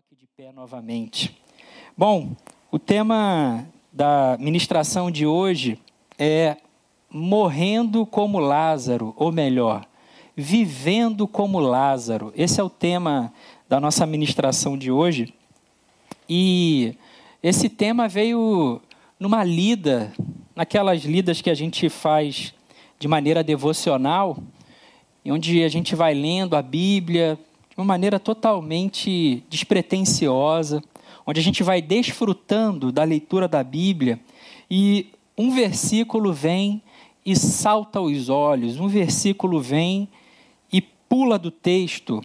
coloque 0.00 0.16
de 0.16 0.26
pé 0.34 0.50
novamente. 0.52 1.36
Bom, 1.94 2.34
o 2.70 2.78
tema 2.78 3.66
da 3.92 4.36
ministração 4.40 5.10
de 5.10 5.26
hoje 5.26 5.78
é 6.18 6.56
morrendo 7.10 8.06
como 8.06 8.38
Lázaro, 8.38 9.12
ou 9.16 9.30
melhor, 9.30 9.86
vivendo 10.34 11.28
como 11.28 11.58
Lázaro. 11.58 12.32
Esse 12.34 12.60
é 12.60 12.64
o 12.64 12.70
tema 12.70 13.30
da 13.68 13.78
nossa 13.78 14.06
ministração 14.06 14.78
de 14.78 14.90
hoje. 14.90 15.34
E 16.26 16.94
esse 17.42 17.68
tema 17.68 18.08
veio 18.08 18.80
numa 19.18 19.44
lida, 19.44 20.14
naquelas 20.56 21.02
lidas 21.02 21.42
que 21.42 21.50
a 21.50 21.54
gente 21.54 21.90
faz 21.90 22.54
de 22.98 23.06
maneira 23.06 23.44
devocional, 23.44 24.38
onde 25.26 25.62
a 25.62 25.68
gente 25.68 25.94
vai 25.94 26.14
lendo 26.14 26.56
a 26.56 26.62
Bíblia, 26.62 27.38
uma 27.80 27.86
maneira 27.86 28.20
totalmente 28.20 29.42
despretensiosa, 29.48 30.82
onde 31.26 31.40
a 31.40 31.42
gente 31.42 31.62
vai 31.62 31.80
desfrutando 31.80 32.92
da 32.92 33.04
leitura 33.04 33.48
da 33.48 33.64
Bíblia 33.64 34.20
e 34.70 35.06
um 35.36 35.50
versículo 35.50 36.32
vem 36.32 36.82
e 37.24 37.34
salta 37.34 37.98
aos 37.98 38.28
olhos, 38.28 38.78
um 38.78 38.88
versículo 38.88 39.60
vem 39.60 40.08
e 40.72 40.80
pula 40.80 41.38
do 41.38 41.50
texto. 41.50 42.20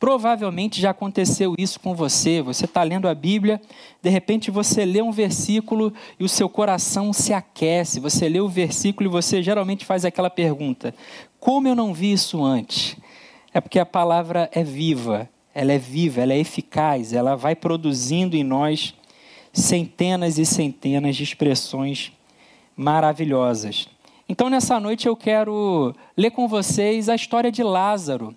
Provavelmente 0.00 0.80
já 0.80 0.90
aconteceu 0.90 1.54
isso 1.58 1.78
com 1.80 1.94
você. 1.94 2.42
Você 2.42 2.64
está 2.64 2.82
lendo 2.82 3.08
a 3.08 3.14
Bíblia, 3.14 3.60
de 4.02 4.10
repente 4.10 4.50
você 4.50 4.84
lê 4.84 5.00
um 5.00 5.12
versículo 5.12 5.92
e 6.18 6.24
o 6.24 6.28
seu 6.28 6.48
coração 6.48 7.12
se 7.12 7.32
aquece. 7.32 8.00
Você 8.00 8.28
lê 8.28 8.40
o 8.40 8.48
versículo 8.48 9.08
e 9.08 9.12
você 9.12 9.42
geralmente 9.42 9.84
faz 9.84 10.04
aquela 10.04 10.30
pergunta: 10.30 10.94
Como 11.38 11.68
eu 11.68 11.74
não 11.74 11.92
vi 11.92 12.12
isso 12.12 12.42
antes? 12.42 12.96
É 13.54 13.60
porque 13.60 13.78
a 13.78 13.86
palavra 13.86 14.50
é 14.52 14.64
viva, 14.64 15.28
ela 15.54 15.72
é 15.72 15.78
viva, 15.78 16.20
ela 16.20 16.32
é 16.32 16.38
eficaz, 16.38 17.12
ela 17.12 17.36
vai 17.36 17.54
produzindo 17.54 18.36
em 18.36 18.42
nós 18.42 18.92
centenas 19.52 20.38
e 20.38 20.44
centenas 20.44 21.14
de 21.14 21.22
expressões 21.22 22.10
maravilhosas. 22.76 23.88
Então, 24.28 24.50
nessa 24.50 24.80
noite, 24.80 25.06
eu 25.06 25.14
quero 25.14 25.94
ler 26.16 26.32
com 26.32 26.48
vocês 26.48 27.08
a 27.08 27.14
história 27.14 27.52
de 27.52 27.62
Lázaro. 27.62 28.34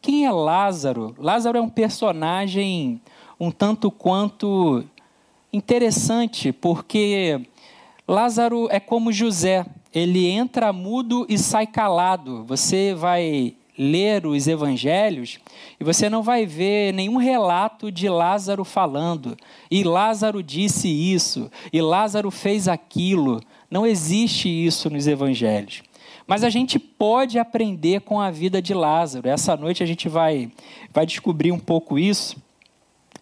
Quem 0.00 0.24
é 0.24 0.30
Lázaro? 0.30 1.16
Lázaro 1.18 1.58
é 1.58 1.60
um 1.60 1.68
personagem 1.68 3.00
um 3.40 3.50
tanto 3.50 3.90
quanto 3.90 4.84
interessante, 5.52 6.52
porque 6.52 7.40
Lázaro 8.06 8.68
é 8.70 8.78
como 8.78 9.10
José, 9.10 9.66
ele 9.92 10.28
entra 10.28 10.72
mudo 10.72 11.26
e 11.28 11.36
sai 11.36 11.66
calado. 11.66 12.44
Você 12.44 12.94
vai 12.94 13.56
ler 13.82 14.26
os 14.26 14.46
evangelhos 14.46 15.38
e 15.80 15.84
você 15.84 16.10
não 16.10 16.22
vai 16.22 16.44
ver 16.44 16.92
nenhum 16.92 17.16
relato 17.16 17.90
de 17.90 18.10
Lázaro 18.10 18.62
falando. 18.62 19.34
E 19.70 19.82
Lázaro 19.82 20.42
disse 20.42 20.86
isso, 20.86 21.50
e 21.72 21.80
Lázaro 21.80 22.30
fez 22.30 22.68
aquilo. 22.68 23.40
Não 23.70 23.86
existe 23.86 24.50
isso 24.50 24.90
nos 24.90 25.06
evangelhos. 25.06 25.82
Mas 26.26 26.44
a 26.44 26.50
gente 26.50 26.78
pode 26.78 27.38
aprender 27.38 28.02
com 28.02 28.20
a 28.20 28.30
vida 28.30 28.60
de 28.60 28.74
Lázaro. 28.74 29.26
Essa 29.26 29.56
noite 29.56 29.82
a 29.82 29.86
gente 29.86 30.10
vai, 30.10 30.52
vai 30.92 31.06
descobrir 31.06 31.50
um 31.50 31.58
pouco 31.58 31.98
isso. 31.98 32.36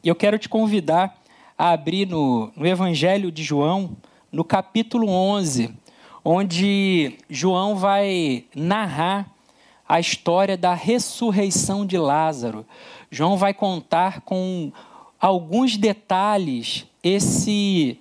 E 0.02 0.08
eu 0.08 0.16
quero 0.16 0.40
te 0.40 0.48
convidar 0.48 1.16
a 1.56 1.70
abrir 1.70 2.04
no, 2.04 2.52
no 2.56 2.66
Evangelho 2.66 3.30
de 3.30 3.44
João, 3.44 3.96
no 4.32 4.42
capítulo 4.42 5.08
11, 5.08 5.70
onde 6.24 7.16
João 7.30 7.76
vai 7.76 8.44
narrar 8.56 9.37
a 9.88 9.98
história 9.98 10.56
da 10.56 10.74
ressurreição 10.74 11.86
de 11.86 11.96
Lázaro. 11.96 12.66
João 13.10 13.36
vai 13.38 13.54
contar 13.54 14.20
com 14.20 14.70
alguns 15.18 15.76
detalhes 15.78 16.86
esse 17.02 17.98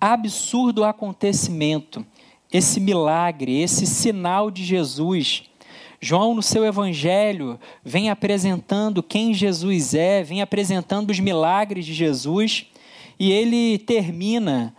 absurdo 0.00 0.84
acontecimento, 0.84 2.06
esse 2.52 2.78
milagre, 2.78 3.60
esse 3.60 3.86
sinal 3.86 4.50
de 4.50 4.64
Jesus. 4.64 5.44
João, 6.00 6.34
no 6.34 6.42
seu 6.42 6.64
evangelho, 6.64 7.58
vem 7.84 8.10
apresentando 8.10 9.02
quem 9.02 9.34
Jesus 9.34 9.94
é, 9.94 10.22
vem 10.22 10.42
apresentando 10.42 11.10
os 11.10 11.20
milagres 11.20 11.86
de 11.86 11.94
Jesus, 11.94 12.66
e 13.18 13.30
ele 13.30 13.78
termina 13.78 14.74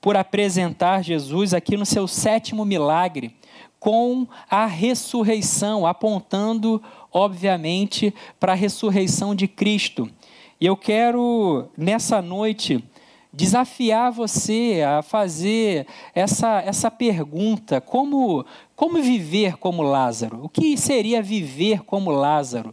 por 0.00 0.16
apresentar 0.16 1.02
Jesus 1.02 1.54
aqui 1.54 1.76
no 1.76 1.86
seu 1.86 2.06
sétimo 2.06 2.64
milagre, 2.64 3.34
com 3.84 4.26
a 4.48 4.64
ressurreição, 4.64 5.86
apontando, 5.86 6.82
obviamente, 7.12 8.14
para 8.40 8.52
a 8.52 8.56
ressurreição 8.56 9.34
de 9.34 9.46
Cristo. 9.46 10.10
E 10.58 10.64
eu 10.64 10.74
quero, 10.74 11.68
nessa 11.76 12.22
noite, 12.22 12.82
desafiar 13.30 14.10
você 14.10 14.82
a 14.88 15.02
fazer 15.02 15.86
essa, 16.14 16.62
essa 16.62 16.90
pergunta: 16.90 17.78
como, 17.78 18.46
como 18.74 19.02
viver 19.02 19.58
como 19.58 19.82
Lázaro? 19.82 20.42
O 20.42 20.48
que 20.48 20.78
seria 20.78 21.22
viver 21.22 21.82
como 21.84 22.10
Lázaro? 22.10 22.72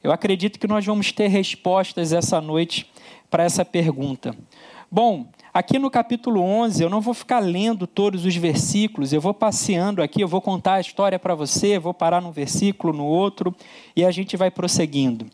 Eu 0.00 0.12
acredito 0.12 0.60
que 0.60 0.68
nós 0.68 0.86
vamos 0.86 1.10
ter 1.10 1.26
respostas 1.26 2.12
essa 2.12 2.40
noite 2.40 2.88
para 3.28 3.42
essa 3.42 3.64
pergunta. 3.64 4.32
Bom, 4.88 5.26
Aqui 5.54 5.78
no 5.78 5.90
capítulo 5.90 6.40
11, 6.40 6.82
eu 6.82 6.88
não 6.88 7.02
vou 7.02 7.12
ficar 7.12 7.38
lendo 7.38 7.86
todos 7.86 8.24
os 8.24 8.34
versículos, 8.34 9.12
eu 9.12 9.20
vou 9.20 9.34
passeando 9.34 10.00
aqui, 10.00 10.22
eu 10.22 10.28
vou 10.28 10.40
contar 10.40 10.76
a 10.76 10.80
história 10.80 11.18
para 11.18 11.34
você, 11.34 11.78
vou 11.78 11.92
parar 11.92 12.22
num 12.22 12.30
versículo, 12.30 12.90
no 12.90 13.04
outro, 13.04 13.54
e 13.94 14.02
a 14.02 14.10
gente 14.10 14.34
vai 14.34 14.50
prosseguindo. 14.50 15.26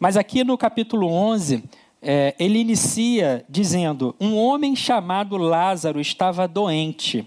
Mas 0.00 0.16
aqui 0.16 0.42
no 0.42 0.58
capítulo 0.58 1.06
11, 1.06 1.62
é, 2.02 2.34
ele 2.40 2.58
inicia 2.58 3.44
dizendo: 3.48 4.16
Um 4.20 4.36
homem 4.36 4.74
chamado 4.74 5.36
Lázaro 5.36 6.00
estava 6.00 6.48
doente, 6.48 7.24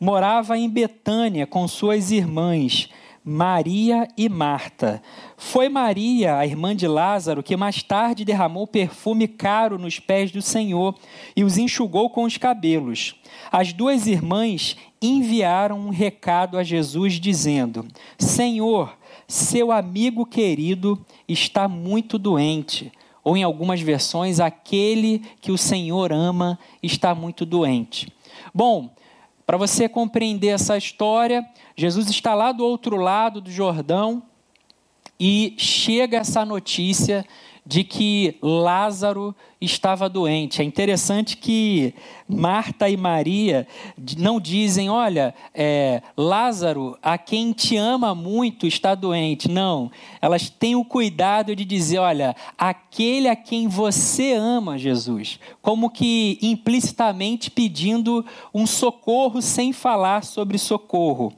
morava 0.00 0.56
em 0.56 0.66
Betânia 0.66 1.46
com 1.46 1.68
suas 1.68 2.10
irmãs. 2.10 2.88
Maria 3.28 4.08
e 4.16 4.26
Marta. 4.26 5.02
Foi 5.40 5.68
Maria, 5.68 6.36
a 6.36 6.44
irmã 6.44 6.74
de 6.74 6.88
Lázaro, 6.88 7.44
que 7.44 7.56
mais 7.56 7.80
tarde 7.80 8.24
derramou 8.24 8.66
perfume 8.66 9.28
caro 9.28 9.78
nos 9.78 10.00
pés 10.00 10.32
do 10.32 10.42
Senhor 10.42 10.96
e 11.36 11.44
os 11.44 11.56
enxugou 11.56 12.10
com 12.10 12.24
os 12.24 12.36
cabelos. 12.36 13.14
As 13.50 13.72
duas 13.72 14.08
irmãs 14.08 14.76
enviaram 15.00 15.78
um 15.78 15.90
recado 15.90 16.58
a 16.58 16.64
Jesus 16.64 17.20
dizendo: 17.20 17.86
Senhor, 18.18 18.98
seu 19.28 19.70
amigo 19.70 20.26
querido 20.26 20.98
está 21.28 21.68
muito 21.68 22.18
doente. 22.18 22.90
Ou 23.22 23.36
em 23.36 23.44
algumas 23.44 23.80
versões, 23.80 24.40
aquele 24.40 25.20
que 25.40 25.52
o 25.52 25.58
Senhor 25.58 26.12
ama 26.12 26.58
está 26.82 27.14
muito 27.14 27.46
doente. 27.46 28.12
Bom, 28.52 28.90
para 29.46 29.56
você 29.56 29.88
compreender 29.88 30.48
essa 30.48 30.76
história, 30.76 31.48
Jesus 31.76 32.10
está 32.10 32.34
lá 32.34 32.50
do 32.50 32.64
outro 32.64 32.96
lado 32.96 33.40
do 33.40 33.52
Jordão 33.52 34.24
e 35.18 35.54
chega 35.58 36.18
essa 36.18 36.44
notícia 36.44 37.24
de 37.66 37.84
que 37.84 38.38
Lázaro 38.40 39.34
estava 39.60 40.08
doente. 40.08 40.62
É 40.62 40.64
interessante 40.64 41.36
que 41.36 41.94
Marta 42.28 42.88
e 42.90 42.96
Maria 42.96 43.66
não 44.18 44.38
dizem, 44.38 44.90
olha, 44.90 45.34
é, 45.54 46.02
Lázaro, 46.16 46.98
a 47.02 47.16
quem 47.16 47.52
te 47.52 47.76
ama 47.76 48.14
muito, 48.14 48.66
está 48.66 48.94
doente. 48.94 49.48
Não, 49.48 49.90
elas 50.20 50.50
têm 50.50 50.76
o 50.76 50.84
cuidado 50.84 51.56
de 51.56 51.64
dizer, 51.64 51.98
olha, 51.98 52.36
aquele 52.56 53.28
a 53.28 53.36
quem 53.36 53.66
você 53.66 54.32
ama, 54.32 54.76
Jesus, 54.76 55.40
como 55.62 55.88
que 55.88 56.38
implicitamente 56.42 57.50
pedindo 57.50 58.24
um 58.52 58.66
socorro 58.66 59.40
sem 59.40 59.72
falar 59.72 60.22
sobre 60.22 60.58
socorro. 60.58 61.32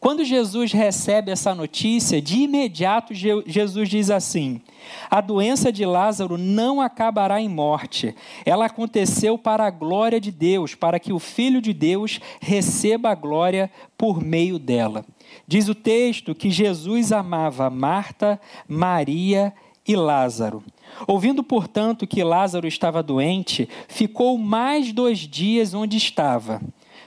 Quando 0.00 0.24
Jesus 0.24 0.72
recebe 0.72 1.30
essa 1.30 1.54
notícia, 1.54 2.22
de 2.22 2.38
imediato 2.38 3.12
Jesus 3.12 3.88
diz 3.88 4.08
assim: 4.10 4.62
a 5.10 5.20
doença 5.20 5.72
de 5.72 5.84
Lázaro 5.84 6.38
não 6.38 6.80
acabará 6.80 7.40
em 7.40 7.48
morte. 7.48 8.14
Ela 8.44 8.66
aconteceu 8.66 9.36
para 9.36 9.66
a 9.66 9.70
glória 9.70 10.20
de 10.20 10.29
Deus, 10.30 10.74
para 10.74 10.98
que 10.98 11.12
o 11.12 11.18
Filho 11.18 11.60
de 11.60 11.72
Deus 11.72 12.20
receba 12.40 13.10
a 13.10 13.14
glória 13.14 13.70
por 13.96 14.22
meio 14.22 14.58
dela. 14.58 15.04
Diz 15.46 15.68
o 15.68 15.74
texto 15.74 16.34
que 16.34 16.50
Jesus 16.50 17.12
amava 17.12 17.70
Marta, 17.70 18.40
Maria 18.68 19.52
e 19.86 19.96
Lázaro. 19.96 20.62
Ouvindo, 21.06 21.42
portanto, 21.42 22.06
que 22.06 22.22
Lázaro 22.22 22.66
estava 22.66 23.02
doente, 23.02 23.68
ficou 23.88 24.36
mais 24.38 24.92
dois 24.92 25.18
dias 25.20 25.74
onde 25.74 25.96
estava. 25.96 26.60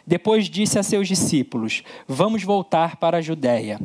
Depois 0.06 0.50
disse 0.50 0.78
a 0.78 0.84
seus 0.84 1.08
discípulos: 1.08 1.84
Vamos 2.08 2.44
voltar 2.44 2.98
para 2.98 3.18
a 3.18 3.22
Judéia. 3.22 3.80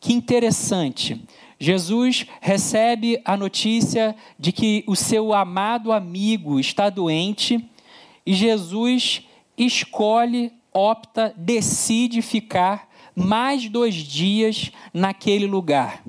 Que 0.00 0.12
interessante. 0.12 1.20
Jesus 1.58 2.26
recebe 2.40 3.20
a 3.24 3.36
notícia 3.36 4.14
de 4.38 4.52
que 4.52 4.84
o 4.86 4.94
seu 4.94 5.34
amado 5.34 5.90
amigo 5.90 6.60
está 6.60 6.88
doente 6.88 7.68
e 8.28 8.34
Jesus 8.34 9.22
escolhe, 9.56 10.52
opta, 10.70 11.32
decide 11.34 12.20
ficar 12.20 12.86
mais 13.16 13.70
dois 13.70 13.94
dias 13.94 14.70
naquele 14.92 15.46
lugar. 15.46 16.04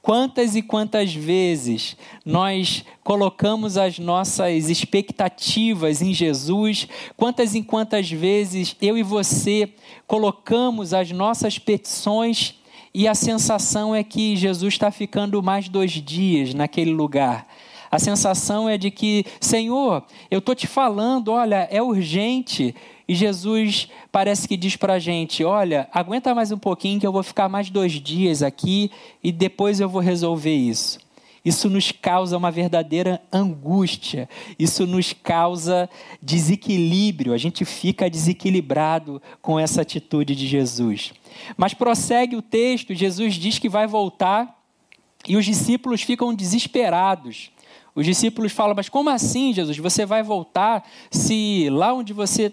Quantas 0.00 0.56
e 0.56 0.62
quantas 0.62 1.14
vezes 1.14 1.94
nós 2.24 2.86
colocamos 3.04 3.76
as 3.76 3.98
nossas 3.98 4.70
expectativas 4.70 6.00
em 6.00 6.14
Jesus? 6.14 6.88
Quantas 7.18 7.54
e 7.54 7.62
quantas 7.62 8.10
vezes 8.10 8.74
eu 8.80 8.96
e 8.96 9.02
você 9.02 9.74
colocamos 10.06 10.94
as 10.94 11.10
nossas 11.10 11.58
petições 11.58 12.54
e 12.94 13.06
a 13.06 13.14
sensação 13.14 13.94
é 13.94 14.02
que 14.02 14.36
Jesus 14.36 14.72
está 14.72 14.90
ficando 14.90 15.42
mais 15.42 15.68
dois 15.68 15.92
dias 15.92 16.54
naquele 16.54 16.92
lugar? 16.92 17.46
A 17.92 17.98
sensação 17.98 18.66
é 18.66 18.78
de 18.78 18.90
que, 18.90 19.26
Senhor, 19.38 20.02
eu 20.30 20.38
estou 20.38 20.54
te 20.54 20.66
falando, 20.66 21.30
olha, 21.30 21.68
é 21.70 21.82
urgente, 21.82 22.74
e 23.06 23.14
Jesus 23.14 23.86
parece 24.10 24.48
que 24.48 24.56
diz 24.56 24.76
para 24.76 24.94
a 24.94 24.98
gente: 24.98 25.44
olha, 25.44 25.86
aguenta 25.92 26.34
mais 26.34 26.50
um 26.50 26.56
pouquinho 26.56 26.98
que 26.98 27.06
eu 27.06 27.12
vou 27.12 27.22
ficar 27.22 27.50
mais 27.50 27.68
dois 27.68 27.92
dias 27.92 28.42
aqui 28.42 28.90
e 29.22 29.30
depois 29.30 29.78
eu 29.78 29.90
vou 29.90 30.00
resolver 30.00 30.54
isso. 30.54 30.98
Isso 31.44 31.68
nos 31.68 31.92
causa 31.92 32.38
uma 32.38 32.50
verdadeira 32.50 33.20
angústia, 33.30 34.26
isso 34.58 34.86
nos 34.86 35.12
causa 35.12 35.90
desequilíbrio, 36.22 37.34
a 37.34 37.38
gente 37.38 37.62
fica 37.66 38.08
desequilibrado 38.08 39.20
com 39.42 39.60
essa 39.60 39.82
atitude 39.82 40.34
de 40.34 40.46
Jesus. 40.46 41.12
Mas 41.58 41.74
prossegue 41.74 42.36
o 42.36 42.42
texto, 42.42 42.94
Jesus 42.94 43.34
diz 43.34 43.58
que 43.58 43.68
vai 43.68 43.86
voltar 43.86 44.58
e 45.28 45.36
os 45.36 45.44
discípulos 45.44 46.00
ficam 46.00 46.34
desesperados. 46.34 47.51
Os 47.94 48.06
discípulos 48.06 48.52
falam, 48.52 48.74
mas 48.74 48.88
como 48.88 49.10
assim, 49.10 49.52
Jesus? 49.52 49.76
Você 49.76 50.06
vai 50.06 50.22
voltar 50.22 50.82
se 51.10 51.68
lá 51.70 51.92
onde 51.92 52.14
você 52.14 52.50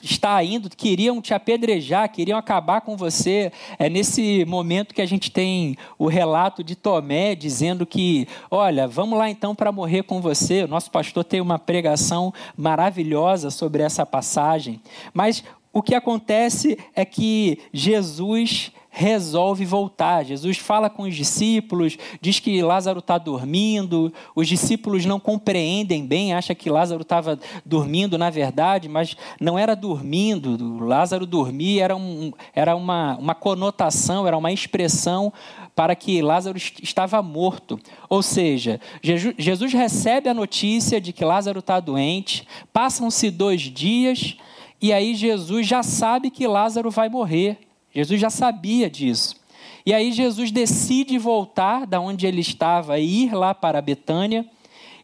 está 0.00 0.42
indo 0.44 0.70
queriam 0.70 1.20
te 1.20 1.34
apedrejar, 1.34 2.08
queriam 2.12 2.38
acabar 2.38 2.80
com 2.80 2.96
você? 2.96 3.50
É 3.76 3.88
nesse 3.88 4.44
momento 4.44 4.94
que 4.94 5.02
a 5.02 5.06
gente 5.06 5.32
tem 5.32 5.76
o 5.98 6.06
relato 6.06 6.62
de 6.62 6.76
Tomé 6.76 7.34
dizendo 7.34 7.84
que, 7.84 8.28
olha, 8.48 8.86
vamos 8.86 9.18
lá 9.18 9.28
então 9.28 9.52
para 9.52 9.72
morrer 9.72 10.04
com 10.04 10.20
você. 10.20 10.62
O 10.62 10.68
nosso 10.68 10.92
pastor 10.92 11.24
tem 11.24 11.40
uma 11.40 11.58
pregação 11.58 12.32
maravilhosa 12.56 13.50
sobre 13.50 13.82
essa 13.82 14.06
passagem. 14.06 14.80
Mas 15.12 15.42
o 15.72 15.82
que 15.82 15.94
acontece 15.94 16.78
é 16.94 17.04
que 17.04 17.58
Jesus 17.72 18.72
resolve 18.98 19.64
voltar. 19.64 20.24
Jesus 20.24 20.58
fala 20.58 20.90
com 20.90 21.04
os 21.04 21.14
discípulos, 21.14 21.96
diz 22.20 22.40
que 22.40 22.60
Lázaro 22.60 22.98
está 22.98 23.16
dormindo. 23.16 24.12
Os 24.34 24.48
discípulos 24.48 25.06
não 25.06 25.20
compreendem 25.20 26.04
bem, 26.04 26.34
acham 26.34 26.56
que 26.56 26.68
Lázaro 26.68 27.02
estava 27.02 27.38
dormindo 27.64 28.18
na 28.18 28.28
verdade, 28.28 28.88
mas 28.88 29.16
não 29.40 29.56
era 29.56 29.76
dormindo. 29.76 30.84
Lázaro 30.84 31.26
dormir 31.26 31.78
era, 31.78 31.94
um, 31.94 32.32
era 32.52 32.74
uma, 32.74 33.16
uma 33.18 33.36
conotação, 33.36 34.26
era 34.26 34.36
uma 34.36 34.50
expressão 34.50 35.32
para 35.76 35.94
que 35.94 36.20
Lázaro 36.20 36.58
estava 36.58 37.22
morto. 37.22 37.78
Ou 38.08 38.20
seja, 38.20 38.80
Jesus 39.00 39.72
recebe 39.72 40.28
a 40.28 40.34
notícia 40.34 41.00
de 41.00 41.12
que 41.12 41.24
Lázaro 41.24 41.60
está 41.60 41.78
doente, 41.78 42.44
passam-se 42.72 43.30
dois 43.30 43.60
dias. 43.60 44.36
E 44.82 44.92
aí 44.92 45.14
Jesus 45.14 45.68
já 45.68 45.84
sabe 45.84 46.30
que 46.30 46.48
Lázaro 46.48 46.90
vai 46.90 47.08
morrer. 47.08 47.67
Jesus 47.94 48.20
já 48.20 48.30
sabia 48.30 48.88
disso. 48.88 49.36
E 49.84 49.94
aí 49.94 50.12
Jesus 50.12 50.50
decide 50.50 51.16
voltar 51.18 51.86
da 51.86 52.00
onde 52.00 52.26
ele 52.26 52.40
estava 52.40 52.98
e 52.98 53.24
ir 53.24 53.34
lá 53.34 53.54
para 53.54 53.80
Betânia. 53.80 54.46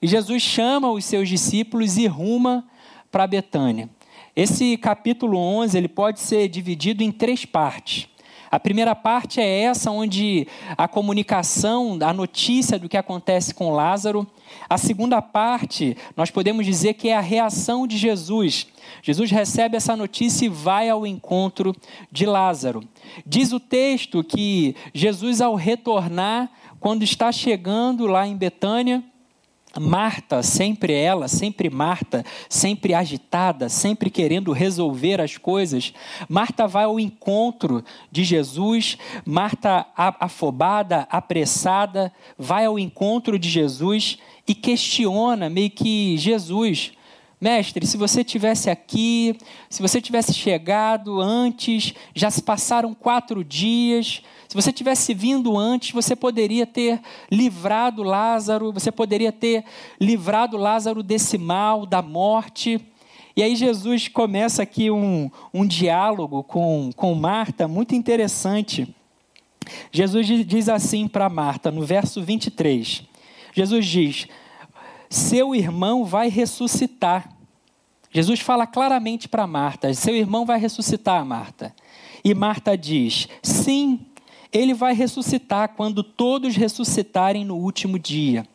E 0.01 0.07
Jesus 0.07 0.43
chama 0.43 0.91
os 0.91 1.05
seus 1.05 1.29
discípulos 1.29 1.97
e 1.97 2.07
ruma 2.07 2.65
para 3.11 3.27
Betânia. 3.27 3.89
Esse 4.37 4.77
capítulo 4.77 5.39
11 5.39 5.79
ele 5.79 5.89
pode 5.89 6.21
ser 6.21 6.49
dividido 6.49 7.03
em 7.03 7.11
três 7.11 7.45
partes. 7.45 8.09
A 8.55 8.61
primeira 8.61 8.95
parte 8.95 9.41
é 9.41 9.63
essa, 9.63 9.91
onde 9.91 10.47
a 10.79 10.87
comunicação, 10.87 11.99
a 12.01 12.13
notícia 12.13 12.79
do 12.79 12.89
que 12.89 12.97
acontece 12.97 13.53
com 13.53 13.73
Lázaro. 13.73 14.25
A 14.71 14.79
segunda 14.79 15.21
parte, 15.21 15.97
nós 16.17 16.31
podemos 16.31 16.65
dizer 16.65 16.95
que 16.95 17.09
é 17.09 17.17
a 17.17 17.21
reação 17.21 17.85
de 17.85 17.99
Jesus. 17.99 18.69
Jesus 19.03 19.29
recebe 19.33 19.77
essa 19.77 19.97
notícia 19.97 20.47
e 20.47 20.49
vai 20.49 20.89
ao 20.89 21.05
encontro 21.05 21.75
de 22.13 22.27
Lázaro. 22.27 22.89
Diz 23.27 23.53
o 23.53 23.59
texto 23.59 24.23
que 24.23 24.77
Jesus, 24.95 25.41
ao 25.41 25.57
retornar, 25.57 26.49
quando 26.79 27.03
está 27.03 27.33
chegando 27.33 28.07
lá 28.07 28.25
em 28.25 28.37
Betânia, 28.37 29.03
Marta, 29.81 30.43
sempre 30.43 30.93
ela, 30.93 31.29
sempre 31.29 31.69
Marta, 31.69 32.25
sempre 32.49 32.95
agitada, 32.95 33.69
sempre 33.69 34.11
querendo 34.11 34.53
resolver 34.53 35.21
as 35.21 35.37
coisas. 35.37 35.93
Marta 36.29 36.67
vai 36.67 36.85
ao 36.85 37.01
encontro 37.01 37.85
de 38.11 38.25
Jesus, 38.25 38.97
Marta 39.25 39.87
afobada, 39.97 41.07
apressada, 41.11 42.13
vai 42.39 42.65
ao 42.65 42.79
encontro 42.79 43.39
de 43.39 43.49
Jesus 43.49 44.19
e 44.47 44.55
questiona 44.55 45.49
meio 45.49 45.71
que 45.71 46.17
Jesus. 46.17 46.93
Mestre, 47.41 47.87
se 47.87 47.99
você 47.99 48.25
tivesse 48.25 48.71
aqui, 48.71 49.37
se 49.69 49.83
você 49.83 50.01
tivesse 50.01 50.33
chegado 50.33 51.21
antes, 51.21 51.93
já 52.15 52.31
se 52.31 52.43
passaram 52.43 52.95
quatro 52.95 53.45
dias, 53.45 54.23
se 54.55 54.63
você 54.63 54.73
tivesse 54.73 55.13
vindo 55.13 55.59
antes, 55.59 55.91
você 55.91 56.15
poderia 56.15 56.65
ter 56.65 57.01
livrado 57.29 58.05
Lázaro, 58.05 58.73
você 58.73 58.93
poderia 58.93 59.33
ter 59.33 59.65
livrado 60.01 60.57
Lázaro 60.57 61.03
desse 61.03 61.37
mal, 61.37 61.85
da 61.85 62.01
morte. 62.01 62.81
E 63.35 63.43
aí 63.43 63.57
Jesus 63.57 64.07
começa 64.07 64.63
aqui 64.63 64.93
um, 64.93 65.29
um 65.53 65.67
diálogo 65.67 66.45
com, 66.45 66.91
com 66.95 67.17
Marta 67.17 67.67
muito 67.67 67.97
interessante. 67.97 68.95
Jesus 69.91 70.25
diz 70.47 70.69
assim 70.69 71.09
para 71.09 71.29
Marta, 71.29 71.73
no 71.73 71.85
verso 71.85 72.23
23. 72.23 73.03
Jesus 73.53 73.85
diz: 73.85 74.29
Seu 75.11 75.53
irmão 75.53 76.05
vai 76.05 76.29
ressuscitar. 76.29 77.29
Jesus 78.09 78.39
fala 78.39 78.69
claramente 78.69 79.29
para 79.29 79.49
Marta: 79.49 79.93
Seu 79.95 80.15
irmão 80.15 80.47
vai 80.47 80.61
ressuscitar, 80.61 81.27
Marta. 81.27 81.75
E 82.25 82.33
Marta 82.35 82.79
diz: 82.79 83.27
Sim, 83.43 84.07
ele 84.55 84.73
vai 84.73 84.95
ressuscitar 84.95 85.71
quando 85.77 86.05
todos 86.05 86.57
ressuscitarem 86.57 87.45
no 87.45 87.57
último 87.57 87.99
dia. 87.99 88.47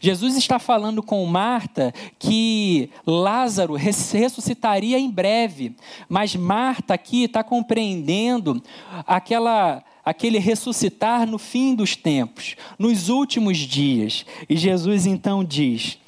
Jesus 0.00 0.36
está 0.36 0.58
falando 0.58 1.02
com 1.02 1.24
Marta 1.26 1.92
que 2.18 2.90
Lázaro 3.06 3.74
ressuscitaria 3.74 4.98
em 4.98 5.10
breve, 5.10 5.74
mas 6.08 6.36
Marta 6.36 6.94
aqui 6.94 7.24
está 7.24 7.42
compreendendo 7.42 8.62
aquela 9.06 9.82
aquele 10.04 10.38
ressuscitar 10.38 11.26
no 11.26 11.36
fim 11.36 11.74
dos 11.74 11.96
tempos, 11.96 12.54
nos 12.78 13.08
últimos 13.08 13.58
dias. 13.58 14.24
E 14.48 14.56
Jesus 14.56 15.04
então 15.04 15.42
diz: 15.42 15.98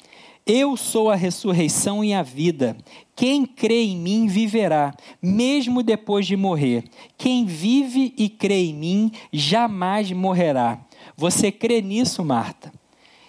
Eu 0.51 0.75
sou 0.75 1.11
a 1.11 1.15
ressurreição 1.15 2.03
e 2.03 2.11
a 2.11 2.23
vida. 2.23 2.75
Quem 3.15 3.45
crê 3.45 3.83
em 3.83 3.95
mim 3.95 4.25
viverá, 4.25 4.95
mesmo 5.21 5.83
depois 5.83 6.25
de 6.25 6.35
morrer. 6.35 6.85
Quem 7.19 7.45
vive 7.45 8.15
e 8.17 8.27
crê 8.27 8.65
em 8.65 8.73
mim 8.73 9.11
jamais 9.31 10.11
morrerá. 10.11 10.79
Você 11.15 11.51
crê 11.51 11.83
nisso, 11.83 12.25
Marta? 12.25 12.73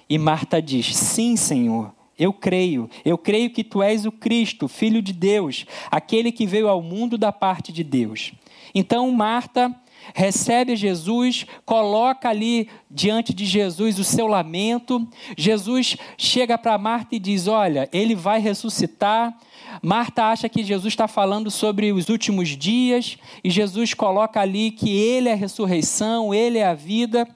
E 0.08 0.16
Marta 0.16 0.62
diz: 0.62 0.96
Sim, 0.96 1.36
Senhor. 1.36 1.92
Eu 2.18 2.32
creio, 2.32 2.88
eu 3.04 3.18
creio 3.18 3.50
que 3.50 3.62
tu 3.62 3.82
és 3.82 4.06
o 4.06 4.12
Cristo, 4.12 4.66
Filho 4.66 5.02
de 5.02 5.12
Deus, 5.12 5.66
aquele 5.90 6.32
que 6.32 6.46
veio 6.46 6.68
ao 6.68 6.80
mundo 6.80 7.18
da 7.18 7.32
parte 7.32 7.70
de 7.70 7.84
Deus. 7.84 8.32
Então 8.74 9.10
Marta 9.10 9.74
recebe 10.14 10.76
Jesus, 10.76 11.46
coloca 11.64 12.28
ali 12.28 12.68
diante 12.90 13.32
de 13.32 13.44
Jesus 13.44 13.98
o 13.98 14.04
seu 14.04 14.26
lamento. 14.26 15.06
Jesus 15.36 15.96
chega 16.16 16.58
para 16.58 16.78
Marta 16.78 17.14
e 17.14 17.18
diz: 17.18 17.46
Olha, 17.46 17.88
ele 17.92 18.14
vai 18.14 18.40
ressuscitar. 18.40 19.36
Marta 19.82 20.24
acha 20.24 20.48
que 20.48 20.64
Jesus 20.64 20.92
está 20.92 21.06
falando 21.06 21.50
sobre 21.50 21.92
os 21.92 22.08
últimos 22.08 22.48
dias, 22.48 23.16
e 23.42 23.50
Jesus 23.50 23.94
coloca 23.94 24.40
ali 24.40 24.70
que 24.70 24.90
Ele 24.90 25.28
é 25.28 25.32
a 25.32 25.36
ressurreição, 25.36 26.34
Ele 26.34 26.58
é 26.58 26.66
a 26.66 26.74
vida. 26.74 27.26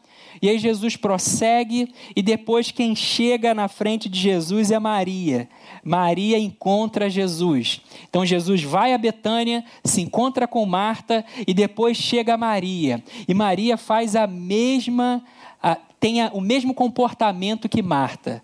E 0.42 0.48
aí 0.48 0.58
Jesus 0.58 0.96
prossegue, 0.96 1.94
e 2.14 2.20
depois 2.20 2.70
quem 2.70 2.94
chega 2.94 3.54
na 3.54 3.68
frente 3.68 4.08
de 4.08 4.18
Jesus 4.18 4.70
é 4.70 4.78
Maria. 4.78 5.48
Maria 5.84 6.38
encontra 6.38 7.10
Jesus. 7.10 7.80
Então 8.08 8.24
Jesus 8.24 8.62
vai 8.62 8.94
a 8.94 8.98
Betânia, 8.98 9.64
se 9.84 10.00
encontra 10.00 10.48
com 10.48 10.64
Marta, 10.64 11.24
e 11.46 11.52
depois 11.52 11.96
chega 11.96 12.36
Maria. 12.36 13.02
E 13.28 13.34
Maria 13.34 13.76
faz 13.76 14.16
a 14.16 14.26
mesma, 14.26 15.22
a, 15.62 15.76
tem 16.00 16.22
a, 16.22 16.30
o 16.32 16.40
mesmo 16.40 16.72
comportamento 16.72 17.68
que 17.68 17.82
Marta. 17.82 18.42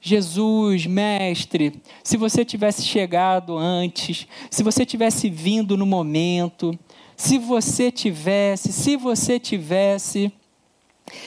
Jesus, 0.00 0.86
mestre, 0.86 1.82
se 2.04 2.16
você 2.16 2.44
tivesse 2.44 2.84
chegado 2.84 3.58
antes, 3.58 4.28
se 4.48 4.62
você 4.62 4.86
tivesse 4.86 5.28
vindo 5.28 5.76
no 5.76 5.84
momento, 5.84 6.78
se 7.16 7.38
você 7.38 7.90
tivesse, 7.90 8.72
se 8.72 8.96
você 8.96 9.40
tivesse. 9.40 10.30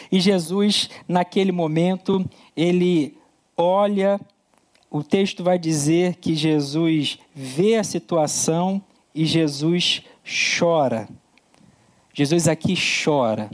E 0.09 0.19
Jesus, 0.21 0.89
naquele 1.07 1.51
momento, 1.51 2.25
ele 2.55 3.17
olha, 3.57 4.19
o 4.91 5.03
texto 5.03 5.43
vai 5.43 5.59
dizer 5.59 6.15
que 6.15 6.35
Jesus 6.35 7.19
vê 7.33 7.75
a 7.75 7.83
situação 7.83 8.81
e 9.13 9.25
Jesus 9.25 10.01
chora. 10.57 11.07
Jesus 12.13 12.47
aqui 12.47 12.75
chora. 12.75 13.49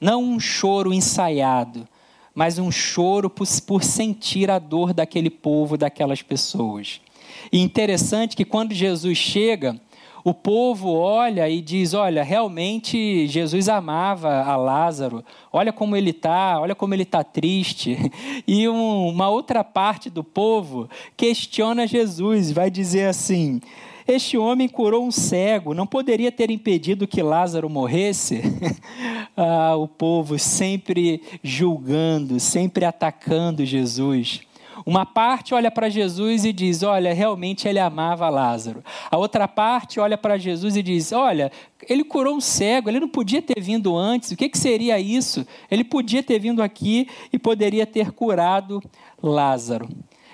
Não 0.00 0.22
um 0.22 0.38
choro 0.38 0.92
ensaiado, 0.94 1.86
mas 2.34 2.58
um 2.58 2.70
choro 2.70 3.28
por, 3.28 3.46
por 3.66 3.82
sentir 3.82 4.50
a 4.50 4.58
dor 4.58 4.94
daquele 4.94 5.28
povo, 5.28 5.76
daquelas 5.76 6.22
pessoas. 6.22 7.00
E 7.52 7.58
interessante 7.60 8.36
que 8.36 8.44
quando 8.44 8.72
Jesus 8.72 9.18
chega, 9.18 9.80
o 10.24 10.34
povo 10.34 10.90
olha 10.92 11.48
e 11.48 11.60
diz: 11.60 11.94
Olha, 11.94 12.22
realmente 12.22 13.26
Jesus 13.26 13.68
amava 13.68 14.42
a 14.42 14.56
Lázaro, 14.56 15.24
olha 15.52 15.72
como 15.72 15.96
ele 15.96 16.10
está, 16.10 16.60
olha 16.60 16.74
como 16.74 16.94
ele 16.94 17.04
está 17.04 17.24
triste. 17.24 17.96
E 18.46 18.68
um, 18.68 19.08
uma 19.08 19.28
outra 19.28 19.62
parte 19.62 20.10
do 20.10 20.24
povo 20.24 20.88
questiona 21.16 21.86
Jesus, 21.86 22.50
vai 22.50 22.70
dizer 22.70 23.06
assim: 23.06 23.60
Este 24.06 24.36
homem 24.36 24.68
curou 24.68 25.04
um 25.04 25.10
cego, 25.10 25.74
não 25.74 25.86
poderia 25.86 26.32
ter 26.32 26.50
impedido 26.50 27.06
que 27.06 27.22
Lázaro 27.22 27.68
morresse? 27.68 28.42
ah, 29.36 29.76
o 29.76 29.86
povo 29.86 30.38
sempre 30.38 31.22
julgando, 31.42 32.40
sempre 32.40 32.84
atacando 32.84 33.64
Jesus. 33.64 34.40
Uma 34.84 35.04
parte 35.04 35.54
olha 35.54 35.70
para 35.70 35.88
Jesus 35.88 36.44
e 36.44 36.52
diz: 36.52 36.82
Olha, 36.82 37.12
realmente 37.12 37.68
ele 37.68 37.78
amava 37.78 38.28
Lázaro. 38.28 38.82
A 39.10 39.16
outra 39.16 39.46
parte 39.46 40.00
olha 40.00 40.16
para 40.16 40.38
Jesus 40.38 40.76
e 40.76 40.82
diz: 40.82 41.12
Olha, 41.12 41.50
ele 41.88 42.04
curou 42.04 42.36
um 42.36 42.40
cego, 42.40 42.88
ele 42.88 43.00
não 43.00 43.08
podia 43.08 43.42
ter 43.42 43.60
vindo 43.60 43.96
antes. 43.96 44.30
O 44.30 44.36
que, 44.36 44.48
que 44.48 44.58
seria 44.58 44.98
isso? 44.98 45.46
Ele 45.70 45.84
podia 45.84 46.22
ter 46.22 46.38
vindo 46.38 46.62
aqui 46.62 47.08
e 47.32 47.38
poderia 47.38 47.86
ter 47.86 48.12
curado 48.12 48.82
Lázaro. 49.22 49.88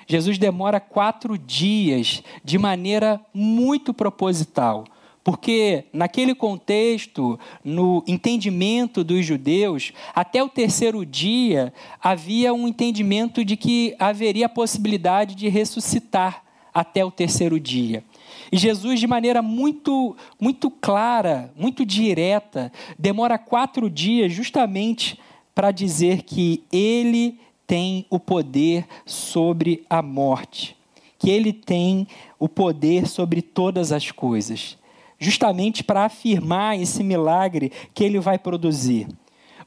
Jesus 0.07 0.39
demora 0.39 0.79
quatro 0.79 1.37
dias 1.37 2.23
de 2.45 2.59
maneira 2.59 3.21
muito 3.35 3.93
proposital 3.93 4.85
porque 5.27 5.87
naquele 5.93 6.37
contexto, 6.37 7.37
no 7.65 8.01
entendimento 8.07 9.03
dos 9.03 9.27
judeus, 9.27 9.93
até 10.15 10.41
o 10.41 10.49
terceiro 10.49 11.05
dia 11.05 11.75
havia 12.01 12.55
um 12.55 12.69
entendimento 12.69 13.45
de 13.45 13.57
que 13.57 13.97
haveria 13.99 14.47
a 14.47 14.49
possibilidade 14.49 15.35
de 15.35 15.49
ressuscitar 15.49 16.45
até 16.73 17.05
o 17.05 17.11
terceiro 17.11 17.59
dia. 17.59 18.05
E 18.53 18.57
Jesus, 18.57 19.01
de 19.01 19.09
maneira 19.09 19.43
muito, 19.43 20.17
muito 20.39 20.71
clara, 20.71 21.53
muito 21.57 21.85
direta, 21.85 22.71
demora 22.97 23.37
quatro 23.37 23.91
dias 23.91 24.33
justamente 24.33 25.19
para 25.53 25.73
dizer 25.73 26.23
que 26.23 26.63
Ele 26.71 27.37
tem 27.67 28.07
o 28.09 28.21
poder 28.21 28.87
sobre 29.05 29.85
a 29.91 30.01
morte, 30.01 30.77
que 31.19 31.31
Ele 31.31 31.53
tem 31.53 32.07
o 32.39 32.49
poder 32.49 33.09
sobre 33.09 33.43
todas 33.43 33.91
as 33.91 34.13
coisas 34.13 34.79
justamente 35.19 35.83
para 35.83 36.05
afirmar 36.05 36.81
esse 36.81 37.03
milagre 37.03 37.73
que 37.95 38.05
ele 38.05 38.21
vai 38.21 38.39
produzir. 38.39 39.09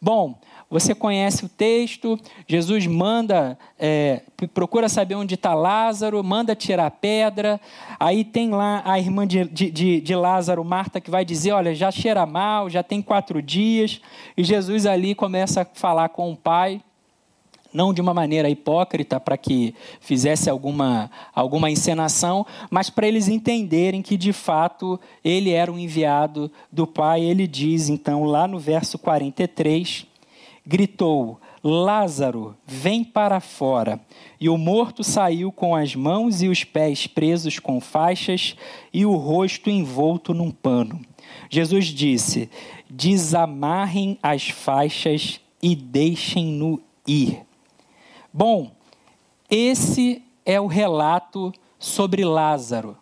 Bom, 0.02 0.40
você 0.70 0.94
conhece 0.94 1.44
o 1.44 1.50
texto, 1.50 2.18
Jesus 2.48 2.86
manda, 2.86 3.58
é, 3.78 4.22
procura 4.54 4.88
saber 4.88 5.16
onde 5.16 5.34
está 5.34 5.54
Lázaro, 5.56 6.24
manda 6.24 6.56
tirar 6.56 6.86
a 6.86 6.92
pedra, 6.92 7.60
aí 8.00 8.24
tem 8.24 8.52
lá 8.52 8.84
a 8.86 9.00
irmã 9.00 9.26
de, 9.26 9.46
de, 9.46 10.00
de 10.00 10.16
Lázaro, 10.16 10.64
Marta, 10.64 11.02
que 11.02 11.10
vai 11.10 11.26
dizer, 11.26 11.54
olha, 11.54 11.74
já 11.74 11.90
cheira 11.90 12.24
mal, 12.26 12.70
já 12.70 12.84
tem 12.84 13.02
quatro 13.02 13.42
dias, 13.42 14.00
e 14.38 14.44
Jesus 14.44 14.86
ali 14.86 15.16
começa 15.16 15.64
a 15.64 15.66
falar 15.66 16.10
com 16.10 16.32
o 16.32 16.38
pai, 16.38 16.82
não 17.74 17.94
de 17.94 18.02
uma 18.02 18.14
maneira 18.14 18.50
hipócrita 18.50 19.20
para 19.20 19.38
que 19.38 19.74
fizesse 20.00 20.50
alguma, 20.50 21.10
alguma 21.34 21.70
encenação, 21.70 22.46
mas 22.70 22.90
para 22.90 23.08
eles 23.08 23.28
entenderem 23.28 24.02
que 24.02 24.18
de 24.18 24.34
fato 24.34 25.00
ele 25.24 25.52
era 25.52 25.72
um 25.72 25.78
enviado 25.78 26.52
do 26.72 26.86
Pai. 26.86 27.22
Ele 27.22 27.48
diz 27.48 27.90
então 27.90 28.24
lá 28.24 28.48
no 28.48 28.60
verso 28.60 28.98
43, 28.98 30.06
gritou: 30.66 31.40
Lázaro, 31.64 32.56
vem 32.66 33.04
para 33.04 33.40
fora. 33.40 34.00
E 34.40 34.48
o 34.48 34.58
morto 34.58 35.04
saiu 35.04 35.52
com 35.52 35.76
as 35.76 35.96
mãos 35.96 36.42
e 36.42 36.48
os 36.48 36.64
pés 36.64 37.08
presos 37.08 37.60
com 37.60 37.82
faixas 37.82 38.56
e 38.94 39.06
o 39.06 39.16
rosto 39.16 39.70
envolto 39.70 40.34
num 40.34 40.52
pano. 40.52 41.02
Jesus 41.50 41.88
disse: 41.88 42.50
Desamarrem 42.90 44.18
as 44.24 44.50
faixas 44.50 45.42
e 45.62 45.76
deixem-no 45.76 46.82
ir. 47.06 47.49
Bom, 48.32 48.72
esse 49.50 50.24
é 50.46 50.60
o 50.62 50.68
relato 50.68 51.52
sobre 51.80 52.24
Lázaro. 52.24 52.98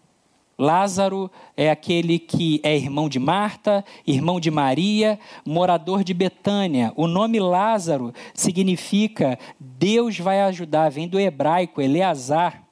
Lázaro 0.58 1.30
é 1.56 1.70
aquele 1.70 2.18
que 2.18 2.60
é 2.64 2.76
irmão 2.76 3.08
de 3.08 3.20
Marta, 3.20 3.86
irmão 4.08 4.40
de 4.40 4.50
Maria, 4.50 5.20
morador 5.46 6.04
de 6.04 6.14
Betânia. 6.14 6.92
O 6.96 7.06
nome 7.06 7.40
Lázaro 7.40 8.14
significa 8.34 9.38
Deus 9.60 10.18
vai 10.18 10.42
ajudar, 10.42 10.90
vem 10.90 11.08
do 11.08 11.20
hebraico 11.20 11.80
Eleazar. 11.80 12.64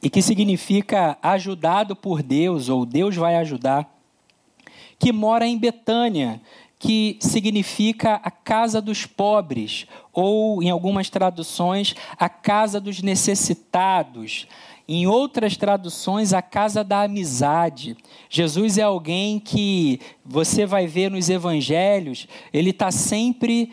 E 0.00 0.08
que 0.08 0.22
significa 0.22 1.18
ajudado 1.20 1.96
por 1.96 2.22
Deus, 2.22 2.68
ou 2.68 2.86
Deus 2.86 3.16
vai 3.16 3.34
ajudar. 3.36 3.92
Que 4.96 5.12
mora 5.12 5.44
em 5.44 5.58
Betânia, 5.58 6.40
que 6.78 7.18
significa 7.20 8.20
a 8.22 8.30
casa 8.30 8.80
dos 8.80 9.04
pobres, 9.04 9.86
ou 10.12 10.62
em 10.62 10.70
algumas 10.70 11.10
traduções, 11.10 11.94
a 12.16 12.28
casa 12.28 12.80
dos 12.80 13.02
necessitados. 13.02 14.46
Em 14.86 15.06
outras 15.06 15.56
traduções, 15.56 16.32
a 16.32 16.40
casa 16.40 16.82
da 16.82 17.02
amizade. 17.02 17.96
Jesus 18.30 18.78
é 18.78 18.82
alguém 18.82 19.38
que 19.38 20.00
você 20.24 20.64
vai 20.64 20.86
ver 20.86 21.10
nos 21.10 21.28
evangelhos, 21.28 22.26
ele 22.52 22.70
está 22.70 22.90
sempre 22.90 23.72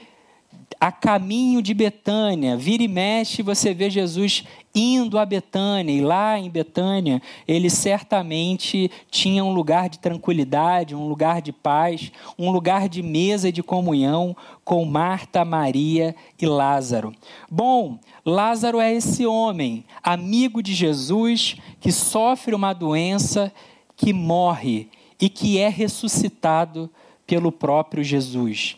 a 0.86 0.92
caminho 0.92 1.64
de 1.64 1.74
Betânia. 1.74 2.56
Vira 2.56 2.84
e 2.84 2.88
mexe, 2.88 3.42
você 3.42 3.74
vê 3.74 3.90
Jesus 3.90 4.44
indo 4.76 5.18
a 5.18 5.26
Betânia, 5.26 5.92
e 5.92 6.00
lá 6.00 6.38
em 6.38 6.48
Betânia, 6.48 7.24
ele 7.48 7.72
certamente 7.72 8.92
tinha 9.10 9.44
um 9.44 9.52
lugar 9.52 9.90
de 9.90 9.98
tranquilidade, 9.98 10.94
um 10.94 11.08
lugar 11.08 11.42
de 11.42 11.52
paz, 11.52 12.12
um 12.38 12.52
lugar 12.52 12.88
de 12.88 13.02
mesa 13.02 13.50
e 13.50 13.52
de 13.52 13.64
comunhão 13.64 14.38
com 14.64 14.86
Marta, 14.86 15.44
Maria 15.44 16.16
e 16.40 16.46
Lázaro. 16.46 17.16
Bom, 17.50 17.98
Lázaro 18.24 18.80
é 18.80 18.94
esse 18.94 19.26
homem, 19.26 19.86
amigo 20.04 20.62
de 20.62 20.76
Jesus, 20.76 21.56
que 21.80 21.92
sofre 21.92 22.54
uma 22.54 22.74
doença, 22.74 23.52
que 23.98 24.14
morre 24.14 24.88
e 25.20 25.30
que 25.30 25.58
é 25.58 25.68
ressuscitado 25.68 26.92
pelo 27.26 27.52
próprio 27.52 28.04
Jesus. 28.04 28.76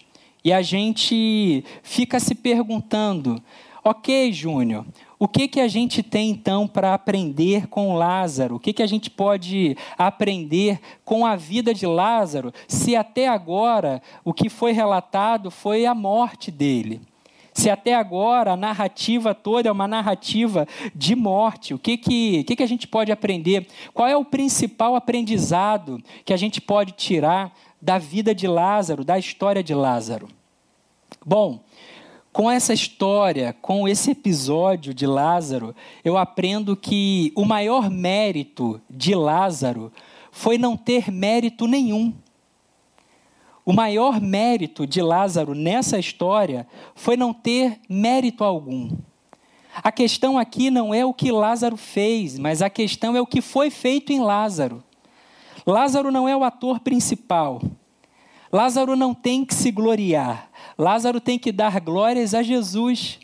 E 0.48 0.54
a 0.54 0.62
gente 0.62 1.62
fica 1.84 2.22
se 2.22 2.34
perguntando: 2.34 3.44
ok, 3.84 4.32
Júnior, 4.32 4.86
o 5.20 5.27
que, 5.27 5.46
que 5.46 5.60
a 5.60 5.68
gente 5.68 6.01
tem 6.01 6.30
então 6.30 6.66
para 6.66 6.94
aprender 6.94 7.68
com 7.68 7.98
Lázaro? 7.98 8.56
O 8.56 8.60
que, 8.60 8.72
que 8.72 8.82
a 8.82 8.88
gente 8.88 9.10
pode 9.10 9.75
aprender 9.98 10.80
com 11.04 11.25
a 11.25 11.36
vida 11.36 11.74
de 11.74 11.86
Lázaro, 11.86 12.54
se 12.66 12.96
até 12.96 13.27
agora 13.27 14.01
o 14.24 14.34
que 14.34 14.48
foi 14.48 14.72
relatado 14.72 15.51
foi 15.51 15.86
a 15.86 15.94
morte 15.94 16.50
dele? 16.50 17.01
Se 17.54 17.70
até 17.70 17.94
agora 17.96 18.54
a 18.54 18.56
narrativa 18.56 19.36
toda 19.36 19.68
é 19.68 19.72
uma 19.72 19.88
narrativa 19.88 20.66
de 20.96 21.13
morte, 21.13 21.74
o 21.74 21.80
que, 21.80 21.98
que, 21.98 22.46
que, 22.46 22.56
que 22.56 22.63
a 22.63 22.68
gente 22.68 22.88
pode 22.88 23.12
aprender? 23.12 23.68
Qual 23.94 24.08
é 24.08 24.16
o 24.16 24.24
principal 24.24 24.96
aprendizado 24.96 26.01
que 26.24 26.32
a 26.32 26.38
gente 26.38 26.62
pode 26.62 26.94
tirar 26.94 27.51
da 27.81 27.98
vida 27.98 28.34
de 28.34 28.48
Lázaro, 28.48 29.03
da 29.03 29.17
história 29.17 29.63
de 29.63 29.74
Lázaro? 29.74 30.27
Bom, 31.25 31.60
com 32.31 32.51
essa 32.51 32.74
história, 32.74 33.55
com 33.62 33.88
esse 33.88 34.12
episódio 34.12 34.93
de 34.93 35.07
Lázaro, 35.07 35.75
eu 36.03 36.17
aprendo 36.17 36.75
que 36.75 37.31
o 37.36 37.43
maior 37.43 37.89
mérito 37.89 38.79
de 38.89 39.15
Lázaro 39.15 39.91
foi 40.31 40.57
não 40.57 40.77
ter 40.77 41.12
mérito 41.12 41.65
nenhum. 41.65 42.13
O 43.65 43.74
maior 43.74 44.22
mérito 44.22 44.86
de 44.86 45.01
Lázaro 45.01 45.55
nessa 45.55 45.98
história 45.98 46.67
foi 46.93 47.17
não 47.17 47.34
ter 47.34 47.79
mérito 47.89 48.43
algum. 48.43 48.91
A 49.84 49.91
questão 49.91 50.38
aqui 50.38 50.69
não 50.69 50.93
é 50.93 51.05
o 51.05 51.13
que 51.13 51.31
Lázaro 51.31 51.75
fez, 51.75 52.38
mas 52.39 52.62
a 52.62 52.69
questão 52.69 53.15
é 53.15 53.22
o 53.22 53.27
que 53.27 53.41
foi 53.41 53.69
feito 53.69 54.13
em 54.13 54.19
Lázaro. 54.19 54.84
Lázaro 55.67 56.09
não 56.12 56.29
é 56.29 56.36
o 56.36 56.45
ator 56.45 56.79
principal. 56.79 57.62
Lázaro 58.51 58.95
não 58.95 59.13
tem 59.13 59.43
que 59.43 59.53
se 59.53 59.69
gloriar. 59.69 60.50
Lázaro 60.77 61.19
tem 61.19 61.38
que 61.38 61.51
dar 61.51 61.81
glórias 61.81 62.33
a 62.33 62.41
Jesus. 62.41 63.19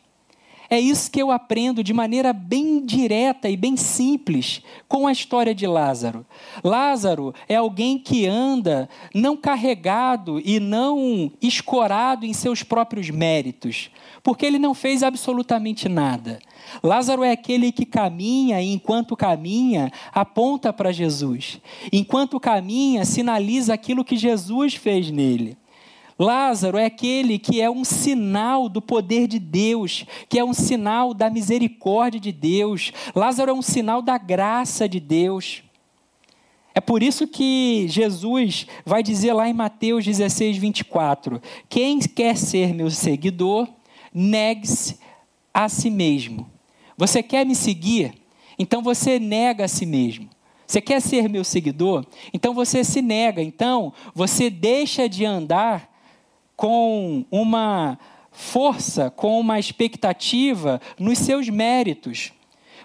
É 0.73 0.79
isso 0.79 1.11
que 1.11 1.21
eu 1.21 1.29
aprendo 1.29 1.83
de 1.83 1.93
maneira 1.93 2.33
bem 2.33 2.83
direta 2.83 3.47
e 3.47 3.55
bem 3.55 3.77
simples 3.77 4.59
com 4.87 5.05
a 5.05 5.11
história 5.11 5.53
de 5.53 5.67
Lázaro. 5.67 6.25
Lázaro 6.63 7.31
é 7.47 7.55
alguém 7.55 7.99
que 7.99 8.25
anda 8.25 8.89
não 9.13 9.37
carregado 9.37 10.41
e 10.43 10.59
não 10.59 11.31
escorado 11.39 12.25
em 12.25 12.33
seus 12.33 12.63
próprios 12.63 13.11
méritos, 13.11 13.91
porque 14.23 14.47
ele 14.47 14.57
não 14.57 14.73
fez 14.73 15.03
absolutamente 15.03 15.87
nada. 15.87 16.39
Lázaro 16.81 17.23
é 17.23 17.29
aquele 17.29 17.71
que 17.71 17.85
caminha 17.85 18.59
e, 18.59 18.73
enquanto 18.73 19.15
caminha, 19.15 19.91
aponta 20.11 20.73
para 20.73 20.91
Jesus. 20.91 21.61
Enquanto 21.91 22.39
caminha, 22.39 23.05
sinaliza 23.05 23.75
aquilo 23.75 24.03
que 24.03 24.17
Jesus 24.17 24.73
fez 24.73 25.11
nele. 25.11 25.55
Lázaro 26.17 26.77
é 26.77 26.85
aquele 26.85 27.39
que 27.39 27.59
é 27.61 27.69
um 27.69 27.83
sinal 27.83 28.69
do 28.69 28.81
poder 28.81 29.27
de 29.27 29.39
Deus, 29.39 30.05
que 30.29 30.37
é 30.37 30.43
um 30.43 30.53
sinal 30.53 31.13
da 31.13 31.29
misericórdia 31.29 32.19
de 32.19 32.31
Deus. 32.31 32.91
Lázaro 33.15 33.51
é 33.51 33.53
um 33.53 33.61
sinal 33.61 34.01
da 34.01 34.17
graça 34.17 34.87
de 34.87 34.99
Deus. 34.99 35.63
É 36.75 36.81
por 36.81 37.03
isso 37.03 37.27
que 37.27 37.85
Jesus 37.87 38.65
vai 38.85 39.03
dizer 39.03 39.33
lá 39.33 39.47
em 39.47 39.53
Mateus 39.53 40.05
16, 40.05 40.57
24: 40.57 41.41
Quem 41.69 41.99
quer 41.99 42.37
ser 42.37 42.73
meu 42.73 42.89
seguidor, 42.89 43.67
negue-se 44.13 44.99
a 45.53 45.69
si 45.69 45.89
mesmo. 45.89 46.49
Você 46.97 47.21
quer 47.21 47.45
me 47.45 47.55
seguir? 47.55 48.13
Então 48.57 48.81
você 48.81 49.19
nega 49.19 49.65
a 49.65 49.67
si 49.67 49.85
mesmo. 49.85 50.29
Você 50.65 50.81
quer 50.81 51.01
ser 51.01 51.27
meu 51.27 51.43
seguidor? 51.43 52.05
Então 52.33 52.53
você 52.53 52.83
se 52.83 53.01
nega. 53.01 53.41
Então 53.41 53.93
você 54.15 54.49
deixa 54.49 55.07
de 55.07 55.25
andar 55.25 55.92
com 56.55 57.25
uma 57.31 57.97
força, 58.31 59.09
com 59.09 59.39
uma 59.39 59.59
expectativa 59.59 60.81
nos 60.99 61.19
seus 61.19 61.49
méritos. 61.49 62.31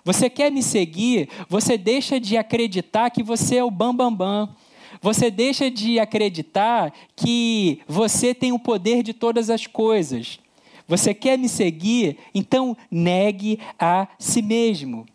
Você 0.05 0.31
quer 0.31 0.51
me 0.51 0.63
seguir? 0.63 1.29
Você 1.49 1.77
deixa 1.77 2.21
de 2.21 2.37
acreditar 2.37 3.11
que 3.11 3.23
você 3.23 3.57
é 3.57 3.65
o 3.65 3.71
bambambam. 3.71 4.17
Bam, 4.17 4.47
bam. 4.47 4.57
Você 5.01 5.31
deixa 5.31 5.71
de 5.71 5.99
acreditar 5.99 6.93
que 7.15 7.81
você 7.87 8.35
tem 8.35 8.53
o 8.53 8.59
poder 8.59 9.03
de 9.03 9.13
todas 9.13 9.51
as 9.51 9.67
coisas. 9.67 10.41
Você 10.87 11.13
quer 11.13 11.39
me 11.39 11.49
seguir? 11.49 12.17
Então 12.35 12.77
negue 12.91 13.61
a 13.79 14.09
si 14.19 14.43
mesmo. 14.43 15.07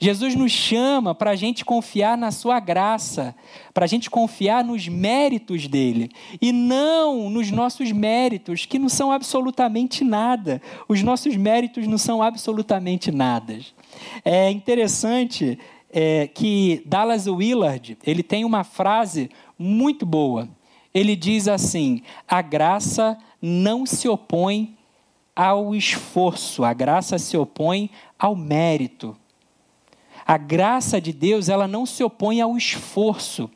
Jesus 0.00 0.34
nos 0.34 0.52
chama 0.52 1.14
para 1.14 1.30
a 1.30 1.36
gente 1.36 1.64
confiar 1.64 2.16
na 2.16 2.30
Sua 2.30 2.60
graça, 2.60 3.34
para 3.74 3.84
a 3.84 3.88
gente 3.88 4.08
confiar 4.08 4.64
nos 4.64 4.86
méritos 4.88 5.66
dele, 5.66 6.10
e 6.40 6.52
não 6.52 7.28
nos 7.30 7.50
nossos 7.50 7.90
méritos, 7.92 8.66
que 8.66 8.78
não 8.78 8.88
são 8.88 9.10
absolutamente 9.10 10.04
nada. 10.04 10.62
Os 10.88 11.02
nossos 11.02 11.36
méritos 11.36 11.86
não 11.86 11.98
são 11.98 12.22
absolutamente 12.22 13.10
nada. 13.10 13.58
É 14.24 14.50
interessante 14.50 15.58
é, 15.90 16.26
que 16.26 16.82
Dallas 16.86 17.26
Willard 17.26 17.98
ele 18.04 18.22
tem 18.22 18.44
uma 18.44 18.64
frase 18.64 19.30
muito 19.58 20.04
boa. 20.04 20.48
Ele 20.94 21.16
diz 21.16 21.48
assim: 21.48 22.02
a 22.26 22.42
graça 22.42 23.18
não 23.40 23.86
se 23.86 24.08
opõe 24.08 24.76
ao 25.34 25.74
esforço, 25.74 26.64
a 26.64 26.72
graça 26.72 27.18
se 27.18 27.36
opõe 27.36 27.90
ao 28.18 28.34
mérito. 28.34 29.16
A 30.28 30.36
graça 30.36 31.00
de 31.00 31.10
Deus, 31.10 31.48
ela 31.48 31.66
não 31.66 31.86
se 31.86 32.04
opõe 32.04 32.42
ao 32.42 32.54
esforço. 32.54 33.50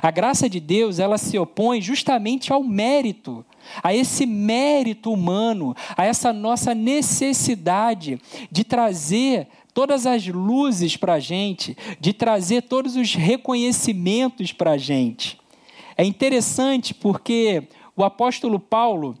A 0.00 0.08
graça 0.08 0.48
de 0.48 0.60
Deus, 0.60 1.00
ela 1.00 1.18
se 1.18 1.36
opõe 1.36 1.82
justamente 1.82 2.52
ao 2.52 2.62
mérito, 2.62 3.44
a 3.82 3.92
esse 3.92 4.24
mérito 4.24 5.12
humano, 5.12 5.74
a 5.96 6.04
essa 6.04 6.32
nossa 6.32 6.76
necessidade 6.76 8.20
de 8.52 8.62
trazer 8.62 9.48
todas 9.74 10.06
as 10.06 10.24
luzes 10.28 10.96
para 10.96 11.14
a 11.14 11.18
gente, 11.18 11.76
de 11.98 12.12
trazer 12.12 12.62
todos 12.62 12.94
os 12.94 13.16
reconhecimentos 13.16 14.52
para 14.52 14.72
a 14.72 14.78
gente. 14.78 15.40
É 15.96 16.04
interessante 16.04 16.94
porque 16.94 17.64
o 17.96 18.04
apóstolo 18.04 18.60
Paulo, 18.60 19.18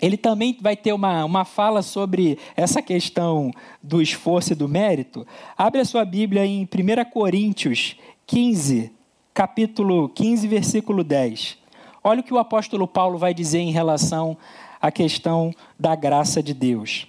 ele 0.00 0.16
também 0.16 0.56
vai 0.60 0.76
ter 0.76 0.92
uma, 0.92 1.24
uma 1.24 1.44
fala 1.44 1.82
sobre 1.82 2.38
essa 2.56 2.80
questão 2.80 3.50
do 3.82 4.00
esforço 4.00 4.52
e 4.52 4.56
do 4.56 4.68
mérito. 4.68 5.26
Abre 5.56 5.80
a 5.80 5.84
sua 5.84 6.04
Bíblia 6.04 6.46
em 6.46 6.62
1 6.62 7.10
Coríntios 7.10 7.96
15, 8.26 8.92
capítulo 9.34 10.08
15, 10.10 10.46
versículo 10.46 11.02
10. 11.02 11.58
Olha 12.02 12.20
o 12.20 12.22
que 12.22 12.32
o 12.32 12.38
apóstolo 12.38 12.86
Paulo 12.86 13.18
vai 13.18 13.34
dizer 13.34 13.58
em 13.58 13.72
relação 13.72 14.36
à 14.80 14.90
questão 14.90 15.52
da 15.78 15.96
graça 15.96 16.42
de 16.42 16.54
Deus. 16.54 17.06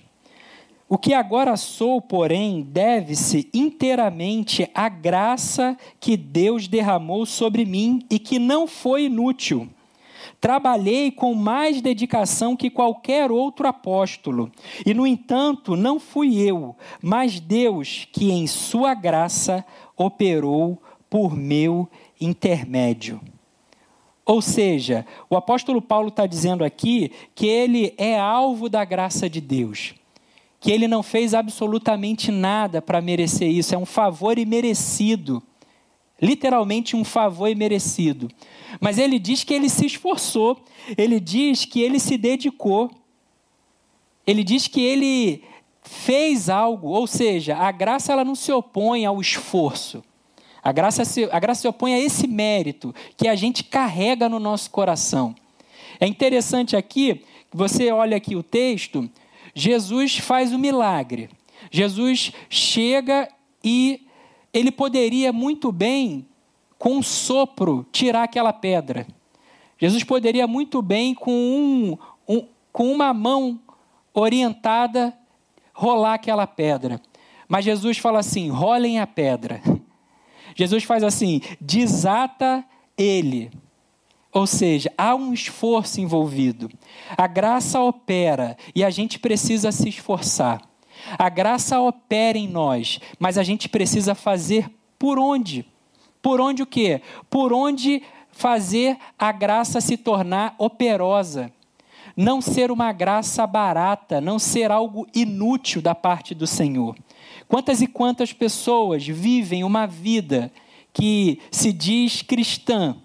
O 0.88 0.98
que 0.98 1.13
agora 1.13 1.55
sou, 1.55 2.01
porém, 2.01 2.63
deve-se 2.63 3.48
inteiramente 3.53 4.68
à 4.74 4.90
graça 4.90 5.77
que 6.00 6.18
Deus 6.18 6.68
derramou 6.68 7.27
sobre 7.27 7.64
mim 7.64 8.03
e 8.09 8.18
que 8.18 8.40
não 8.40 8.66
foi 8.66 9.03
inútil 9.05 9.70
Trabalhei 10.40 11.12
com 11.12 11.34
mais 11.34 11.82
dedicação 11.82 12.56
que 12.56 12.70
qualquer 12.70 13.30
outro 13.30 13.68
apóstolo, 13.68 14.50
e 14.86 14.94
no 14.94 15.06
entanto 15.06 15.75
não 15.75 16.00
fui 16.00 16.38
eu, 16.40 16.75
mas 17.02 17.40
Deus 17.40 18.08
que 18.12 18.32
em 18.32 18.48
Sua 18.48 18.94
graça 18.94 19.66
operou 19.98 20.82
por 21.10 21.36
meu 21.36 21.90
intermédio. 22.22 23.20
Ou 24.25 24.42
seja, 24.42 25.06
o 25.30 25.36
apóstolo 25.36 25.82
Paulo 25.82 26.10
está 26.10 26.28
dizendo 26.28 26.64
aqui 26.64 27.12
que 27.34 27.48
ele 27.48 27.94
é 27.98 28.18
alvo 28.18 28.70
da 28.70 28.86
graça 28.86 29.28
de 29.28 29.42
Deus, 29.42 29.96
que 30.60 30.72
ele 30.72 30.88
não 30.88 31.02
fez 31.02 31.34
absolutamente 31.34 32.32
nada 32.32 32.82
para 32.82 33.02
merecer 33.02 33.50
isso, 33.50 33.74
é 33.74 33.78
um 33.78 33.88
favor 33.88 34.38
imerecido 34.38 35.42
literalmente 36.22 36.96
um 36.96 37.03
favor 37.03 37.48
imerecido. 37.48 38.29
Mas 38.79 38.98
ele 38.98 39.20
diz 39.20 39.44
que 39.44 39.53
ele 39.53 39.70
se 39.70 39.86
esforçou, 39.86 40.64
ele 40.98 41.20
diz 41.20 41.66
que 41.66 41.82
ele 41.82 42.00
se 42.00 42.18
dedicou, 42.18 42.92
ele 44.25 44.44
diz 44.44 44.68
que 44.68 44.82
ele 44.82 45.44
fez 45.82 46.50
algo, 46.50 46.90
ou 46.90 47.08
seja, 47.08 47.58
a 47.58 47.72
graça 47.72 48.12
ela 48.12 48.24
não 48.24 48.36
se 48.36 48.51
opõe 48.51 49.05
ao 49.05 49.20
esforço. 49.20 50.03
A 50.62 50.72
graça, 50.72 51.05
se, 51.05 51.27
a 51.32 51.40
graça 51.40 51.62
se 51.62 51.68
opõe 51.68 51.94
a 51.94 52.00
esse 52.00 52.27
mérito 52.27 52.94
que 53.18 53.27
a 53.27 53.36
gente 53.36 53.64
carrega 53.64 54.27
no 54.27 54.40
nosso 54.40 54.70
coração. 54.70 55.34
É 56.00 56.05
interessante 56.05 56.75
aqui, 56.75 57.24
você 57.51 57.92
olha 57.92 58.18
aqui 58.18 58.36
o 58.36 58.44
texto, 58.44 59.10
Jesus 59.55 60.18
faz 60.18 60.53
o 60.53 60.60
milagre. 60.60 61.29
Jesus 61.72 62.32
chega 62.50 63.27
e 63.64 64.05
ele 64.53 64.72
poderia 64.72 65.31
muito 65.31 65.72
bem, 65.72 66.27
com 66.77 66.98
um 66.98 67.03
sopro, 67.03 67.85
tirar 67.92 68.24
aquela 68.24 68.53
pedra. 68.53 69.05
Jesus 69.77 70.03
poderia 70.03 70.48
muito 70.48 70.81
bem, 70.81 71.14
com, 71.14 71.31
um, 71.31 71.98
um, 72.27 72.48
com 72.72 72.92
uma 72.92 73.14
mão 73.14 73.59
orientada, 74.14 75.14
rolar 75.74 76.16
aquela 76.16 76.48
pedra. 76.48 77.01
Mas 77.48 77.66
Jesus 77.66 77.98
fala 77.98 78.20
assim: 78.20 78.50
rolem 78.50 79.00
a 79.00 79.07
pedra. 79.07 79.62
Jesus 80.55 80.83
faz 80.83 81.03
assim: 81.03 81.42
desata 81.59 82.64
ele. 82.98 83.51
Ou 84.31 84.46
seja, 84.46 84.92
há 84.98 85.16
um 85.16 85.33
esforço 85.33 86.00
envolvido. 86.00 86.70
A 87.18 87.25
graça 87.25 87.81
opera 87.81 88.55
e 88.75 88.83
a 88.83 88.90
gente 88.90 89.18
precisa 89.18 89.72
se 89.72 89.90
esforçar. 89.90 90.69
A 91.18 91.29
graça 91.29 91.79
opera 91.79 92.38
em 92.38 92.48
nós, 92.48 93.00
mas 93.18 93.38
a 93.38 93.44
gente 93.44 93.68
precisa 93.70 94.14
fazer 94.14 94.70
por 94.98 95.18
onde? 95.18 95.66
Por 96.22 96.42
onde 96.42 96.62
o 96.62 96.66
quê? 96.66 97.01
Por 97.29 97.53
onde 97.53 98.03
fazer 98.31 98.98
a 99.18 99.31
graça 99.31 99.81
se 99.81 99.98
tornar 99.98 100.55
operosa. 100.57 101.51
Não 102.16 102.42
ser 102.42 102.72
uma 102.72 102.92
graça 102.92 103.48
barata, 103.48 104.20
não 104.20 104.38
ser 104.40 104.72
algo 104.72 105.07
inútil 105.14 105.81
da 105.81 105.96
parte 105.96 106.35
do 106.35 106.46
Senhor. 106.46 106.98
Quantas 107.48 107.81
e 107.81 107.88
quantas 107.88 108.33
pessoas 108.33 109.05
vivem 109.07 109.64
uma 109.64 109.85
vida 109.85 110.51
que 110.94 111.40
se 111.51 111.72
diz 111.72 112.22
cristã, 112.22 112.96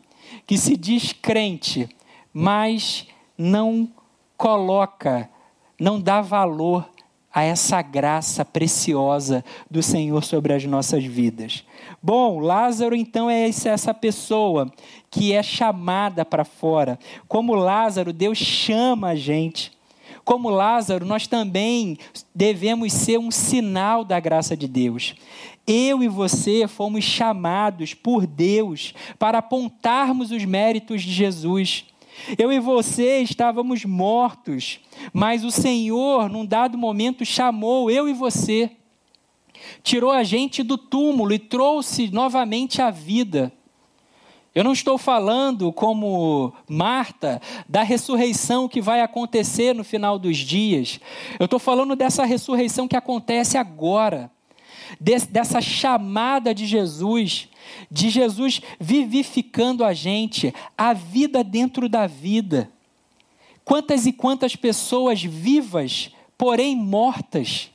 que 0.46 0.58
se 0.58 0.76
diz 0.76 1.12
crente, 1.12 1.88
mas 2.32 3.06
não 3.38 3.88
coloca, 4.36 5.30
não 5.78 6.00
dá 6.00 6.20
valor 6.20 6.88
a 7.34 7.42
essa 7.42 7.82
graça 7.82 8.44
preciosa 8.44 9.44
do 9.68 9.82
Senhor 9.82 10.22
sobre 10.22 10.52
as 10.52 10.64
nossas 10.64 11.04
vidas. 11.04 11.64
Bom, 12.00 12.38
Lázaro 12.38 12.94
então 12.94 13.28
é 13.28 13.48
essa 13.48 13.92
pessoa 13.92 14.72
que 15.10 15.32
é 15.32 15.42
chamada 15.42 16.24
para 16.24 16.44
fora. 16.44 16.96
Como 17.26 17.54
Lázaro, 17.54 18.12
Deus 18.12 18.38
chama 18.38 19.08
a 19.08 19.14
gente. 19.16 19.72
Como 20.24 20.48
Lázaro, 20.48 21.04
nós 21.04 21.26
também 21.26 21.98
devemos 22.34 22.92
ser 22.92 23.18
um 23.18 23.30
sinal 23.30 24.04
da 24.04 24.20
graça 24.20 24.56
de 24.56 24.68
Deus. 24.68 25.14
Eu 25.66 26.02
e 26.02 26.08
você 26.08 26.68
fomos 26.68 27.04
chamados 27.04 27.94
por 27.94 28.26
Deus 28.26 28.94
para 29.18 29.38
apontarmos 29.38 30.30
os 30.30 30.44
méritos 30.44 31.02
de 31.02 31.12
Jesus 31.12 31.84
Eu 32.38 32.52
e 32.52 32.58
você 32.58 33.18
estávamos 33.18 33.84
mortos, 33.84 34.80
mas 35.12 35.44
o 35.44 35.50
Senhor, 35.50 36.28
num 36.28 36.46
dado 36.46 36.78
momento, 36.78 37.24
chamou 37.24 37.90
eu 37.90 38.08
e 38.08 38.12
você, 38.12 38.70
tirou 39.82 40.10
a 40.10 40.22
gente 40.22 40.62
do 40.62 40.76
túmulo 40.78 41.32
e 41.32 41.38
trouxe 41.38 42.10
novamente 42.10 42.80
a 42.80 42.90
vida. 42.90 43.52
Eu 44.54 44.62
não 44.62 44.72
estou 44.72 44.96
falando, 44.96 45.72
como 45.72 46.52
Marta, 46.68 47.42
da 47.68 47.82
ressurreição 47.82 48.68
que 48.68 48.80
vai 48.80 49.00
acontecer 49.00 49.74
no 49.74 49.82
final 49.82 50.16
dos 50.16 50.36
dias. 50.36 51.00
Eu 51.40 51.46
estou 51.46 51.58
falando 51.58 51.96
dessa 51.96 52.24
ressurreição 52.24 52.86
que 52.86 52.94
acontece 52.94 53.58
agora, 53.58 54.30
dessa 55.00 55.60
chamada 55.60 56.54
de 56.54 56.66
Jesus, 56.66 57.48
de 57.90 58.10
Jesus 58.10 58.60
vivificando 58.78 59.84
a 59.84 59.92
gente, 59.92 60.54
a 60.76 60.92
vida 60.92 61.42
dentro 61.42 61.88
da 61.88 62.06
vida. 62.06 62.70
Quantas 63.64 64.06
e 64.06 64.12
quantas 64.12 64.54
pessoas 64.54 65.22
vivas, 65.22 66.10
porém 66.36 66.76
mortas, 66.76 67.70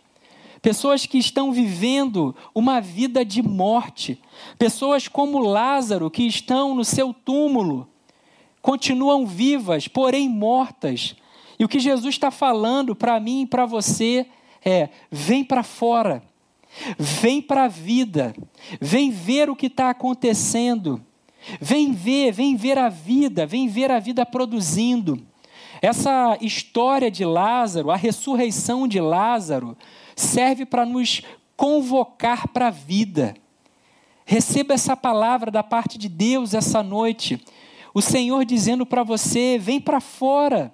pessoas 0.61 1.05
que 1.05 1.17
estão 1.17 1.51
vivendo 1.51 2.35
uma 2.53 2.79
vida 2.79 3.25
de 3.25 3.41
morte, 3.41 4.21
pessoas 4.57 5.07
como 5.07 5.39
Lázaro, 5.39 6.11
que 6.11 6.23
estão 6.23 6.75
no 6.75 6.85
seu 6.85 7.13
túmulo, 7.13 7.87
continuam 8.61 9.25
vivas, 9.25 9.87
porém 9.87 10.29
mortas. 10.29 11.15
E 11.57 11.65
o 11.65 11.67
que 11.67 11.79
Jesus 11.79 12.15
está 12.15 12.29
falando 12.29 12.95
para 12.95 13.19
mim 13.19 13.41
e 13.41 13.47
para 13.47 13.65
você 13.65 14.25
é: 14.63 14.89
vem 15.09 15.43
para 15.43 15.63
fora, 15.63 16.23
vem 16.97 17.41
para 17.41 17.65
a 17.65 17.67
vida, 17.67 18.33
vem 18.79 19.11
ver 19.11 19.49
o 19.49 19.55
que 19.55 19.67
está 19.67 19.89
acontecendo, 19.89 21.01
vem 21.59 21.91
ver, 21.91 22.31
vem 22.31 22.55
ver 22.55 22.77
a 22.77 22.89
vida, 22.89 23.45
vem 23.45 23.67
ver 23.67 23.91
a 23.91 23.99
vida 23.99 24.25
produzindo. 24.25 25.21
Essa 25.81 26.37
história 26.41 27.09
de 27.09 27.23
Lázaro, 27.23 27.89
a 27.89 27.95
ressurreição 27.95 28.87
de 28.87 28.99
Lázaro, 28.99 29.77
serve 30.15 30.65
para 30.65 30.85
nos 30.85 31.21
convocar 31.55 32.47
para 32.49 32.67
a 32.67 32.71
vida. 32.71 33.35
Receba 34.25 34.73
essa 34.73 34.95
palavra 34.95 35.49
da 35.49 35.63
parte 35.63 35.97
de 35.97 36.07
Deus 36.07 36.53
essa 36.53 36.83
noite. 36.83 37.43
O 37.93 38.01
Senhor 38.01 38.45
dizendo 38.45 38.85
para 38.85 39.03
você: 39.03 39.57
vem 39.57 39.79
para 39.79 39.99
fora, 39.99 40.73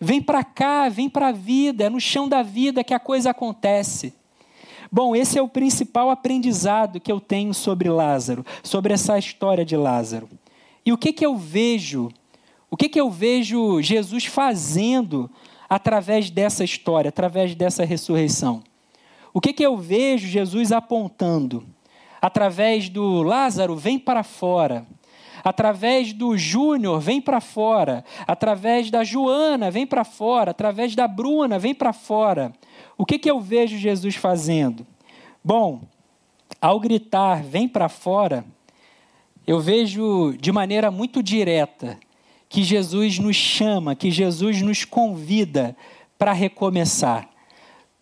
vem 0.00 0.22
para 0.22 0.42
cá, 0.42 0.88
vem 0.88 1.08
para 1.08 1.28
a 1.28 1.32
vida, 1.32 1.84
é 1.84 1.90
no 1.90 2.00
chão 2.00 2.28
da 2.28 2.42
vida 2.42 2.84
que 2.84 2.94
a 2.94 2.98
coisa 2.98 3.30
acontece. 3.30 4.14
Bom, 4.90 5.14
esse 5.14 5.38
é 5.38 5.42
o 5.42 5.48
principal 5.48 6.08
aprendizado 6.08 6.98
que 6.98 7.12
eu 7.12 7.20
tenho 7.20 7.52
sobre 7.52 7.90
Lázaro, 7.90 8.44
sobre 8.62 8.94
essa 8.94 9.18
história 9.18 9.64
de 9.64 9.76
Lázaro. 9.76 10.28
E 10.84 10.92
o 10.92 10.96
que, 10.96 11.12
que 11.12 11.24
eu 11.24 11.36
vejo? 11.36 12.10
O 12.70 12.76
que, 12.76 12.88
que 12.88 13.00
eu 13.00 13.10
vejo 13.10 13.82
Jesus 13.82 14.24
fazendo 14.24 15.30
através 15.68 16.30
dessa 16.30 16.64
história, 16.64 17.10
através 17.10 17.54
dessa 17.54 17.84
ressurreição? 17.84 18.62
O 19.34 19.40
que, 19.40 19.52
que 19.52 19.64
eu 19.64 19.76
vejo 19.76 20.26
Jesus 20.26 20.72
apontando? 20.72 21.66
Através 22.20 22.88
do 22.88 23.22
Lázaro, 23.22 23.76
vem 23.76 23.98
para 23.98 24.22
fora. 24.22 24.86
Através 25.44 26.12
do 26.12 26.36
Júnior, 26.36 27.00
vem 27.00 27.20
para 27.20 27.40
fora. 27.40 28.04
Através 28.26 28.90
da 28.90 29.04
Joana, 29.04 29.70
vem 29.70 29.86
para 29.86 30.04
fora. 30.04 30.50
Através 30.50 30.94
da 30.94 31.06
Bruna, 31.06 31.58
vem 31.58 31.74
para 31.74 31.92
fora. 31.92 32.52
O 32.98 33.06
que, 33.06 33.16
que 33.16 33.30
eu 33.30 33.40
vejo 33.40 33.78
Jesus 33.78 34.16
fazendo? 34.16 34.84
Bom, 35.42 35.82
ao 36.60 36.80
gritar, 36.80 37.44
vem 37.44 37.68
para 37.68 37.88
fora, 37.88 38.44
eu 39.46 39.60
vejo 39.60 40.36
de 40.38 40.50
maneira 40.50 40.90
muito 40.90 41.22
direta 41.22 41.96
que 42.48 42.64
Jesus 42.64 43.20
nos 43.20 43.36
chama, 43.36 43.94
que 43.94 44.10
Jesus 44.10 44.60
nos 44.60 44.84
convida 44.84 45.76
para 46.18 46.32
recomeçar. 46.32 47.28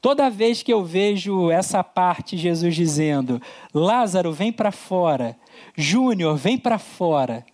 Toda 0.01 0.31
vez 0.31 0.63
que 0.63 0.73
eu 0.73 0.83
vejo 0.83 1.51
essa 1.51 1.85
parte, 1.85 2.39
Jesus 2.39 2.75
dizendo: 2.75 3.41
Lázaro, 3.75 4.33
vem 4.33 4.51
para 4.51 4.73
fora, 4.73 5.37
Júnior, 5.77 6.37
vem 6.37 6.57
para 6.57 6.79
fora, 6.79 7.45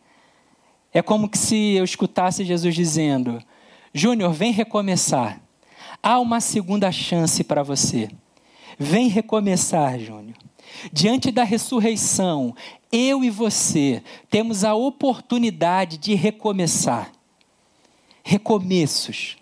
é 0.92 1.02
como 1.02 1.28
que 1.28 1.38
se 1.38 1.74
eu 1.74 1.84
escutasse 1.84 2.44
Jesus 2.44 2.74
dizendo: 2.74 3.42
Júnior, 3.92 4.32
vem 4.32 4.52
recomeçar. 4.52 5.40
Há 6.02 6.18
uma 6.18 6.40
segunda 6.40 6.90
chance 6.90 7.44
para 7.44 7.62
você. 7.62 8.10
Vem 8.76 9.08
recomeçar, 9.08 10.00
Júnior. 10.00 10.36
Diante 10.92 11.30
da 11.30 11.44
ressurreição, 11.44 12.56
eu 12.90 13.22
e 13.22 13.30
você 13.30 14.02
temos 14.28 14.64
a 14.64 14.74
oportunidade 14.74 15.98
de 15.98 16.14
recomeçar. 16.14 17.12
Recomeços. 18.24 19.36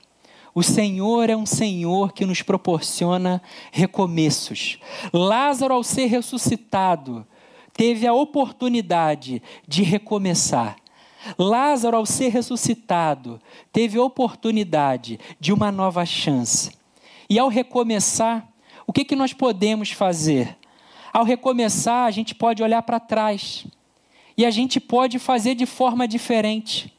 O 0.55 0.63
Senhor 0.63 1.31
é 1.31 1.37
um 1.37 1.47
Senhor 1.47 2.13
que 2.13 2.27
nos 2.27 2.43
proporciona 2.43 3.41
recomeços. 3.71 4.79
Lázaro, 5.13 5.73
ao 5.73 5.83
ser 5.83 6.07
ressuscitado, 6.07 7.27
teve 7.73 8.07
a 8.07 8.13
oportunidade 8.13 9.43
de 9.67 9.83
recomeçar. 9.83 10.77
Lázaro, 11.39 11.97
ao 11.97 12.07
ser 12.07 12.29
ressuscitado, 12.29 13.41
teve 13.73 13.99
oportunidade 13.99 15.19
de 15.39 15.53
uma 15.53 15.71
nova 15.71 16.05
chance. 16.05 16.73
E 17.29 17.39
ao 17.39 17.49
recomeçar, 17.49 18.49
o 18.87 18.93
que, 18.93 19.05
que 19.05 19.15
nós 19.15 19.33
podemos 19.33 19.91
fazer? 19.93 20.57
Ao 21.13 21.25
recomeçar, 21.25 22.07
a 22.07 22.11
gente 22.11 22.35
pode 22.35 22.63
olhar 22.63 22.83
para 22.83 23.01
trás 23.01 23.67
e 24.37 24.45
a 24.45 24.51
gente 24.51 24.81
pode 24.81 25.19
fazer 25.19 25.55
de 25.55 25.67
forma 25.67 26.09
diferente. 26.09 26.93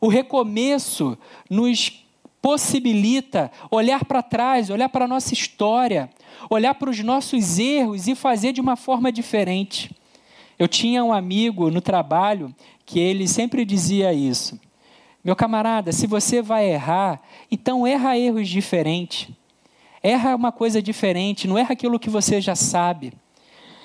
O 0.00 0.08
recomeço 0.08 1.18
nos 1.50 2.04
possibilita 2.40 3.50
olhar 3.70 4.04
para 4.04 4.22
trás, 4.22 4.70
olhar 4.70 4.88
para 4.88 5.04
a 5.04 5.08
nossa 5.08 5.34
história, 5.34 6.08
olhar 6.48 6.74
para 6.74 6.90
os 6.90 7.00
nossos 7.00 7.58
erros 7.58 8.06
e 8.06 8.14
fazer 8.14 8.52
de 8.52 8.60
uma 8.60 8.76
forma 8.76 9.10
diferente. 9.10 9.90
Eu 10.58 10.68
tinha 10.68 11.04
um 11.04 11.12
amigo 11.12 11.70
no 11.70 11.80
trabalho 11.80 12.54
que 12.86 13.00
ele 13.00 13.26
sempre 13.26 13.64
dizia 13.64 14.12
isso. 14.12 14.58
Meu 15.24 15.34
camarada, 15.34 15.90
se 15.90 16.06
você 16.06 16.40
vai 16.40 16.70
errar, 16.70 17.20
então 17.50 17.84
erra 17.84 18.16
erros 18.16 18.48
diferentes. 18.48 19.28
Erra 20.00 20.36
uma 20.36 20.52
coisa 20.52 20.80
diferente, 20.80 21.48
não 21.48 21.58
erra 21.58 21.72
aquilo 21.72 21.98
que 21.98 22.08
você 22.08 22.40
já 22.40 22.54
sabe. 22.54 23.12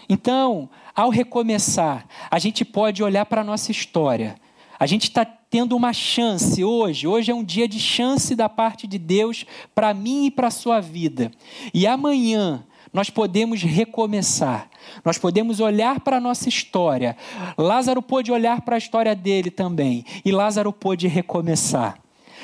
Então, 0.08 0.70
ao 0.96 1.10
recomeçar, 1.10 2.06
a 2.30 2.38
gente 2.38 2.64
pode 2.64 3.02
olhar 3.02 3.26
para 3.26 3.42
a 3.42 3.44
nossa 3.44 3.72
história. 3.72 4.36
A 4.80 4.86
gente 4.86 5.04
está 5.04 5.26
tendo 5.26 5.76
uma 5.76 5.94
chance 5.94 6.64
hoje. 6.64 7.08
Hoje 7.08 7.32
é 7.32 7.36
um 7.36 7.44
dia 7.44 7.68
de 7.68 7.80
chance 7.80 8.36
da 8.36 8.48
parte 8.48 8.86
de 8.86 9.00
Deus 9.00 9.46
para 9.74 9.94
mim 9.94 10.26
e 10.26 10.32
para 10.32 10.48
a 10.48 10.52
sua 10.52 10.80
vida. 10.80 11.32
E 11.74 11.88
amanhã 11.88 12.64
nós 12.93 13.10
podemos 13.10 13.62
recomeçar. 13.63 14.69
Nós 15.06 15.17
podemos 15.17 15.60
olhar 15.60 15.99
para 16.01 16.17
a 16.17 16.21
nossa 16.21 16.49
história. 16.49 17.15
Lázaro 17.58 18.01
pôde 18.01 18.32
olhar 18.32 18.62
para 18.62 18.75
a 18.75 18.77
história 18.77 19.15
dele 19.15 19.49
também. 19.49 20.06
E 20.25 20.32
Lázaro 20.32 20.73
pôde 20.73 21.08
recomeçar. 21.08 21.97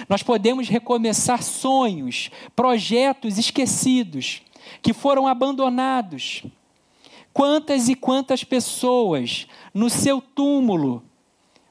Nós 0.07 0.23
podemos 0.23 0.69
recomeçar 0.69 1.43
sonhos, 1.43 2.29
projetos 2.55 3.38
esquecidos, 3.38 4.41
que 4.81 4.93
foram 4.93 5.27
abandonados. 5.27 6.43
Quantas 7.33 7.89
e 7.89 7.95
quantas 7.95 8.43
pessoas 8.43 9.47
no 9.73 9.89
seu 9.89 10.21
túmulo, 10.21 11.03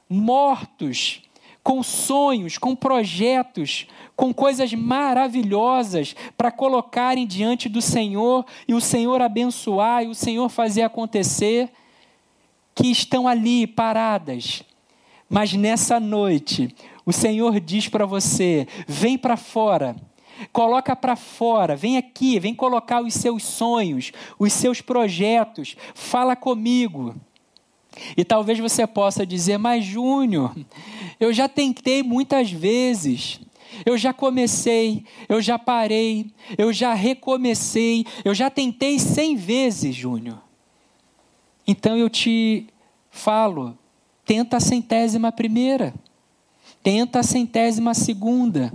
mortos, 0.09 1.21
com 1.67 1.83
sonhos, 1.83 2.57
com 2.57 2.73
projetos, 2.73 3.87
com 4.15 4.33
coisas 4.33 4.73
maravilhosas 4.73 6.15
para 6.37 6.49
colocarem 6.49 7.27
diante 7.27 7.67
do 7.67 7.81
Senhor 7.81 8.45
e 8.65 8.73
o 8.73 8.79
Senhor 8.79 9.21
abençoar 9.21 10.05
e 10.05 10.07
o 10.07 10.15
Senhor 10.15 10.47
fazer 10.47 10.83
acontecer, 10.83 11.69
que 12.73 12.87
estão 12.87 13.27
ali 13.27 13.67
paradas. 13.67 14.63
Mas 15.29 15.51
nessa 15.51 15.99
noite, 15.99 16.73
o 17.05 17.11
Senhor 17.11 17.59
diz 17.59 17.89
para 17.89 18.05
você: 18.05 18.65
vem 18.87 19.17
para 19.17 19.35
fora. 19.35 19.93
Coloca 20.53 20.95
para 20.95 21.17
fora, 21.17 21.75
vem 21.75 21.97
aqui, 21.97 22.39
vem 22.39 22.55
colocar 22.55 23.01
os 23.01 23.13
seus 23.13 23.43
sonhos, 23.43 24.13
os 24.39 24.53
seus 24.53 24.79
projetos, 24.79 25.75
fala 25.93 26.33
comigo. 26.33 27.13
E 28.15 28.23
talvez 28.23 28.59
você 28.59 28.85
possa 28.85 29.25
dizer, 29.25 29.57
mas 29.57 29.83
Júnior, 29.83 30.55
eu 31.19 31.31
já 31.33 31.47
tentei 31.47 32.03
muitas 32.03 32.51
vezes. 32.51 33.39
Eu 33.85 33.97
já 33.97 34.13
comecei, 34.13 35.03
eu 35.29 35.41
já 35.41 35.59
parei, 35.59 36.31
eu 36.57 36.73
já 36.73 36.93
recomecei, 36.93 38.05
eu 38.25 38.33
já 38.33 38.49
tentei 38.49 38.97
cem 38.97 39.35
vezes, 39.35 39.93
Júnior. 39.95 40.41
Então 41.67 41.97
eu 41.97 42.09
te 42.09 42.67
falo, 43.11 43.77
tenta 44.25 44.57
a 44.57 44.59
centésima 44.61 45.31
primeira, 45.31 45.93
tenta 46.81 47.19
a 47.19 47.23
centésima 47.23 47.93
segunda, 47.93 48.73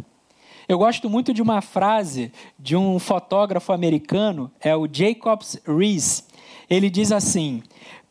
Eu 0.69 0.79
gosto 0.79 1.11
muito 1.11 1.35
de 1.35 1.43
uma 1.43 1.61
frase 1.61 2.33
de 2.59 2.77
um 2.77 2.99
fotógrafo 2.99 3.73
americano, 3.73 4.51
é 4.61 4.75
o 4.75 4.89
Jacobs 4.91 5.61
Rees. 5.67 6.27
Ele 6.71 6.89
diz 6.89 7.13
assim: 7.13 7.63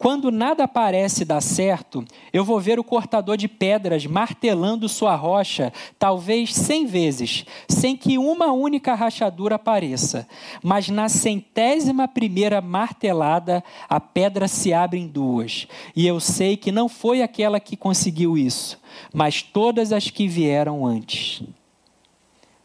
Quando 0.01 0.31
nada 0.31 0.67
parece 0.67 1.23
dar 1.23 1.41
certo, 1.41 2.03
eu 2.33 2.43
vou 2.43 2.59
ver 2.59 2.79
o 2.79 2.83
cortador 2.83 3.37
de 3.37 3.47
pedras 3.47 4.03
martelando 4.07 4.89
sua 4.89 5.13
rocha, 5.15 5.71
talvez 5.99 6.55
cem 6.55 6.87
vezes, 6.87 7.45
sem 7.69 7.95
que 7.95 8.17
uma 8.17 8.51
única 8.51 8.95
rachadura 8.95 9.57
apareça. 9.57 10.27
Mas 10.63 10.89
na 10.89 11.07
centésima 11.07 12.07
primeira 12.07 12.61
martelada, 12.61 13.63
a 13.87 13.99
pedra 13.99 14.47
se 14.47 14.73
abre 14.73 14.99
em 14.99 15.07
duas. 15.07 15.67
E 15.95 16.07
eu 16.07 16.19
sei 16.19 16.57
que 16.57 16.71
não 16.71 16.89
foi 16.89 17.21
aquela 17.21 17.59
que 17.59 17.77
conseguiu 17.77 18.35
isso, 18.35 18.81
mas 19.13 19.43
todas 19.43 19.93
as 19.93 20.09
que 20.09 20.27
vieram 20.27 20.83
antes. 20.83 21.43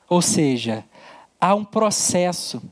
Ou 0.08 0.22
seja, 0.22 0.86
há 1.38 1.54
um 1.54 1.66
processo. 1.66 2.62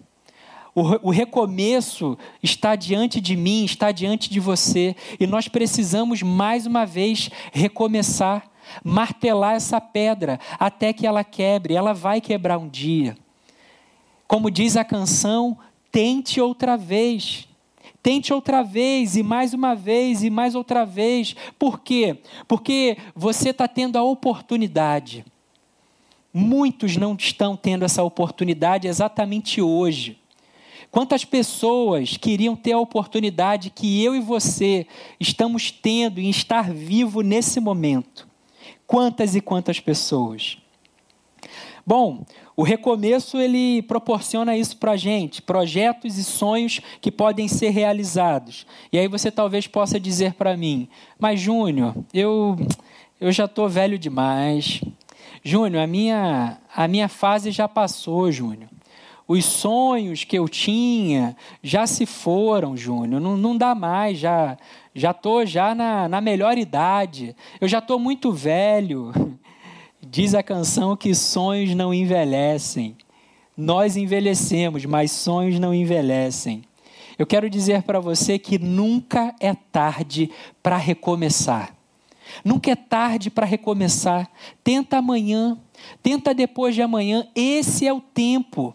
O, 0.75 1.11
recomeço 1.11 2.19
está 2.43 2.75
diante 2.75 3.21
de 3.21 3.37
mim, 3.37 3.65
está 3.65 3.93
diante 3.93 4.29
de 4.29 4.41
você, 4.41 4.97
e 5.21 5.27
nós 5.27 5.47
precisamos 5.47 6.21
mais 6.21 6.67
uma 6.67 6.85
vez 6.85 7.31
recomeçar, 7.53 8.51
martelar 8.83 9.55
essa 9.55 9.81
pedra 9.81 10.41
até 10.59 10.93
que 10.93 11.07
ela 11.07 11.23
quebre. 11.23 11.75
Ela 11.75 11.93
vai 11.93 12.21
quebrar 12.21 12.59
um 12.59 12.69
dia. 12.69 13.17
Como 14.27 14.51
diz 14.51 14.77
a 14.77 14.85
canção, 14.85 15.57
tente 15.93 16.41
outra 16.41 16.77
vez. 16.77 17.47
Tente 18.03 18.35
outra 18.35 18.63
vez, 18.63 19.17
e 19.17 19.23
mais 19.23 19.55
uma 19.55 19.75
vez, 19.75 20.25
e 20.25 20.29
mais 20.29 20.55
outra 20.55 20.85
vez. 20.85 21.37
Por 21.59 21.81
quê? 21.81 22.19
Porque 22.49 22.99
você 23.15 23.51
está 23.51 23.69
tendo 23.69 23.97
a 23.97 24.03
oportunidade 24.03 25.25
Muitos 26.37 26.97
não 26.97 27.15
estão 27.15 27.57
tendo 27.57 27.85
essa 27.85 28.03
oportunidade 28.03 28.89
exatamente 28.89 29.63
hoje. 29.63 30.19
Quantas 30.95 31.25
pessoas 31.25 32.17
queriam 32.17 32.55
ter 32.55 32.71
a 32.71 32.79
oportunidade 32.79 33.69
que 33.69 34.01
eu 34.05 34.15
e 34.15 34.21
você 34.21 34.87
estamos 35.19 35.73
tendo 35.73 36.21
em 36.21 36.31
estar 36.31 36.73
vivo 36.73 37.21
nesse 37.21 37.59
momento? 37.59 38.29
Quantas 38.87 39.35
e 39.35 39.41
quantas 39.41 39.81
pessoas? 39.81 40.57
Bom, 41.85 42.25
o 42.57 42.63
recomeço 42.63 43.39
ele 43.39 43.83
proporciona 43.83 44.57
isso 44.57 44.77
para 44.77 44.93
a 44.93 44.97
gente, 44.97 45.43
projetos 45.43 46.17
e 46.17 46.23
sonhos 46.23 46.81
que 47.01 47.11
podem 47.11 47.49
ser 47.49 47.71
realizados. 47.71 48.65
E 48.93 48.97
aí 48.97 49.09
você 49.09 49.33
talvez 49.33 49.67
possa 49.67 49.99
dizer 49.99 50.35
para 50.35 50.57
mim, 50.57 50.89
mas 51.19 51.41
Júnior, 51.41 51.93
eu, 52.15 52.57
eu 53.21 53.33
já 53.33 53.47
estou 53.47 53.69
velho 53.69 53.99
demais, 53.99 54.81
Júnior, 55.43 55.83
a 55.83 55.89
minha, 55.89 56.57
a 56.73 56.87
minha 56.87 57.09
fase 57.09 57.51
já 57.51 57.67
passou, 57.67 58.31
Júnior. 58.31 58.71
Os 59.27 59.45
sonhos 59.45 60.23
que 60.25 60.39
eu 60.39 60.49
tinha 60.49 61.35
já 61.63 61.87
se 61.87 62.05
foram, 62.05 62.77
Júnior. 62.77 63.21
Não, 63.21 63.37
não 63.37 63.57
dá 63.57 63.75
mais, 63.75 64.19
já 64.19 64.57
já 64.95 65.11
estou 65.11 65.45
já 65.45 65.75
na, 65.75 66.09
na 66.09 66.21
melhor 66.21 66.57
idade. 66.57 67.35
Eu 67.61 67.67
já 67.67 67.79
estou 67.79 67.99
muito 67.99 68.31
velho. 68.31 69.13
Diz 70.01 70.35
a 70.35 70.43
canção 70.43 70.97
que 70.97 71.15
sonhos 71.15 71.75
não 71.75 71.93
envelhecem. 71.93 72.97
Nós 73.57 73.97
envelhecemos, 73.97 74.85
mas 74.85 75.11
sonhos 75.11 75.59
não 75.59 75.75
envelhecem. 75.75 76.63
Eu 77.19 77.27
quero 77.27 77.49
dizer 77.49 77.83
para 77.83 78.01
você 78.01 78.39
que 78.39 78.59
nunca 78.59 79.35
é 79.41 79.55
tarde 79.55 80.31
para 80.63 80.77
recomeçar. 80.77 81.75
Nunca 82.45 82.71
é 82.71 82.77
tarde 82.77 83.31
para 83.31 83.47
recomeçar. 83.47 84.29
Tenta 84.63 84.99
amanhã, 84.99 85.59
tenta 86.03 86.35
depois 86.35 86.75
de 86.75 86.83
amanhã. 86.83 87.27
Esse 87.35 87.87
é 87.87 87.93
o 87.93 88.01
tempo. 88.01 88.75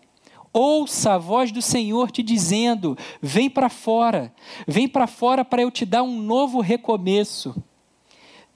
Ouça 0.60 1.14
a 1.14 1.18
voz 1.18 1.54
do 1.54 1.62
Senhor 1.62 2.12
te 2.12 2.22
dizendo: 2.22 2.98
vem 3.22 3.50
para 3.50 3.70
fora, 3.70 4.34
vem 4.68 4.90
para 4.90 5.08
fora 5.08 5.46
para 5.46 5.62
eu 5.62 5.72
te 5.72 5.86
dar 5.86 6.04
um 6.04 6.22
novo 6.22 6.60
recomeço. 6.60 7.56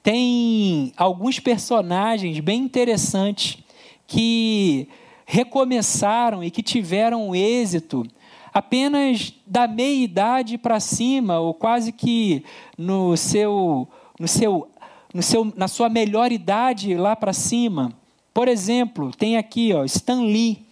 Tem 0.04 0.92
alguns 0.98 1.40
personagens 1.40 2.38
bem 2.42 2.60
interessantes 2.60 3.58
que 4.06 4.90
recomeçaram 5.26 6.44
e 6.44 6.52
que 6.52 6.62
tiveram 6.62 7.34
êxito 7.34 8.06
apenas 8.54 9.34
da 9.48 9.66
meia 9.66 10.04
idade 10.04 10.58
para 10.58 10.82
cima, 10.82 11.40
ou 11.40 11.54
quase 11.54 11.94
que 11.94 12.44
no 12.78 13.16
seu, 13.16 13.88
no 14.20 14.28
seu 14.28 14.68
no 15.14 15.24
seu, 15.24 15.54
na 15.56 15.70
sua 15.70 15.88
melhor 15.88 16.34
idade 16.34 16.96
lá 16.96 17.16
para 17.16 17.32
cima. 17.32 17.94
Por 18.34 18.50
exemplo, 18.50 19.12
tem 19.16 19.38
aqui 19.38 19.72
ó, 19.74 19.86
Stan 19.86 20.22
Lee, 20.24 20.66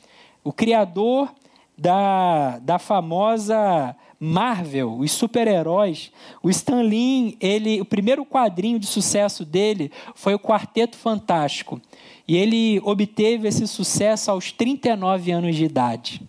o 0.43 0.51
criador 0.51 1.33
da, 1.77 2.59
da 2.59 2.79
famosa 2.79 3.95
Marvel, 4.23 4.99
os 4.99 5.11
super-heróis. 5.11 6.11
O 6.43 6.49
Stan 6.51 6.81
Lee, 6.81 7.35
ele, 7.39 7.81
o 7.81 7.85
primeiro 7.85 8.23
quadrinho 8.23 8.77
de 8.77 8.85
sucesso 8.85 9.43
dele 9.43 9.91
foi 10.13 10.35
o 10.35 10.39
Quarteto 10.39 10.95
Fantástico. 10.95 11.81
E 12.27 12.37
ele 12.37 12.79
obteve 12.83 13.47
esse 13.47 13.67
sucesso 13.67 14.29
aos 14.29 14.51
39 14.51 15.31
anos 15.31 15.55
de 15.55 15.65
idade. 15.65 16.21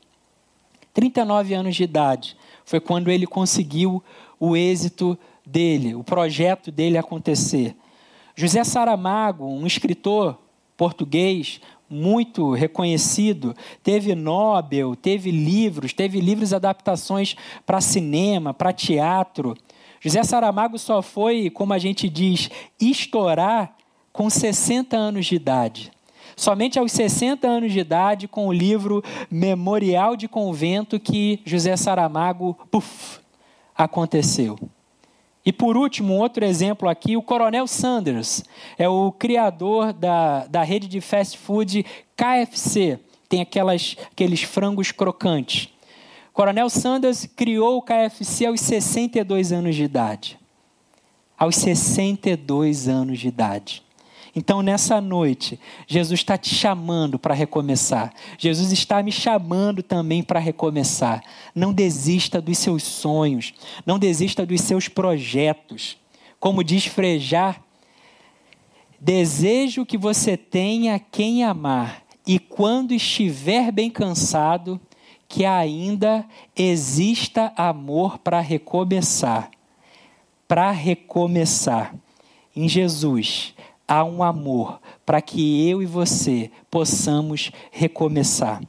39 0.94 1.53
anos 1.53 1.77
de 1.77 1.85
idade 1.85 2.37
foi 2.64 2.81
quando 2.81 3.11
ele 3.11 3.27
conseguiu 3.27 4.03
o 4.40 4.57
êxito 4.57 5.18
dele, 5.44 5.94
o 5.94 6.03
projeto 6.03 6.72
dele 6.72 6.96
acontecer. 6.96 7.77
José 8.35 8.64
Saramago, 8.64 9.44
um 9.44 9.66
escritor 9.66 10.38
português 10.79 11.61
muito 11.92 12.52
reconhecido, 12.52 13.55
teve 13.83 14.14
Nobel, 14.14 14.96
teve 14.96 15.31
livros, 15.31 15.92
teve 15.92 16.20
livros 16.20 16.52
adaptações 16.52 17.37
para 17.66 17.81
cinema, 17.81 18.55
para 18.55 18.72
teatro. 18.72 19.57
José 20.00 20.22
Saramago 20.24 20.78
só 20.78 21.02
foi, 21.02 21.50
como 21.50 21.72
a 21.72 21.78
gente 21.78 22.09
diz, 22.09 22.50
estourar 22.81 23.76
com 24.12 24.28
60 24.28 24.96
anos 24.96 25.26
de 25.26 25.37
idade. 25.37 25.92
Somente 26.35 26.78
aos 26.78 26.92
60 26.92 27.46
anos 27.46 27.72
de 27.72 27.78
idade, 27.78 28.26
com 28.26 28.48
o 28.48 28.52
livro 28.52 29.05
Memorial 29.31 30.16
de 30.16 30.26
Convento, 30.26 30.98
que 30.98 31.40
José 31.44 31.76
Saramago, 31.76 32.57
puf, 32.70 33.20
aconteceu. 33.76 34.59
E 35.44 35.52
por 35.52 35.76
último, 35.76 36.14
um 36.14 36.18
outro 36.18 36.44
exemplo 36.44 36.88
aqui, 36.88 37.16
o 37.16 37.22
Coronel 37.22 37.66
Sanders, 37.66 38.44
é 38.78 38.88
o 38.88 39.11
criador 39.11 39.92
da, 39.92 40.46
da 40.46 40.62
rede 40.62 40.87
de 40.87 41.00
fast 41.00 41.37
food 41.37 41.85
KFC, 42.16 43.00
tem 43.28 43.40
aquelas, 43.40 43.96
aqueles 44.12 44.42
frangos 44.42 44.92
crocantes. 44.92 45.68
Coronel 46.33 46.70
Sanders 46.70 47.26
criou 47.26 47.78
o 47.78 47.83
KFC 47.83 48.46
aos 48.46 48.61
62 48.61 49.52
anos 49.52 49.74
de 49.74 49.83
idade. 49.83 50.38
Aos 51.37 51.57
62 51.57 52.88
anos 52.88 53.18
de 53.18 53.28
idade. 53.28 53.83
Então, 54.35 54.62
nessa 54.62 54.99
noite, 54.99 55.61
Jesus 55.87 56.21
está 56.21 56.38
te 56.38 56.55
chamando 56.55 57.18
para 57.18 57.35
recomeçar. 57.35 58.14
Jesus 58.38 58.73
está 58.73 59.03
me 59.03 59.12
chamando 59.12 59.83
também 59.83 60.23
para 60.23 60.40
recomeçar. 60.40 61.23
Não 61.55 61.73
desista 61.73 62.40
dos 62.40 62.57
seus 62.57 62.83
sonhos. 62.83 63.53
Não 63.85 63.99
desista 63.99 64.47
dos 64.47 64.62
seus 64.62 64.88
projetos. 64.88 65.99
Como 66.40 66.64
diz 66.64 66.87
Frejar, 66.87 67.62
desejo 68.99 69.85
que 69.85 69.99
você 69.99 70.35
tenha 70.35 70.99
quem 70.99 71.45
amar. 71.45 72.03
E 72.27 72.38
quando 72.38 72.95
estiver 72.95 73.71
bem 73.71 73.90
cansado, 73.90 74.81
que 75.29 75.45
ainda 75.45 76.25
exista 76.57 77.53
amor 77.55 78.18
para 78.18 78.40
recomeçar. 78.40 79.51
Para 80.49 80.71
recomeçar. 80.71 81.95
Em 82.55 82.68
Jesus 82.68 83.55
há 83.92 84.02
um 84.02 84.22
amor 84.22 84.81
para 85.05 85.20
que 85.20 85.68
eu 85.68 85.83
e 85.83 85.87
você 85.87 86.50
possamos 86.70 87.52
recomeçar. 87.70 88.62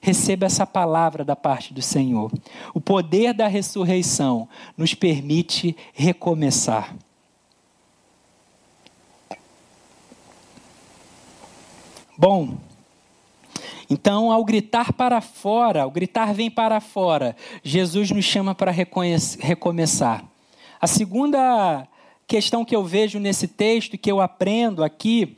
Receba 0.00 0.46
essa 0.46 0.66
palavra 0.66 1.22
da 1.22 1.36
parte 1.36 1.74
do 1.74 1.82
Senhor. 1.82 2.32
O 2.72 2.80
poder 2.80 3.34
da 3.34 3.46
ressurreição 3.46 4.48
nos 4.74 4.94
permite 4.94 5.76
recomeçar. 5.92 6.96
Bom, 12.16 12.56
então, 13.90 14.32
ao 14.32 14.42
gritar 14.42 14.94
para 14.94 15.20
fora, 15.20 15.82
ao 15.82 15.90
gritar 15.90 16.32
vem 16.32 16.50
para 16.50 16.80
fora, 16.80 17.36
Jesus 17.62 18.10
nos 18.10 18.24
chama 18.24 18.54
para 18.54 18.70
recomeçar. 18.72 20.24
A 20.80 20.86
segunda 20.86 21.86
questão 22.32 22.64
que 22.64 22.74
eu 22.74 22.82
vejo 22.82 23.18
nesse 23.18 23.46
texto 23.46 23.98
que 23.98 24.10
eu 24.10 24.18
aprendo 24.18 24.82
aqui 24.82 25.36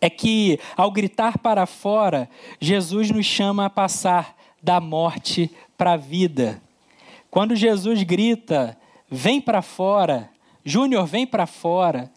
é 0.00 0.08
que, 0.08 0.60
ao 0.76 0.88
gritar 0.92 1.38
para 1.38 1.66
fora, 1.66 2.30
Jesus 2.60 3.10
nos 3.10 3.26
chama 3.26 3.64
a 3.64 3.70
passar 3.70 4.36
da 4.62 4.80
morte 4.80 5.50
para 5.76 5.94
a 5.94 5.96
vida. 5.96 6.62
Quando 7.32 7.56
Jesus 7.56 8.00
grita, 8.04 8.78
vem 9.10 9.40
para 9.40 9.60
fora, 9.60 10.30
Júnior, 10.64 11.04
vem 11.04 11.26
para 11.26 11.46
fora, 11.46 12.12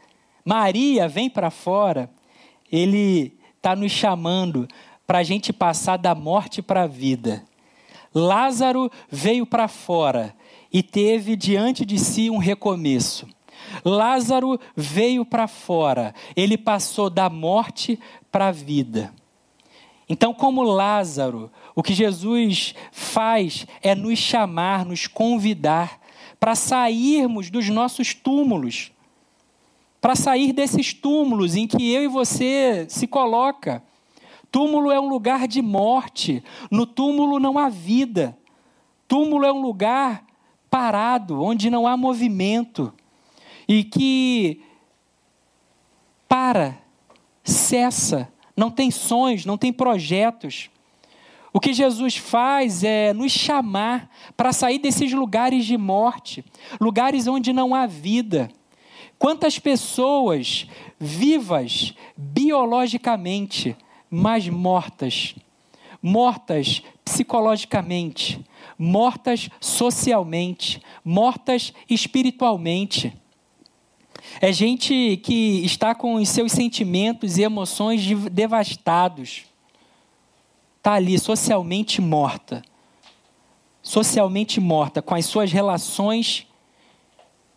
Maria, 0.45 1.07
vem 1.07 1.27
para 1.27 1.49
fora, 1.49 2.07
ele 2.71 3.33
está 3.55 3.75
nos 3.75 3.91
chamando 3.91 4.67
para 5.07 5.17
a 5.17 5.23
gente 5.23 5.51
passar 5.51 5.97
da 5.97 6.13
morte 6.13 6.61
para 6.61 6.83
a 6.83 6.87
vida. 6.87 7.43
Lázaro 8.13 8.91
veio 9.09 9.43
para 9.43 9.67
fora 9.67 10.35
e 10.71 10.83
teve 10.83 11.35
diante 11.35 11.83
de 11.83 11.97
si 11.97 12.29
um 12.29 12.37
recomeço. 12.37 13.35
Lázaro 13.83 14.59
veio 14.75 15.25
para 15.25 15.47
fora, 15.47 16.13
ele 16.35 16.57
passou 16.57 17.09
da 17.09 17.29
morte 17.29 17.99
para 18.31 18.47
a 18.47 18.51
vida. 18.51 19.13
Então, 20.09 20.33
como 20.33 20.63
Lázaro, 20.63 21.51
o 21.75 21.83
que 21.83 21.93
Jesus 21.93 22.73
faz 22.91 23.67
é 23.81 23.93
nos 23.93 24.17
chamar, 24.17 24.85
nos 24.85 25.05
convidar 25.05 25.99
para 26.39 26.55
sairmos 26.55 27.49
dos 27.49 27.67
nossos 27.67 28.13
túmulos, 28.13 28.91
para 29.99 30.15
sair 30.15 30.53
desses 30.53 30.93
túmulos 30.93 31.55
em 31.55 31.67
que 31.67 31.91
eu 31.91 32.03
e 32.03 32.07
você 32.07 32.85
se 32.89 33.05
coloca. 33.05 33.83
Túmulo 34.49 34.91
é 34.91 34.99
um 34.99 35.09
lugar 35.09 35.47
de 35.47 35.61
morte, 35.61 36.41
no 36.71 36.85
túmulo 36.85 37.39
não 37.39 37.57
há 37.57 37.67
vida. 37.67 38.37
Túmulo 39.07 39.45
é 39.45 39.51
um 39.51 39.61
lugar 39.61 40.25
parado, 40.69 41.41
onde 41.41 41.69
não 41.69 41.85
há 41.85 41.97
movimento 41.97 42.93
e 43.67 43.83
que 43.83 44.61
para, 46.27 46.77
cessa, 47.43 48.31
não 48.55 48.71
tem 48.71 48.89
sonhos, 48.89 49.45
não 49.45 49.57
tem 49.57 49.71
projetos. 49.71 50.69
O 51.53 51.59
que 51.59 51.73
Jesus 51.73 52.17
faz 52.17 52.83
é 52.83 53.13
nos 53.13 53.31
chamar 53.31 54.09
para 54.35 54.53
sair 54.53 54.79
desses 54.79 55.11
lugares 55.11 55.65
de 55.65 55.77
morte, 55.77 56.43
lugares 56.79 57.27
onde 57.27 57.51
não 57.51 57.73
há 57.73 57.85
vida. 57.85 58.49
Quantas 59.17 59.57
pessoas 59.57 60.67
vivas 60.99 61.93
biologicamente, 62.15 63.75
mas 64.09 64.47
mortas, 64.47 65.35
mortas 66.01 66.83
psicologicamente, 67.03 68.45
mortas 68.77 69.49
socialmente, 69.59 70.81
mortas 71.03 71.73
espiritualmente. 71.89 73.13
É 74.39 74.51
gente 74.51 75.17
que 75.17 75.65
está 75.65 75.95
com 75.95 76.15
os 76.15 76.29
seus 76.29 76.51
sentimentos 76.51 77.37
e 77.37 77.43
emoções 77.43 78.01
devastados. 78.31 79.45
Está 80.77 80.93
ali 80.93 81.17
socialmente 81.17 81.99
morta. 82.01 82.61
Socialmente 83.81 84.59
morta, 84.59 85.01
com 85.01 85.15
as 85.15 85.25
suas 85.25 85.51
relações 85.51 86.45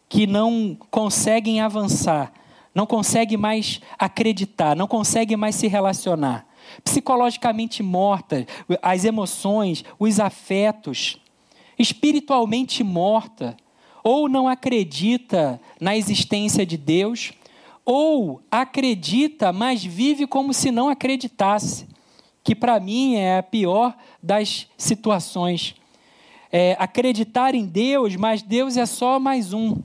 que 0.09 0.27
não 0.27 0.77
conseguem 0.90 1.61
avançar, 1.61 2.33
não 2.75 2.87
consegue 2.87 3.37
mais 3.37 3.81
acreditar, 3.99 4.75
não 4.75 4.87
consegue 4.87 5.37
mais 5.37 5.57
se 5.57 5.66
relacionar. 5.69 6.47
Psicologicamente 6.83 7.83
morta, 7.83 8.47
as 8.81 9.05
emoções, 9.05 9.85
os 9.99 10.19
afetos. 10.19 11.19
Espiritualmente 11.79 12.83
morta 12.83 13.57
ou 14.03 14.29
não 14.29 14.49
acredita 14.49 15.61
na 15.81 15.97
existência 15.97 16.65
de 16.65 16.77
Deus, 16.77 17.33
ou 17.85 18.41
acredita, 18.51 19.53
mas 19.53 19.85
vive 19.85 20.27
como 20.27 20.55
se 20.55 20.71
não 20.71 20.89
acreditasse, 20.89 21.87
que 22.43 22.55
para 22.55 22.79
mim 22.79 23.17
é 23.17 23.39
a 23.39 23.43
pior 23.43 23.95
das 24.23 24.67
situações. 24.77 25.75
É, 26.53 26.77
acreditar 26.79 27.55
em 27.55 27.67
Deus, 27.67 28.17
mas 28.17 28.43
Deus 28.43 28.77
é 28.77 28.87
só 28.87 29.19
mais 29.21 29.53
um. 29.53 29.77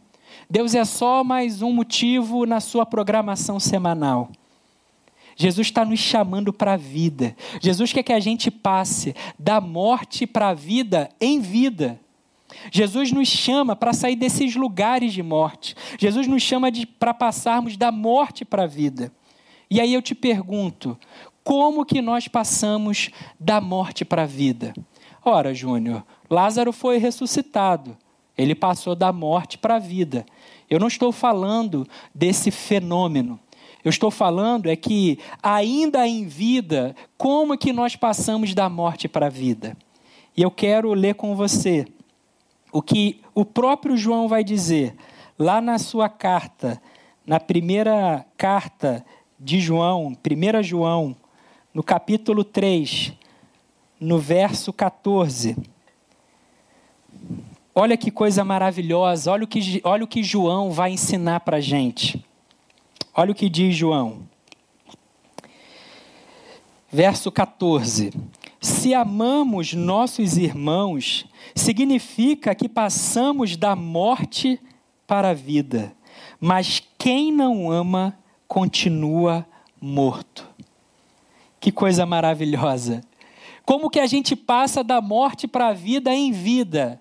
Deus 0.50 0.76
é 0.76 0.86
só 0.86 1.24
mais 1.24 1.62
um 1.62 1.72
motivo 1.72 2.46
na 2.46 2.60
sua 2.60 2.86
programação 2.86 3.60
semanal. 3.60 4.30
Jesus 5.36 5.68
está 5.68 5.84
nos 5.84 6.00
chamando 6.00 6.54
para 6.54 6.74
a 6.74 6.78
vida. 6.78 7.36
Jesus 7.62 7.92
quer 7.92 8.04
que 8.04 8.14
a 8.14 8.20
gente 8.20 8.50
passe 8.50 9.14
da 9.38 9.60
morte 9.60 10.26
para 10.26 10.50
a 10.50 10.54
vida 10.54 11.10
em 11.20 11.42
vida. 11.42 12.00
Jesus 12.72 13.12
nos 13.12 13.28
chama 13.28 13.76
para 13.76 13.94
sair 13.94 14.16
desses 14.16 14.56
lugares 14.56 15.14
de 15.14 15.24
morte. 15.24 15.76
Jesus 16.00 16.28
nos 16.28 16.44
chama 16.44 16.68
para 17.00 17.14
passarmos 17.14 17.78
da 17.78 17.92
morte 17.92 18.46
para 18.46 18.64
a 18.64 18.68
vida. 18.68 19.12
E 19.70 19.82
aí 19.82 19.94
eu 19.94 20.02
te 20.02 20.14
pergunto, 20.14 20.98
como 21.44 21.86
que 21.86 22.02
nós 22.02 22.28
passamos 22.28 23.10
da 23.40 23.60
morte 23.60 24.06
para 24.06 24.24
a 24.24 24.28
vida? 24.28 24.74
Ora, 25.24 25.54
Júnior, 25.54 26.04
Lázaro 26.30 26.72
foi 26.72 26.98
ressuscitado. 26.98 27.98
Ele 28.38 28.54
passou 28.54 28.96
da 28.96 29.12
morte 29.12 29.58
para 29.58 29.76
a 29.76 29.80
vida. 29.80 30.26
Eu 30.70 30.80
não 30.80 30.88
estou 30.88 31.12
falando 31.12 31.88
desse 32.14 32.52
fenômeno. 32.52 33.40
Eu 33.84 33.90
estou 33.90 34.10
falando 34.10 34.68
é 34.68 34.76
que 34.76 35.20
ainda 35.42 36.08
em 36.08 36.26
vida, 36.26 36.96
como 37.18 37.58
que 37.58 37.72
nós 37.72 37.96
passamos 37.96 38.54
da 38.54 38.68
morte 38.68 39.08
para 39.08 39.28
a 39.28 39.30
vida? 39.30 39.78
E 40.36 40.42
eu 40.42 40.52
quero 40.52 40.94
ler 40.94 41.16
com 41.16 41.36
você 41.36 41.86
o 42.76 42.82
que 42.82 43.22
o 43.34 43.46
próprio 43.46 43.96
João 43.96 44.28
vai 44.28 44.44
dizer 44.44 44.98
lá 45.40 45.62
na 45.62 45.80
sua 45.80 46.10
carta, 46.10 46.82
na 47.26 47.40
primeira 47.40 48.26
carta 48.36 49.06
de 49.40 49.62
João, 49.62 50.08
1 50.08 50.62
João, 50.62 51.16
no 51.74 51.82
capítulo 51.82 52.44
3, 52.44 53.14
no 53.98 54.20
verso 54.20 54.74
14. 54.74 55.56
Olha 57.74 57.96
que 57.96 58.12
coisa 58.12 58.44
maravilhosa, 58.44 59.32
olha 59.32 59.46
o 59.46 59.48
que, 59.48 59.80
olha 59.86 60.04
o 60.04 60.08
que 60.08 60.22
João 60.22 60.70
vai 60.70 60.92
ensinar 60.92 61.40
para 61.40 61.58
a 61.58 61.62
gente. 61.62 62.26
Olha 63.16 63.32
o 63.32 63.36
que 63.36 63.48
diz 63.48 63.74
João. 63.74 64.28
Verso 66.92 67.32
14. 67.32 68.12
Se 68.66 68.96
amamos 68.96 69.76
nossos 69.76 70.38
irmãos, 70.38 71.28
significa 71.54 72.56
que 72.56 72.68
passamos 72.68 73.56
da 73.56 73.76
morte 73.76 74.60
para 75.06 75.30
a 75.30 75.34
vida. 75.36 75.96
Mas 76.40 76.82
quem 76.98 77.32
não 77.32 77.72
ama 77.72 78.18
continua 78.48 79.46
morto. 79.80 80.50
Que 81.60 81.72
coisa 81.72 82.08
maravilhosa. 82.08 83.04
Como 83.64 83.88
que 83.88 84.00
a 84.00 84.08
gente 84.08 84.36
passa 84.36 84.84
da 84.84 85.00
morte 85.00 85.48
para 85.48 85.68
a 85.68 85.74
vida 85.74 86.12
em 86.12 86.32
vida? 86.32 87.00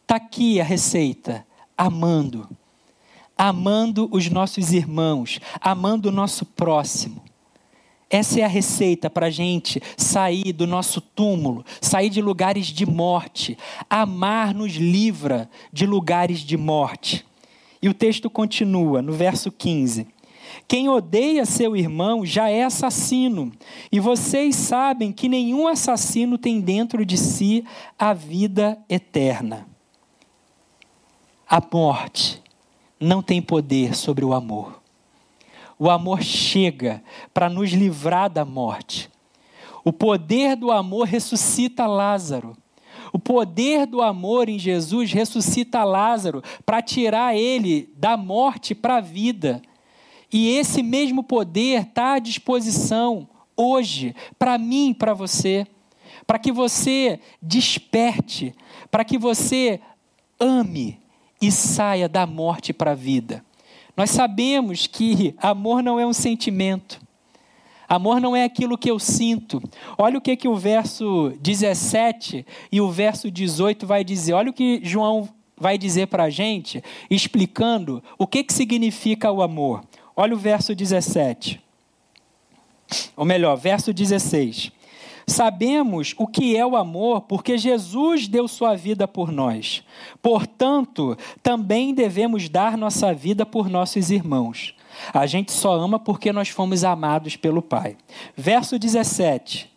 Está 0.00 0.16
aqui 0.16 0.60
a 0.60 0.64
receita: 0.64 1.46
amando. 1.78 2.48
Amando 3.38 4.08
os 4.10 4.28
nossos 4.28 4.72
irmãos, 4.72 5.38
amando 5.60 6.08
o 6.08 6.12
nosso 6.12 6.44
próximo. 6.44 7.29
Essa 8.10 8.40
é 8.40 8.42
a 8.42 8.48
receita 8.48 9.08
para 9.08 9.26
a 9.26 9.30
gente 9.30 9.80
sair 9.96 10.52
do 10.52 10.66
nosso 10.66 11.00
túmulo, 11.00 11.64
sair 11.80 12.10
de 12.10 12.20
lugares 12.20 12.66
de 12.66 12.84
morte. 12.84 13.56
Amar 13.88 14.52
nos 14.52 14.72
livra 14.72 15.48
de 15.72 15.86
lugares 15.86 16.40
de 16.40 16.56
morte. 16.56 17.24
E 17.80 17.88
o 17.88 17.94
texto 17.94 18.28
continua 18.28 19.00
no 19.00 19.12
verso 19.12 19.52
15. 19.52 20.08
Quem 20.66 20.88
odeia 20.88 21.46
seu 21.46 21.76
irmão 21.76 22.26
já 22.26 22.48
é 22.48 22.64
assassino, 22.64 23.52
e 23.92 24.00
vocês 24.00 24.56
sabem 24.56 25.12
que 25.12 25.28
nenhum 25.28 25.68
assassino 25.68 26.36
tem 26.36 26.60
dentro 26.60 27.06
de 27.06 27.16
si 27.16 27.64
a 27.96 28.12
vida 28.12 28.76
eterna. 28.88 29.68
A 31.48 31.62
morte 31.72 32.42
não 32.98 33.22
tem 33.22 33.40
poder 33.40 33.94
sobre 33.94 34.24
o 34.24 34.34
amor 34.34 34.79
o 35.80 35.88
amor 35.88 36.22
chega 36.22 37.02
para 37.32 37.48
nos 37.48 37.70
livrar 37.70 38.28
da 38.28 38.44
morte. 38.44 39.10
O 39.82 39.90
poder 39.90 40.54
do 40.54 40.70
amor 40.70 41.06
ressuscita 41.06 41.86
Lázaro. 41.86 42.54
O 43.14 43.18
poder 43.18 43.86
do 43.86 44.02
amor 44.02 44.50
em 44.50 44.58
Jesus 44.58 45.10
ressuscita 45.10 45.82
Lázaro 45.82 46.42
para 46.66 46.82
tirar 46.82 47.34
ele 47.34 47.88
da 47.96 48.14
morte 48.14 48.74
para 48.74 48.98
a 48.98 49.00
vida. 49.00 49.62
E 50.30 50.50
esse 50.50 50.82
mesmo 50.82 51.22
poder 51.22 51.86
está 51.86 52.12
à 52.12 52.18
disposição 52.18 53.26
hoje, 53.56 54.14
para 54.38 54.58
mim 54.58 54.90
e 54.90 54.94
para 54.94 55.14
você, 55.14 55.66
para 56.26 56.38
que 56.38 56.52
você 56.52 57.18
desperte, 57.40 58.54
para 58.90 59.02
que 59.02 59.16
você 59.16 59.80
ame 60.38 61.00
e 61.40 61.50
saia 61.50 62.06
da 62.06 62.26
morte 62.26 62.74
para 62.74 62.90
a 62.90 62.94
vida. 62.94 63.42
Nós 63.96 64.10
sabemos 64.10 64.86
que 64.86 65.34
amor 65.38 65.82
não 65.82 65.98
é 65.98 66.06
um 66.06 66.12
sentimento. 66.12 67.00
Amor 67.88 68.20
não 68.20 68.36
é 68.36 68.44
aquilo 68.44 68.78
que 68.78 68.90
eu 68.90 68.98
sinto. 68.98 69.60
Olha 69.98 70.18
o 70.18 70.20
que, 70.20 70.36
que 70.36 70.46
o 70.46 70.56
verso 70.56 71.32
17 71.40 72.46
e 72.70 72.80
o 72.80 72.88
verso 72.90 73.30
18 73.30 73.84
vai 73.86 74.04
dizer. 74.04 74.32
Olha 74.32 74.50
o 74.50 74.52
que 74.54 74.80
João 74.82 75.28
vai 75.56 75.76
dizer 75.76 76.06
para 76.06 76.24
a 76.24 76.30
gente, 76.30 76.82
explicando 77.10 78.02
o 78.16 78.26
que, 78.26 78.44
que 78.44 78.52
significa 78.52 79.30
o 79.30 79.42
amor. 79.42 79.84
Olha 80.16 80.34
o 80.34 80.38
verso 80.38 80.74
17. 80.74 81.60
Ou 83.16 83.24
melhor, 83.24 83.56
verso 83.56 83.92
16. 83.92 84.72
Sabemos 85.30 86.12
o 86.18 86.26
que 86.26 86.56
é 86.56 86.66
o 86.66 86.76
amor 86.76 87.20
porque 87.20 87.56
Jesus 87.56 88.26
deu 88.26 88.48
sua 88.48 88.74
vida 88.74 89.06
por 89.06 89.30
nós. 89.30 89.84
Portanto, 90.20 91.16
também 91.40 91.94
devemos 91.94 92.48
dar 92.48 92.76
nossa 92.76 93.14
vida 93.14 93.46
por 93.46 93.70
nossos 93.70 94.10
irmãos. 94.10 94.74
A 95.14 95.26
gente 95.26 95.52
só 95.52 95.74
ama 95.74 96.00
porque 96.00 96.32
nós 96.32 96.48
fomos 96.48 96.82
amados 96.82 97.36
pelo 97.36 97.62
Pai. 97.62 97.96
Verso 98.36 98.76
17. 98.76 99.70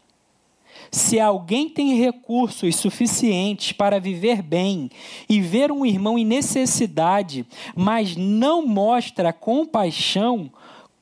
Se 0.89 1.19
alguém 1.19 1.69
tem 1.69 1.99
recursos 1.99 2.75
suficientes 2.75 3.73
para 3.73 3.99
viver 3.99 4.41
bem 4.41 4.89
e 5.29 5.39
ver 5.39 5.71
um 5.71 5.85
irmão 5.85 6.17
em 6.17 6.25
necessidade, 6.25 7.45
mas 7.75 8.15
não 8.15 8.65
mostra 8.65 9.31
compaixão, 9.31 10.49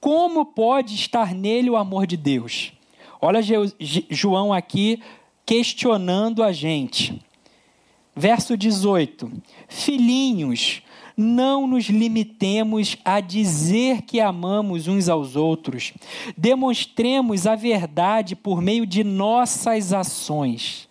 como 0.01 0.45
pode 0.45 0.93
estar 0.93 1.33
nele 1.33 1.69
o 1.69 1.77
amor 1.77 2.05
de 2.05 2.17
Deus? 2.17 2.73
Olha 3.21 3.39
João 4.09 4.51
aqui 4.51 4.99
questionando 5.45 6.41
a 6.41 6.51
gente. 6.51 7.21
Verso 8.15 8.57
18: 8.57 9.31
Filhinhos, 9.69 10.81
não 11.15 11.67
nos 11.67 11.85
limitemos 11.85 12.97
a 13.05 13.19
dizer 13.19 14.01
que 14.01 14.19
amamos 14.19 14.87
uns 14.87 15.07
aos 15.07 15.35
outros. 15.35 15.93
Demonstremos 16.35 17.45
a 17.45 17.55
verdade 17.55 18.35
por 18.35 18.61
meio 18.61 18.85
de 18.85 19.03
nossas 19.03 19.93
ações. 19.93 20.89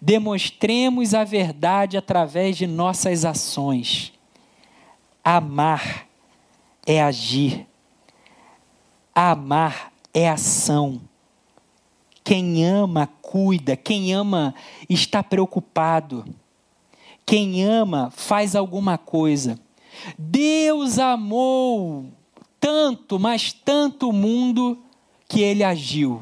Demonstremos 0.00 1.12
a 1.12 1.24
verdade 1.24 1.96
através 1.96 2.56
de 2.56 2.66
nossas 2.66 3.24
ações. 3.24 4.12
Amar 5.24 6.06
é 6.86 7.02
agir. 7.02 7.66
Amar 9.14 9.92
é 10.14 10.28
ação. 10.28 11.00
Quem 12.26 12.66
ama, 12.66 13.06
cuida. 13.22 13.76
Quem 13.76 14.12
ama, 14.12 14.52
está 14.90 15.22
preocupado. 15.22 16.24
Quem 17.24 17.62
ama, 17.64 18.10
faz 18.10 18.56
alguma 18.56 18.98
coisa. 18.98 19.60
Deus 20.18 20.98
amou 20.98 22.06
tanto, 22.58 23.16
mas 23.16 23.52
tanto 23.52 24.08
o 24.08 24.12
mundo 24.12 24.76
que 25.28 25.40
ele 25.40 25.62
agiu. 25.62 26.20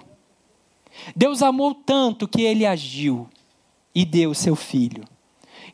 Deus 1.16 1.40
amou 1.40 1.74
tanto 1.74 2.28
que 2.28 2.42
ele 2.42 2.66
agiu 2.66 3.26
e 3.94 4.04
deu 4.04 4.34
seu 4.34 4.54
filho. 4.54 5.04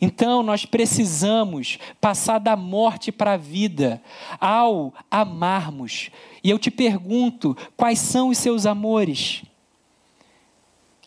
Então 0.01 0.45
nós 0.45 0.65
precisamos 0.65 1.77
passar 2.01 2.39
da 2.39 2.55
morte 2.55 3.11
para 3.11 3.33
a 3.33 3.37
vida 3.37 4.01
ao 4.41 4.95
amarmos. 5.11 6.09
E 6.45 6.49
eu 6.51 6.59
te 6.59 6.71
pergunto: 6.71 7.57
quais 7.77 7.99
são 7.99 8.29
os 8.29 8.39
seus 8.39 8.65
amores? 8.65 9.43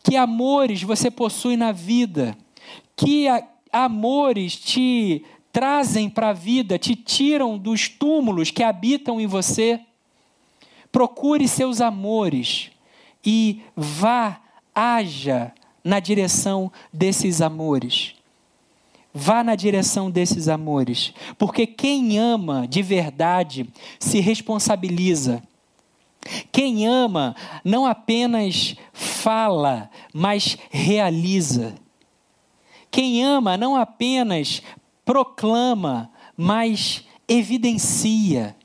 Que 0.04 0.16
amores 0.16 0.82
você 0.82 1.10
possui 1.10 1.56
na 1.56 1.72
vida? 1.72 2.36
Que 2.94 3.26
amores 3.72 4.54
te 4.54 5.24
trazem 5.50 6.10
para 6.10 6.28
a 6.28 6.32
vida, 6.34 6.78
te 6.78 6.94
tiram 6.94 7.56
dos 7.56 7.88
túmulos 7.88 8.50
que 8.50 8.62
habitam 8.62 9.18
em 9.18 9.26
você? 9.26 9.80
Procure 10.92 11.48
seus 11.48 11.80
amores 11.80 12.70
e 13.24 13.62
vá, 13.74 14.40
haja 14.74 15.52
na 15.82 15.98
direção 16.00 16.70
desses 16.92 17.40
amores. 17.40 18.14
Vá 19.12 19.42
na 19.42 19.54
direção 19.54 20.10
desses 20.10 20.48
amores, 20.48 21.14
porque 21.38 21.66
quem 21.66 22.18
ama 22.18 22.66
de 22.68 22.82
verdade 22.82 23.66
se 23.98 24.20
responsabiliza 24.20 25.42
quem 26.50 26.86
ama 26.86 27.34
não 27.64 27.86
apenas 27.86 28.74
fala, 28.92 29.90
mas 30.12 30.56
realiza. 30.70 31.74
Quem 32.90 33.24
ama 33.24 33.56
não 33.56 33.76
apenas 33.76 34.62
proclama, 35.04 36.10
mas 36.36 37.04
evidencia. 37.28 38.56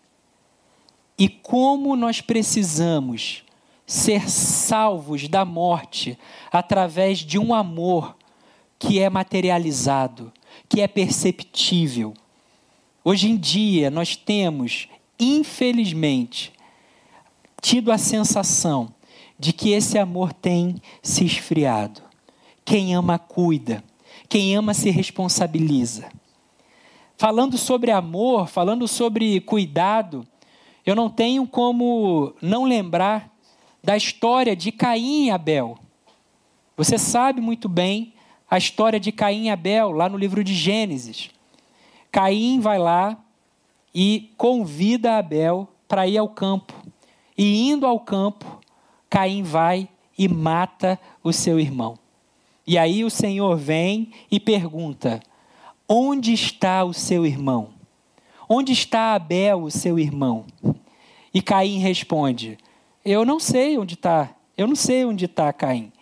E 1.18 1.28
como 1.28 1.95
nós 1.95 2.22
precisamos 2.22 3.43
ser 3.86 4.30
salvos 4.30 5.28
da 5.28 5.43
morte 5.43 6.18
através 6.51 7.20
de 7.20 7.39
um 7.39 7.53
amor 7.53 8.16
que 8.78 8.99
é 8.99 9.10
materializado, 9.10 10.32
que 10.70 10.80
é 10.80 10.88
perceptível. 10.88 12.14
Hoje 13.03 13.30
em 13.30 13.36
dia 13.36 13.89
nós 13.89 14.16
temos, 14.16 14.88
infelizmente, 15.20 16.53
tido 17.62 17.91
a 17.91 17.97
sensação 17.97 18.93
de 19.38 19.53
que 19.53 19.72
esse 19.72 19.97
amor 19.97 20.34
tem 20.34 20.82
se 21.01 21.26
esfriado. 21.26 22.01
Quem 22.66 22.93
ama, 22.93 23.18
cuida. 23.18 23.84
Quem 24.28 24.55
ama, 24.55 24.74
se 24.74 24.89
responsabiliza. 24.89 26.10
Falando 27.18 27.57
sobre 27.57 27.91
amor, 27.91 28.47
falando 28.47 28.88
sobre 28.88 29.41
cuidado, 29.41 30.26
eu 30.86 30.95
não 30.95 31.10
tenho 31.10 31.47
como 31.47 32.34
não 32.41 32.64
lembrar 32.64 33.30
da 33.84 33.97
história 33.97 34.55
de 34.55 34.72
Caim 34.72 35.26
e 35.26 35.32
Abel. 35.32 35.78
Você 36.78 36.97
sabe 36.97 37.41
muito 37.41 37.68
bem 37.68 38.14
a 38.49 38.57
história 38.57 38.99
de 38.99 39.12
Caim 39.12 39.45
e 39.45 39.49
Abel, 39.49 39.91
lá 39.91 40.07
no 40.07 40.18
livro 40.18 40.43
de 40.43 40.53
Gênesis. 40.53 41.30
Caim 42.12 42.60
vai 42.60 42.80
lá 42.80 43.18
e 43.93 44.32
convida 44.38 45.18
Abel 45.18 45.68
para 45.88 46.07
ir 46.07 46.18
ao 46.18 46.30
campo. 46.30 46.74
E 47.41 47.69
indo 47.69 47.87
ao 47.87 48.01
campo, 48.01 48.59
Caim 49.09 49.43
vai 49.43 49.87
e 50.17 50.27
mata 50.27 50.99
o 51.23 51.31
seu 51.31 51.57
irmão. 51.57 51.97
E 52.67 52.77
aí 52.77 53.05
o 53.05 53.09
Senhor 53.09 53.55
vem 53.55 54.11
e 54.29 54.41
pergunta: 54.41 55.21
Onde 55.87 56.33
está 56.33 56.83
o 56.83 56.93
seu 56.93 57.25
irmão? 57.25 57.69
Onde 58.49 58.73
está 58.73 59.13
Abel, 59.15 59.63
o 59.63 59.71
seu 59.71 59.97
irmão? 59.97 60.47
E 61.33 61.41
Caim 61.41 61.79
responde: 61.79 62.57
Eu 63.05 63.23
não 63.23 63.39
sei 63.39 63.77
onde 63.77 63.93
está. 63.93 64.35
Eu 64.57 64.67
não 64.67 64.75
sei 64.75 65.05
onde 65.05 65.23
está 65.23 65.53
Caim. 65.53 65.93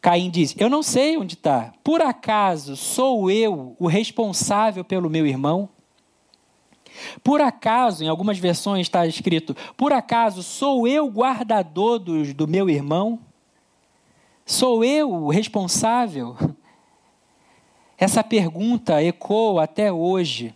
Caim 0.00 0.30
diz: 0.30 0.54
Eu 0.56 0.70
não 0.70 0.82
sei 0.82 1.18
onde 1.18 1.34
está. 1.34 1.74
Por 1.84 2.00
acaso 2.00 2.74
sou 2.74 3.30
eu 3.30 3.76
o 3.78 3.86
responsável 3.86 4.82
pelo 4.82 5.10
meu 5.10 5.26
irmão? 5.26 5.68
Por 7.22 7.40
acaso, 7.40 8.04
em 8.04 8.08
algumas 8.08 8.38
versões 8.38 8.82
está 8.82 9.06
escrito: 9.06 9.56
Por 9.76 9.92
acaso 9.92 10.42
sou 10.42 10.86
eu 10.86 11.06
guardador 11.08 11.98
do, 11.98 12.34
do 12.34 12.48
meu 12.48 12.68
irmão? 12.68 13.18
Sou 14.44 14.84
eu 14.84 15.12
o 15.12 15.30
responsável? 15.30 16.36
Essa 17.98 18.22
pergunta 18.22 19.02
ecoa 19.02 19.64
até 19.64 19.92
hoje. 19.92 20.54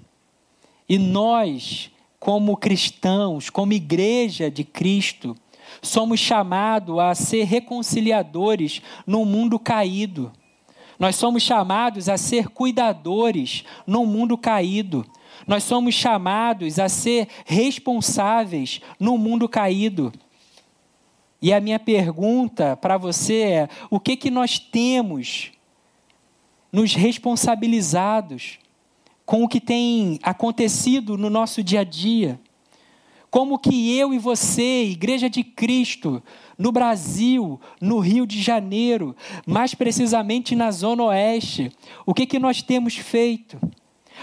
E 0.88 0.98
nós, 0.98 1.90
como 2.18 2.56
cristãos, 2.56 3.48
como 3.48 3.72
igreja 3.72 4.50
de 4.50 4.62
Cristo, 4.62 5.36
somos 5.80 6.20
chamados 6.20 6.98
a 6.98 7.14
ser 7.14 7.44
reconciliadores 7.44 8.82
num 9.06 9.24
mundo 9.24 9.58
caído. 9.58 10.32
Nós 10.98 11.16
somos 11.16 11.42
chamados 11.42 12.08
a 12.08 12.18
ser 12.18 12.48
cuidadores 12.48 13.64
num 13.86 14.04
mundo 14.04 14.36
caído. 14.36 15.06
Nós 15.46 15.64
somos 15.64 15.94
chamados 15.94 16.78
a 16.78 16.88
ser 16.88 17.28
responsáveis 17.44 18.80
no 18.98 19.16
mundo 19.16 19.48
caído. 19.48 20.12
E 21.42 21.52
a 21.52 21.60
minha 21.60 21.78
pergunta 21.78 22.76
para 22.76 22.98
você 22.98 23.42
é: 23.42 23.68
o 23.90 23.98
que 23.98 24.16
que 24.16 24.30
nós 24.30 24.58
temos 24.58 25.52
nos 26.72 26.94
responsabilizados 26.94 28.58
com 29.24 29.42
o 29.44 29.48
que 29.48 29.60
tem 29.60 30.18
acontecido 30.22 31.16
no 31.16 31.30
nosso 31.30 31.62
dia 31.62 31.80
a 31.80 31.84
dia? 31.84 32.40
Como 33.30 33.60
que 33.60 33.96
eu 33.96 34.12
e 34.12 34.18
você, 34.18 34.84
Igreja 34.84 35.30
de 35.30 35.44
Cristo, 35.44 36.20
no 36.58 36.72
Brasil, 36.72 37.60
no 37.80 38.00
Rio 38.00 38.26
de 38.26 38.42
Janeiro, 38.42 39.14
mais 39.46 39.72
precisamente 39.72 40.56
na 40.56 40.72
Zona 40.72 41.04
Oeste, 41.04 41.70
o 42.04 42.12
que 42.12 42.26
que 42.26 42.40
nós 42.40 42.60
temos 42.60 42.96
feito? 42.96 43.56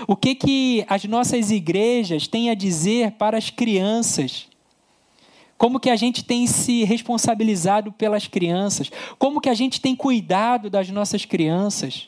O 0.05 0.15
que 0.15 0.35
que 0.35 0.85
as 0.87 1.05
nossas 1.05 1.49
igrejas 1.49 2.27
têm 2.27 2.49
a 2.49 2.53
dizer 2.53 3.11
para 3.13 3.37
as 3.37 3.49
crianças? 3.49 4.47
Como 5.57 5.79
que 5.79 5.89
a 5.89 5.95
gente 5.95 6.23
tem 6.23 6.45
se 6.45 6.83
responsabilizado 6.83 7.91
pelas 7.91 8.27
crianças? 8.27 8.91
Como 9.17 9.41
que 9.41 9.49
a 9.49 9.55
gente 9.55 9.81
tem 9.81 9.95
cuidado 9.95 10.69
das 10.69 10.89
nossas 10.89 11.25
crianças? 11.25 12.07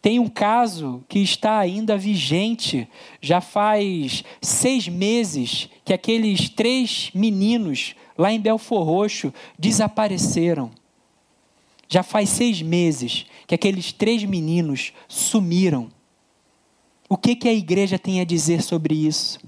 Tem 0.00 0.18
um 0.18 0.28
caso 0.28 1.04
que 1.08 1.18
está 1.20 1.58
ainda 1.58 1.96
vigente, 1.96 2.88
já 3.20 3.40
faz 3.40 4.24
seis 4.40 4.88
meses 4.88 5.68
que 5.84 5.92
aqueles 5.92 6.48
três 6.48 7.10
meninos 7.14 7.94
lá 8.16 8.32
em 8.32 8.40
Belfor 8.40 8.84
Roxo 8.84 9.32
desapareceram. 9.58 10.70
Já 11.88 12.02
faz 12.02 12.28
seis 12.28 12.60
meses 12.60 13.26
que 13.46 13.54
aqueles 13.54 13.92
três 13.92 14.22
meninos 14.24 14.92
sumiram. 15.08 15.88
O 17.08 17.16
que, 17.16 17.34
que 17.34 17.48
a 17.48 17.52
igreja 17.52 17.98
tem 17.98 18.20
a 18.20 18.24
dizer 18.24 18.62
sobre 18.62 18.94
isso? 18.94 19.38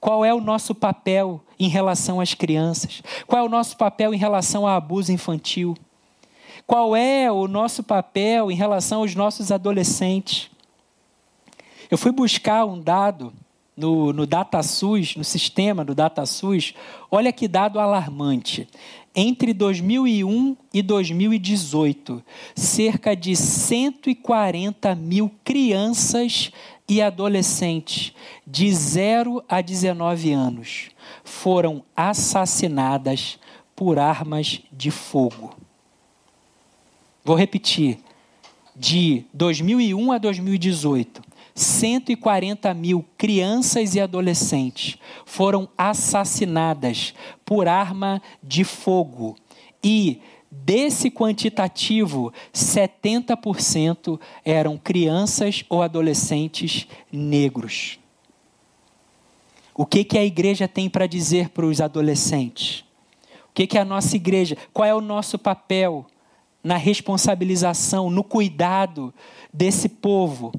Qual 0.00 0.24
é 0.24 0.32
o 0.32 0.40
nosso 0.40 0.74
papel 0.74 1.42
em 1.58 1.68
relação 1.68 2.20
às 2.20 2.34
crianças? 2.34 3.02
Qual 3.26 3.42
é 3.42 3.46
o 3.46 3.50
nosso 3.50 3.76
papel 3.76 4.14
em 4.14 4.18
relação 4.18 4.66
ao 4.66 4.76
abuso 4.76 5.12
infantil? 5.12 5.76
Qual 6.66 6.96
é 6.96 7.30
o 7.30 7.46
nosso 7.46 7.82
papel 7.82 8.50
em 8.50 8.54
relação 8.54 9.00
aos 9.00 9.14
nossos 9.14 9.52
adolescentes? 9.52 10.50
Eu 11.90 11.98
fui 11.98 12.10
buscar 12.10 12.64
um 12.64 12.80
dado 12.80 13.32
no, 13.76 14.12
no 14.12 14.26
DataSUS, 14.26 15.16
no 15.16 15.24
sistema 15.24 15.84
do 15.84 15.94
DataSUS. 15.94 16.74
Olha 17.10 17.32
que 17.32 17.48
dado 17.48 17.78
alarmante. 17.78 18.68
entre 19.14 19.54
2001 19.54 20.56
e 20.72 20.82
2018, 20.82 22.20
cerca 22.56 23.14
de 23.14 23.36
140 23.36 24.94
mil 24.96 25.30
crianças 25.44 26.50
e 26.88 27.00
adolescentes 27.00 28.12
de 28.46 28.72
0 28.72 29.42
a 29.48 29.60
19 29.60 30.32
anos 30.32 30.90
foram 31.22 31.82
assassinadas 31.96 33.38
por 33.74 33.98
armas 33.98 34.60
de 34.70 34.90
fogo. 34.90 35.54
Vou 37.24 37.36
repetir. 37.36 37.98
De 38.76 39.24
2001 39.32 40.10
a 40.10 40.18
2018, 40.18 41.22
140 41.54 42.74
mil 42.74 43.04
crianças 43.16 43.94
e 43.94 44.00
adolescentes 44.00 44.98
foram 45.24 45.68
assassinadas 45.78 47.14
por 47.44 47.68
arma 47.68 48.20
de 48.42 48.64
fogo. 48.64 49.36
E 49.82 50.20
desse 50.62 51.10
quantitativo, 51.10 52.32
70% 52.52 54.20
eram 54.44 54.78
crianças 54.78 55.64
ou 55.68 55.82
adolescentes 55.82 56.86
negros. 57.10 57.98
O 59.74 59.84
que, 59.84 60.04
que 60.04 60.16
a 60.16 60.24
igreja 60.24 60.68
tem 60.68 60.88
para 60.88 61.06
dizer 61.06 61.48
para 61.48 61.66
os 61.66 61.80
adolescentes? 61.80 62.84
O 63.50 63.54
que, 63.54 63.66
que 63.66 63.78
a 63.78 63.84
nossa 63.84 64.14
igreja, 64.14 64.56
qual 64.72 64.86
é 64.86 64.94
o 64.94 65.00
nosso 65.00 65.38
papel 65.38 66.06
na 66.62 66.76
responsabilização, 66.76 68.08
no 68.08 68.22
cuidado 68.22 69.12
desse 69.52 69.88
povo? 69.88 70.52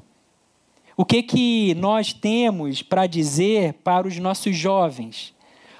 O 0.96 1.04
que 1.04 1.22
que 1.22 1.74
nós 1.74 2.12
temos 2.12 2.82
para 2.82 3.06
dizer 3.06 3.74
para 3.84 4.06
os 4.06 4.18
nossos 4.18 4.56
jovens? 4.56 5.34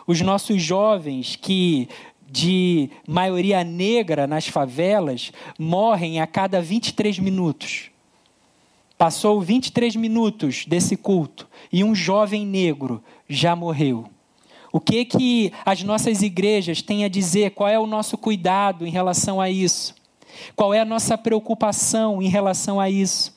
Os 0.07 0.21
nossos 0.21 0.63
jovens 0.63 1.37
que 1.37 1.89
de 2.31 2.91
maioria 3.07 3.63
negra 3.63 4.27
nas 4.27 4.47
favelas 4.47 5.33
morrem 5.59 6.21
a 6.21 6.27
cada 6.27 6.61
23 6.61 7.19
minutos. 7.19 7.91
Passou 8.99 9.41
23 9.41 9.95
minutos 9.97 10.65
desse 10.67 10.97
culto 10.97 11.49
e 11.73 11.85
um 11.85 11.95
jovem 11.95 12.47
negro 12.47 13.03
já 13.29 13.55
morreu. 13.55 14.09
O 14.73 14.81
que 14.81 15.05
que 15.05 15.53
as 15.65 15.83
nossas 15.83 16.23
igrejas 16.23 16.83
têm 16.83 17.05
a 17.05 17.09
dizer? 17.09 17.51
Qual 17.53 17.69
é 17.69 17.79
o 17.79 17.87
nosso 17.87 18.19
cuidado 18.19 18.87
em 18.87 18.91
relação 18.91 19.41
a 19.41 19.49
isso? 19.49 19.95
Qual 20.55 20.75
é 20.75 20.81
a 20.81 20.85
nossa 20.85 21.17
preocupação 21.17 22.21
em 22.21 22.29
relação 22.29 22.81
a 22.81 22.91
isso? 22.91 23.35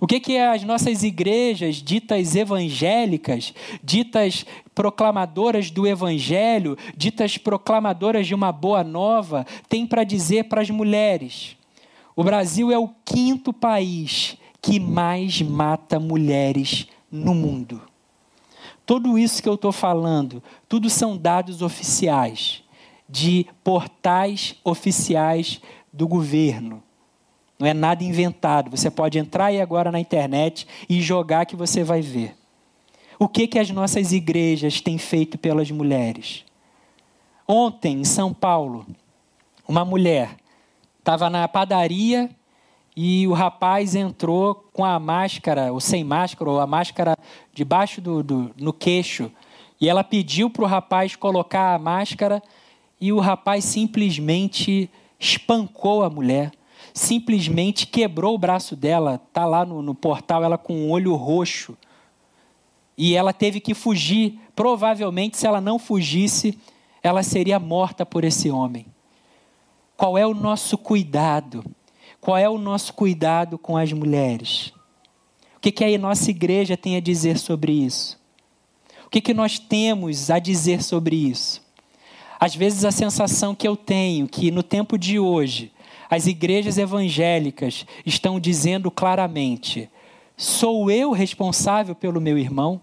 O 0.00 0.06
que, 0.06 0.20
que 0.20 0.38
as 0.38 0.62
nossas 0.62 1.02
igrejas, 1.02 1.76
ditas 1.76 2.36
evangélicas, 2.36 3.52
ditas 3.82 4.46
proclamadoras 4.80 5.70
do 5.70 5.86
evangelho, 5.86 6.74
ditas 6.96 7.36
proclamadoras 7.36 8.26
de 8.26 8.34
uma 8.34 8.50
boa 8.50 8.82
nova, 8.82 9.44
têm 9.68 9.86
para 9.86 10.04
dizer 10.04 10.44
para 10.44 10.62
as 10.62 10.70
mulheres? 10.70 11.54
O 12.16 12.24
Brasil 12.24 12.72
é 12.72 12.78
o 12.78 12.88
quinto 13.04 13.52
país 13.52 14.38
que 14.62 14.80
mais 14.80 15.42
mata 15.42 16.00
mulheres 16.00 16.86
no 17.12 17.34
mundo. 17.34 17.82
Tudo 18.86 19.18
isso 19.18 19.42
que 19.42 19.48
eu 19.50 19.56
estou 19.56 19.70
falando, 19.70 20.42
tudo 20.66 20.88
são 20.88 21.14
dados 21.14 21.60
oficiais, 21.60 22.64
de 23.06 23.46
portais 23.62 24.56
oficiais 24.64 25.60
do 25.92 26.08
governo. 26.08 26.82
Não 27.58 27.66
é 27.66 27.74
nada 27.74 28.02
inventado. 28.02 28.70
Você 28.70 28.90
pode 28.90 29.18
entrar 29.18 29.46
aí 29.46 29.60
agora 29.60 29.92
na 29.92 30.00
internet 30.00 30.66
e 30.88 31.02
jogar 31.02 31.44
que 31.44 31.54
você 31.54 31.84
vai 31.84 32.00
ver. 32.00 32.39
O 33.22 33.28
que, 33.28 33.46
que 33.46 33.58
as 33.58 33.68
nossas 33.68 34.12
igrejas 34.12 34.80
têm 34.80 34.96
feito 34.96 35.36
pelas 35.36 35.70
mulheres? 35.70 36.42
Ontem, 37.46 38.00
em 38.00 38.04
São 38.04 38.32
Paulo, 38.32 38.86
uma 39.68 39.84
mulher 39.84 40.36
estava 40.98 41.28
na 41.28 41.46
padaria 41.46 42.30
e 42.96 43.28
o 43.28 43.34
rapaz 43.34 43.94
entrou 43.94 44.54
com 44.72 44.86
a 44.86 44.98
máscara, 44.98 45.70
ou 45.70 45.80
sem 45.80 46.02
máscara, 46.02 46.50
ou 46.50 46.60
a 46.60 46.66
máscara 46.66 47.14
debaixo 47.52 48.00
do, 48.00 48.22
do 48.22 48.54
no 48.56 48.72
queixo. 48.72 49.30
E 49.78 49.86
ela 49.86 50.02
pediu 50.02 50.48
para 50.48 50.64
o 50.64 50.66
rapaz 50.66 51.14
colocar 51.14 51.74
a 51.74 51.78
máscara 51.78 52.42
e 52.98 53.12
o 53.12 53.18
rapaz 53.18 53.66
simplesmente 53.66 54.88
espancou 55.18 56.02
a 56.02 56.08
mulher 56.08 56.52
simplesmente 56.94 57.86
quebrou 57.86 58.34
o 58.34 58.38
braço 58.38 58.74
dela, 58.74 59.20
está 59.28 59.44
lá 59.44 59.64
no, 59.64 59.80
no 59.80 59.94
portal, 59.94 60.42
ela 60.42 60.58
com 60.58 60.74
um 60.74 60.90
olho 60.90 61.14
roxo. 61.14 61.76
E 63.02 63.16
ela 63.16 63.32
teve 63.32 63.60
que 63.60 63.72
fugir. 63.72 64.38
Provavelmente, 64.54 65.38
se 65.38 65.46
ela 65.46 65.58
não 65.58 65.78
fugisse, 65.78 66.58
ela 67.02 67.22
seria 67.22 67.58
morta 67.58 68.04
por 68.04 68.24
esse 68.24 68.50
homem. 68.50 68.84
Qual 69.96 70.18
é 70.18 70.26
o 70.26 70.34
nosso 70.34 70.76
cuidado? 70.76 71.64
Qual 72.20 72.36
é 72.36 72.46
o 72.46 72.58
nosso 72.58 72.92
cuidado 72.92 73.56
com 73.56 73.78
as 73.78 73.90
mulheres? 73.90 74.66
O 75.56 75.60
que, 75.62 75.72
que 75.72 75.82
a 75.82 75.98
nossa 75.98 76.28
igreja 76.28 76.76
tem 76.76 76.94
a 76.94 77.00
dizer 77.00 77.38
sobre 77.38 77.72
isso? 77.72 78.20
O 79.06 79.08
que, 79.08 79.22
que 79.22 79.32
nós 79.32 79.58
temos 79.58 80.28
a 80.28 80.38
dizer 80.38 80.82
sobre 80.82 81.16
isso? 81.16 81.62
Às 82.38 82.54
vezes 82.54 82.84
a 82.84 82.90
sensação 82.90 83.54
que 83.54 83.66
eu 83.66 83.78
tenho 83.78 84.28
que 84.28 84.50
no 84.50 84.62
tempo 84.62 84.98
de 84.98 85.18
hoje, 85.18 85.72
as 86.10 86.26
igrejas 86.26 86.76
evangélicas 86.76 87.86
estão 88.04 88.38
dizendo 88.38 88.90
claramente: 88.90 89.88
sou 90.36 90.90
eu 90.90 91.12
responsável 91.12 91.94
pelo 91.94 92.20
meu 92.20 92.36
irmão? 92.36 92.78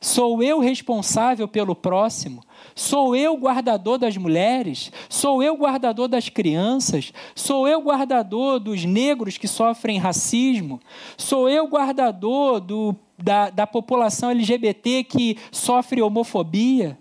Sou 0.00 0.42
eu 0.42 0.60
responsável 0.60 1.48
pelo 1.48 1.74
próximo? 1.74 2.44
Sou 2.74 3.16
eu 3.16 3.36
guardador 3.36 3.98
das 3.98 4.16
mulheres? 4.16 4.92
Sou 5.08 5.42
eu 5.42 5.56
guardador 5.56 6.06
das 6.06 6.28
crianças? 6.28 7.12
Sou 7.34 7.66
eu 7.66 7.82
guardador 7.82 8.60
dos 8.60 8.84
negros 8.84 9.36
que 9.36 9.48
sofrem 9.48 9.98
racismo? 9.98 10.80
Sou 11.16 11.48
eu 11.48 11.66
guardador 11.66 12.60
do, 12.60 12.94
da, 13.18 13.50
da 13.50 13.66
população 13.66 14.30
LGBT 14.30 15.02
que 15.02 15.36
sofre 15.50 16.00
homofobia? 16.00 16.96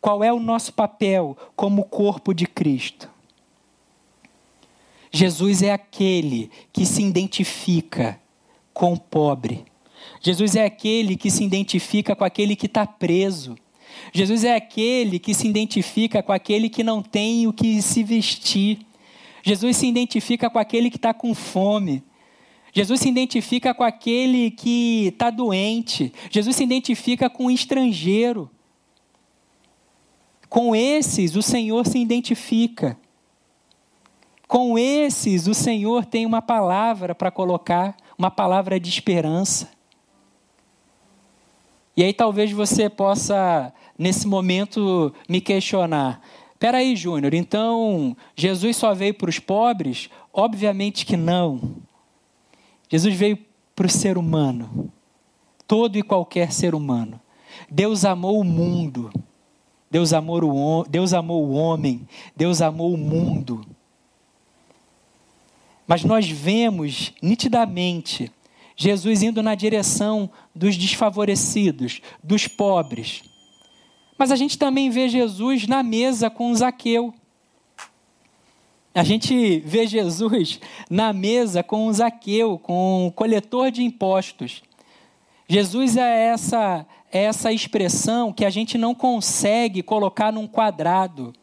Qual 0.00 0.22
é 0.22 0.32
o 0.32 0.38
nosso 0.38 0.72
papel 0.72 1.36
como 1.56 1.84
corpo 1.84 2.32
de 2.32 2.46
Cristo? 2.46 3.10
Jesus 5.10 5.62
é 5.62 5.72
aquele 5.72 6.50
que 6.72 6.86
se 6.86 7.02
identifica 7.02 8.20
com 8.72 8.92
o 8.92 9.00
pobre. 9.00 9.64
Jesus 10.20 10.54
é 10.54 10.64
aquele 10.64 11.16
que 11.16 11.30
se 11.30 11.42
identifica 11.42 12.14
com 12.14 12.24
aquele 12.24 12.54
que 12.54 12.66
está 12.66 12.86
preso. 12.86 13.56
Jesus 14.12 14.44
é 14.44 14.54
aquele 14.54 15.18
que 15.18 15.34
se 15.34 15.48
identifica 15.48 16.22
com 16.22 16.32
aquele 16.32 16.68
que 16.68 16.84
não 16.84 17.02
tem 17.02 17.46
o 17.46 17.52
que 17.52 17.80
se 17.80 18.02
vestir. 18.02 18.78
Jesus 19.42 19.78
se 19.78 19.86
identifica 19.86 20.50
com 20.50 20.58
aquele 20.58 20.90
que 20.90 20.96
está 20.96 21.14
com 21.14 21.34
fome. 21.34 22.02
Jesus 22.72 23.00
se 23.00 23.08
identifica 23.08 23.74
com 23.74 23.82
aquele 23.82 24.50
que 24.50 25.06
está 25.06 25.30
doente. 25.30 26.12
Jesus 26.30 26.56
se 26.56 26.64
identifica 26.64 27.30
com 27.30 27.46
o 27.46 27.50
estrangeiro. 27.50 28.50
Com 30.48 30.74
esses, 30.74 31.34
o 31.34 31.42
Senhor 31.42 31.86
se 31.86 31.98
identifica. 31.98 32.98
Com 34.46 34.78
esses, 34.78 35.46
o 35.46 35.54
Senhor 35.54 36.04
tem 36.04 36.26
uma 36.26 36.42
palavra 36.42 37.14
para 37.14 37.30
colocar, 37.30 37.96
uma 38.18 38.30
palavra 38.30 38.78
de 38.78 38.88
esperança. 38.90 39.79
E 41.96 42.04
aí 42.04 42.12
talvez 42.12 42.52
você 42.52 42.88
possa, 42.88 43.72
nesse 43.98 44.26
momento, 44.26 45.12
me 45.28 45.40
questionar. 45.40 46.22
Peraí, 46.58 46.94
Júnior, 46.94 47.32
então 47.34 48.16
Jesus 48.36 48.76
só 48.76 48.94
veio 48.94 49.14
para 49.14 49.30
os 49.30 49.38
pobres? 49.38 50.10
Obviamente 50.32 51.06
que 51.06 51.16
não. 51.16 51.76
Jesus 52.88 53.14
veio 53.14 53.38
para 53.74 53.86
o 53.86 53.90
ser 53.90 54.18
humano, 54.18 54.92
todo 55.66 55.96
e 55.96 56.02
qualquer 56.02 56.52
ser 56.52 56.74
humano. 56.74 57.20
Deus 57.70 58.04
amou 58.04 58.40
o 58.40 58.44
mundo, 58.44 59.10
Deus 59.90 60.12
amou 60.12 60.42
o, 60.44 60.84
Deus 60.84 61.14
amou 61.14 61.46
o 61.46 61.52
homem, 61.52 62.06
Deus 62.36 62.60
amou 62.60 62.92
o 62.92 62.98
mundo. 62.98 63.64
Mas 65.86 66.04
nós 66.04 66.28
vemos 66.28 67.12
nitidamente 67.22 68.30
Jesus 68.82 69.22
indo 69.22 69.42
na 69.42 69.54
direção 69.54 70.30
dos 70.54 70.74
desfavorecidos, 70.74 72.00
dos 72.24 72.48
pobres. 72.48 73.22
Mas 74.16 74.32
a 74.32 74.36
gente 74.36 74.56
também 74.56 74.88
vê 74.88 75.06
Jesus 75.06 75.66
na 75.66 75.82
mesa 75.82 76.30
com 76.30 76.54
Zaqueu. 76.54 77.12
A 78.94 79.02
gente 79.04 79.60
vê 79.66 79.86
Jesus 79.86 80.58
na 80.88 81.12
mesa 81.12 81.62
com 81.62 81.92
Zaqueu, 81.92 82.58
com 82.58 83.08
o 83.08 83.12
coletor 83.12 83.70
de 83.70 83.82
impostos. 83.82 84.62
Jesus 85.46 85.98
é 85.98 86.28
essa, 86.28 86.86
é 87.12 87.24
essa 87.24 87.52
expressão 87.52 88.32
que 88.32 88.46
a 88.46 88.50
gente 88.50 88.78
não 88.78 88.94
consegue 88.94 89.82
colocar 89.82 90.32
num 90.32 90.46
quadrado. 90.46 91.34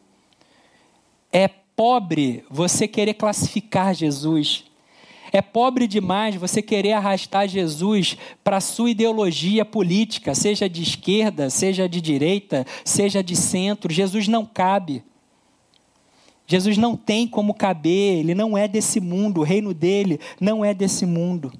É 1.32 1.46
pobre 1.46 2.44
você 2.50 2.88
querer 2.88 3.14
classificar 3.14 3.94
Jesus. 3.94 4.67
É 5.32 5.42
pobre 5.42 5.86
demais 5.86 6.34
você 6.36 6.62
querer 6.62 6.92
arrastar 6.92 7.48
Jesus 7.48 8.16
para 8.42 8.56
a 8.58 8.60
sua 8.60 8.90
ideologia 8.90 9.64
política, 9.64 10.34
seja 10.34 10.68
de 10.68 10.82
esquerda, 10.82 11.50
seja 11.50 11.88
de 11.88 12.00
direita, 12.00 12.66
seja 12.84 13.22
de 13.22 13.36
centro. 13.36 13.92
Jesus 13.92 14.28
não 14.28 14.44
cabe. 14.44 15.02
Jesus 16.46 16.78
não 16.78 16.96
tem 16.96 17.28
como 17.28 17.52
caber, 17.52 18.20
ele 18.20 18.34
não 18.34 18.56
é 18.56 18.66
desse 18.66 19.00
mundo, 19.00 19.40
o 19.40 19.44
reino 19.44 19.74
dele 19.74 20.18
não 20.40 20.64
é 20.64 20.72
desse 20.72 21.04
mundo. 21.04 21.52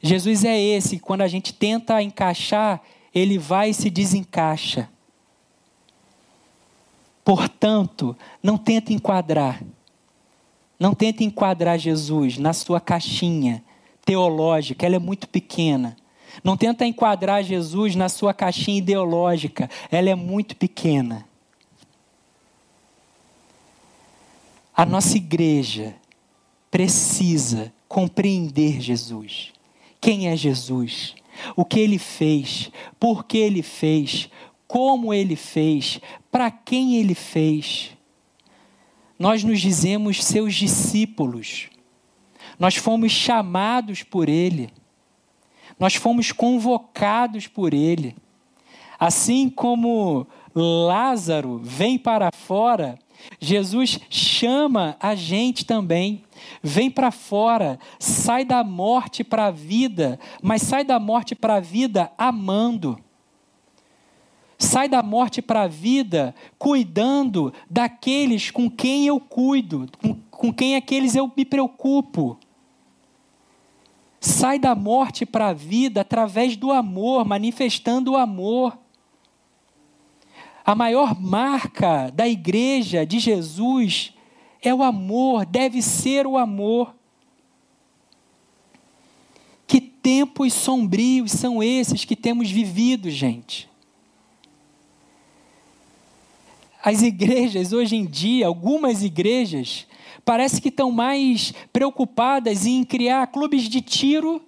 Jesus 0.00 0.44
é 0.44 0.58
esse, 0.58 0.98
quando 1.00 1.22
a 1.22 1.28
gente 1.28 1.52
tenta 1.52 2.00
encaixar, 2.00 2.80
ele 3.12 3.36
vai 3.36 3.70
e 3.70 3.74
se 3.74 3.90
desencaixa. 3.90 4.88
Portanto, 7.24 8.16
não 8.42 8.56
tenta 8.56 8.92
enquadrar. 8.92 9.62
Não 10.80 10.94
tenta 10.94 11.22
enquadrar 11.22 11.78
Jesus 11.78 12.38
na 12.38 12.54
sua 12.54 12.80
caixinha 12.80 13.62
teológica, 14.02 14.86
ela 14.86 14.96
é 14.96 14.98
muito 14.98 15.28
pequena. 15.28 15.94
Não 16.42 16.56
tenta 16.56 16.86
enquadrar 16.86 17.44
Jesus 17.44 17.94
na 17.94 18.08
sua 18.08 18.32
caixinha 18.32 18.78
ideológica, 18.78 19.68
ela 19.90 20.08
é 20.08 20.14
muito 20.14 20.56
pequena. 20.56 21.28
A 24.74 24.86
nossa 24.86 25.18
igreja 25.18 25.94
precisa 26.70 27.70
compreender 27.86 28.80
Jesus. 28.80 29.52
Quem 30.00 30.28
é 30.28 30.36
Jesus? 30.36 31.14
O 31.54 31.62
que 31.62 31.78
ele 31.78 31.98
fez? 31.98 32.70
Por 32.98 33.24
que 33.24 33.36
ele 33.36 33.62
fez? 33.62 34.30
Como 34.66 35.12
ele 35.12 35.36
fez? 35.36 36.00
Para 36.30 36.50
quem 36.50 36.96
ele 36.96 37.14
fez? 37.14 37.90
Nós 39.20 39.44
nos 39.44 39.60
dizemos 39.60 40.24
seus 40.24 40.54
discípulos. 40.54 41.68
Nós 42.58 42.76
fomos 42.76 43.12
chamados 43.12 44.02
por 44.02 44.30
ele. 44.30 44.72
Nós 45.78 45.94
fomos 45.94 46.32
convocados 46.32 47.46
por 47.46 47.74
ele. 47.74 48.16
Assim 48.98 49.50
como 49.50 50.26
Lázaro 50.54 51.60
vem 51.62 51.98
para 51.98 52.30
fora, 52.32 52.98
Jesus 53.38 54.00
chama 54.08 54.96
a 54.98 55.14
gente 55.14 55.66
também. 55.66 56.24
Vem 56.62 56.90
para 56.90 57.10
fora, 57.10 57.78
sai 57.98 58.42
da 58.42 58.64
morte 58.64 59.22
para 59.22 59.48
a 59.48 59.50
vida, 59.50 60.18
mas 60.42 60.62
sai 60.62 60.82
da 60.82 60.98
morte 60.98 61.34
para 61.34 61.56
a 61.56 61.60
vida 61.60 62.10
amando. 62.16 62.98
Sai 64.60 64.90
da 64.90 65.02
morte 65.02 65.40
para 65.40 65.62
a 65.62 65.66
vida 65.66 66.34
cuidando 66.58 67.50
daqueles 67.68 68.50
com 68.50 68.70
quem 68.70 69.06
eu 69.06 69.18
cuido, 69.18 69.88
com, 69.98 70.14
com 70.30 70.52
quem 70.52 70.76
aqueles 70.76 71.16
eu 71.16 71.32
me 71.34 71.46
preocupo. 71.46 72.38
Sai 74.20 74.58
da 74.58 74.74
morte 74.74 75.24
para 75.24 75.48
a 75.48 75.54
vida 75.54 76.02
através 76.02 76.58
do 76.58 76.70
amor, 76.70 77.24
manifestando 77.24 78.12
o 78.12 78.16
amor. 78.18 78.78
A 80.62 80.74
maior 80.74 81.18
marca 81.18 82.10
da 82.10 82.28
igreja 82.28 83.06
de 83.06 83.18
Jesus 83.18 84.12
é 84.60 84.74
o 84.74 84.82
amor, 84.82 85.46
deve 85.46 85.80
ser 85.80 86.26
o 86.26 86.36
amor. 86.36 86.94
Que 89.66 89.80
tempos 89.80 90.52
sombrios 90.52 91.32
são 91.32 91.62
esses 91.62 92.04
que 92.04 92.14
temos 92.14 92.50
vivido, 92.50 93.08
gente? 93.08 93.69
As 96.82 97.02
igrejas, 97.02 97.72
hoje 97.72 97.96
em 97.96 98.06
dia, 98.06 98.46
algumas 98.46 99.02
igrejas, 99.02 99.86
parece 100.24 100.62
que 100.62 100.68
estão 100.68 100.90
mais 100.90 101.52
preocupadas 101.72 102.64
em 102.64 102.82
criar 102.84 103.26
clubes 103.26 103.64
de 103.64 103.82
tiro 103.82 104.42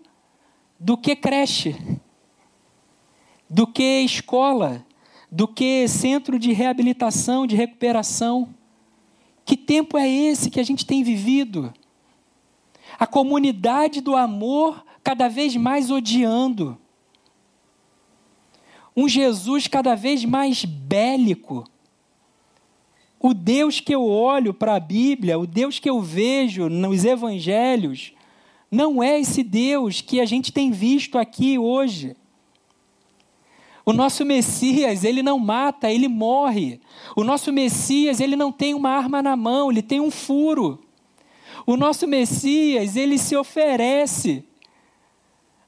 do 0.80 0.96
que 0.96 1.14
creche, 1.14 1.76
do 3.48 3.66
que 3.66 4.00
escola, 4.00 4.84
do 5.30 5.46
que 5.46 5.86
centro 5.86 6.38
de 6.38 6.52
reabilitação, 6.52 7.46
de 7.46 7.54
recuperação. 7.54 8.48
Que 9.44 9.56
tempo 9.56 9.98
é 9.98 10.08
esse 10.08 10.50
que 10.50 10.58
a 10.60 10.64
gente 10.64 10.86
tem 10.86 11.02
vivido? 11.02 11.72
A 12.98 13.06
comunidade 13.06 14.00
do 14.00 14.16
amor 14.16 14.84
cada 15.04 15.28
vez 15.28 15.54
mais 15.54 15.90
odiando. 15.90 16.78
Um 18.96 19.08
Jesus 19.08 19.66
cada 19.66 19.94
vez 19.94 20.24
mais 20.24 20.64
bélico. 20.64 21.64
O 23.24 23.32
Deus 23.32 23.78
que 23.78 23.94
eu 23.94 24.04
olho 24.04 24.52
para 24.52 24.74
a 24.74 24.80
Bíblia, 24.80 25.38
o 25.38 25.46
Deus 25.46 25.78
que 25.78 25.88
eu 25.88 26.00
vejo 26.00 26.68
nos 26.68 27.04
evangelhos, 27.04 28.12
não 28.68 29.00
é 29.00 29.20
esse 29.20 29.44
Deus 29.44 30.00
que 30.00 30.20
a 30.20 30.24
gente 30.24 30.52
tem 30.52 30.72
visto 30.72 31.16
aqui 31.16 31.56
hoje. 31.56 32.16
O 33.86 33.92
nosso 33.92 34.24
Messias, 34.24 35.04
ele 35.04 35.22
não 35.22 35.38
mata, 35.38 35.88
ele 35.88 36.08
morre. 36.08 36.80
O 37.14 37.22
nosso 37.22 37.52
Messias, 37.52 38.18
ele 38.18 38.34
não 38.34 38.50
tem 38.50 38.74
uma 38.74 38.90
arma 38.90 39.22
na 39.22 39.36
mão, 39.36 39.70
ele 39.70 39.82
tem 39.82 40.00
um 40.00 40.10
furo. 40.10 40.80
O 41.64 41.76
nosso 41.76 42.08
Messias, 42.08 42.96
ele 42.96 43.18
se 43.18 43.36
oferece. 43.36 44.44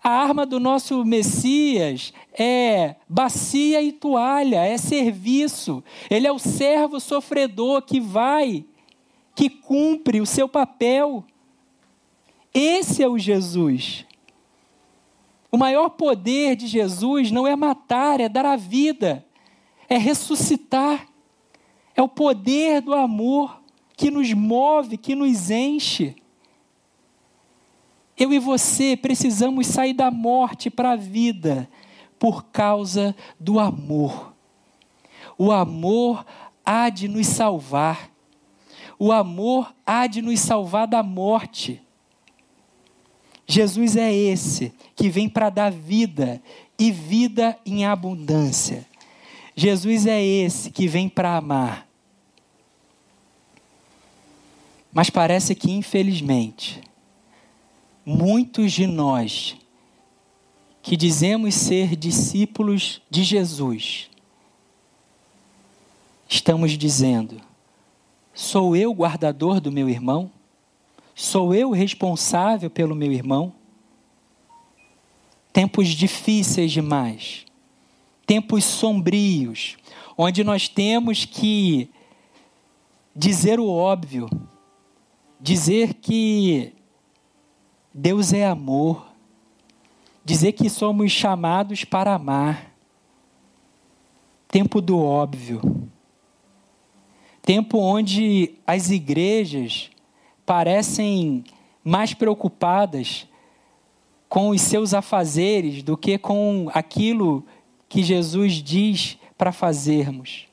A 0.05 0.11
arma 0.11 0.45
do 0.45 0.61
nosso 0.61 1.03
Messias 1.03 2.13
é 2.39 2.97
bacia 3.09 3.81
e 3.81 3.91
toalha, 3.91 4.63
é 4.63 4.77
serviço. 4.77 5.83
Ele 6.11 6.27
é 6.27 6.33
o 6.33 6.39
servo 6.39 7.01
sofredor 7.01 7.81
que 7.81 7.99
vai, 7.99 8.67
que 9.35 9.49
cumpre 9.49 10.21
o 10.21 10.27
seu 10.27 10.47
papel. 10.47 11.25
Esse 12.53 13.03
é 13.03 13.09
o 13.09 13.19
Jesus. 13.19 14.05
O 15.51 15.57
maior 15.57 15.89
poder 15.89 16.55
de 16.55 16.67
Jesus 16.67 17.31
não 17.31 17.47
é 17.47 17.57
matar, 17.57 18.21
é 18.21 18.29
dar 18.29 18.45
a 18.45 18.57
vida, 18.57 19.25
é 19.89 19.97
ressuscitar. 19.97 21.09
É 21.97 22.03
o 22.03 22.09
poder 22.09 22.83
do 22.83 22.93
amor 22.93 23.59
que 23.97 24.11
nos 24.11 24.31
move, 24.35 24.99
que 24.99 25.15
nos 25.15 25.51
enche. 25.51 26.15
Eu 28.17 28.33
e 28.33 28.39
você 28.39 28.97
precisamos 28.97 29.67
sair 29.67 29.93
da 29.93 30.11
morte 30.11 30.71
para 30.71 30.93
a 30.93 30.97
vida 30.97 31.69
por 32.19 32.45
causa 32.47 33.15
do 33.39 33.59
amor. 33.59 34.35
O 35.37 35.51
amor 35.51 36.25
há 36.65 36.89
de 36.89 37.09
nos 37.09 37.27
salvar. 37.27 38.11
O 38.99 39.11
amor 39.11 39.75
há 39.85 40.07
de 40.07 40.23
nos 40.23 40.41
salvar 40.41 40.87
da 40.87 41.03
morte. 41.03 41.83
Jesus 43.47 43.97
é 43.97 44.13
esse 44.13 44.73
que 44.95 45.11
vem 45.11 45.29
para 45.29 45.51
dar 45.51 45.71
vida 45.71 46.41
e 46.79 46.91
vida 46.91 47.59
em 47.67 47.85
abundância. 47.85 48.87
Jesus 49.57 50.07
é 50.07 50.23
esse 50.23 50.71
que 50.71 50.87
vem 50.87 51.09
para 51.09 51.37
amar. 51.37 51.87
Mas 54.93 55.11
parece 55.11 55.55
que, 55.55 55.73
infelizmente, 55.73 56.81
muitos 58.05 58.73
de 58.73 58.87
nós 58.87 59.57
que 60.83 60.97
dizemos 60.97 61.55
ser 61.55 61.97
discípulos 61.97 63.01
de 63.09 63.25
Jesus, 63.25 64.11
estamos 66.29 66.73
dizendo: 66.73 67.41
sou 68.35 68.77
eu 68.77 68.93
guardador 68.93 69.61
do 69.61 69.73
meu 69.73 69.89
irmão? 69.89 70.31
Sou 71.15 71.55
eu 71.55 71.71
responsável 71.71 72.69
pelo 72.69 72.95
meu 72.95 73.13
irmão? 73.13 73.53
Tempos 75.53 75.89
difíceis 75.89 76.73
demais, 76.73 77.47
tempos 78.27 78.65
sombrios, 78.65 79.77
onde 80.19 80.43
nós 80.43 80.69
temos 80.69 81.25
que 81.25 81.89
dizer 83.15 83.61
o 83.61 83.69
óbvio, 83.69 84.29
dizer 85.41 85.95
que 85.95 86.73
Deus 87.97 88.33
é 88.33 88.45
amor, 88.45 89.07
dizer 90.25 90.51
que 90.51 90.69
somos 90.69 91.13
chamados 91.13 91.85
para 91.85 92.13
amar. 92.13 92.75
Tempo 94.49 94.81
do 94.81 94.99
óbvio. 94.99 95.89
Tempo 97.41 97.79
onde 97.79 98.55
as 98.67 98.91
igrejas 98.91 99.91
parecem 100.45 101.45
mais 101.85 102.13
preocupadas 102.13 103.29
com 104.29 104.49
os 104.49 104.61
seus 104.61 104.93
afazeres 104.93 105.81
do 105.85 105.97
que 105.97 106.19
com 106.19 106.69
aquilo 106.75 107.47
que 107.89 108.03
Jesus 108.03 108.55
diz 108.55 109.17
para 109.39 109.53
fazermos. 109.53 110.49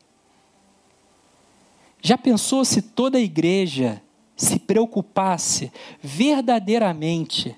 Já 2.03 2.19
pensou 2.19 2.63
se 2.63 2.83
toda 2.83 3.17
a 3.17 3.21
igreja 3.21 3.99
se 4.41 4.57
preocupasse 4.57 5.71
verdadeiramente 6.01 7.55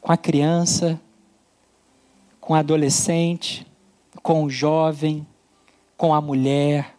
com 0.00 0.10
a 0.10 0.16
criança, 0.16 0.98
com 2.40 2.54
o 2.54 2.56
adolescente, 2.56 3.66
com 4.22 4.44
o 4.44 4.50
jovem, 4.50 5.26
com 5.98 6.14
a 6.14 6.20
mulher, 6.20 6.94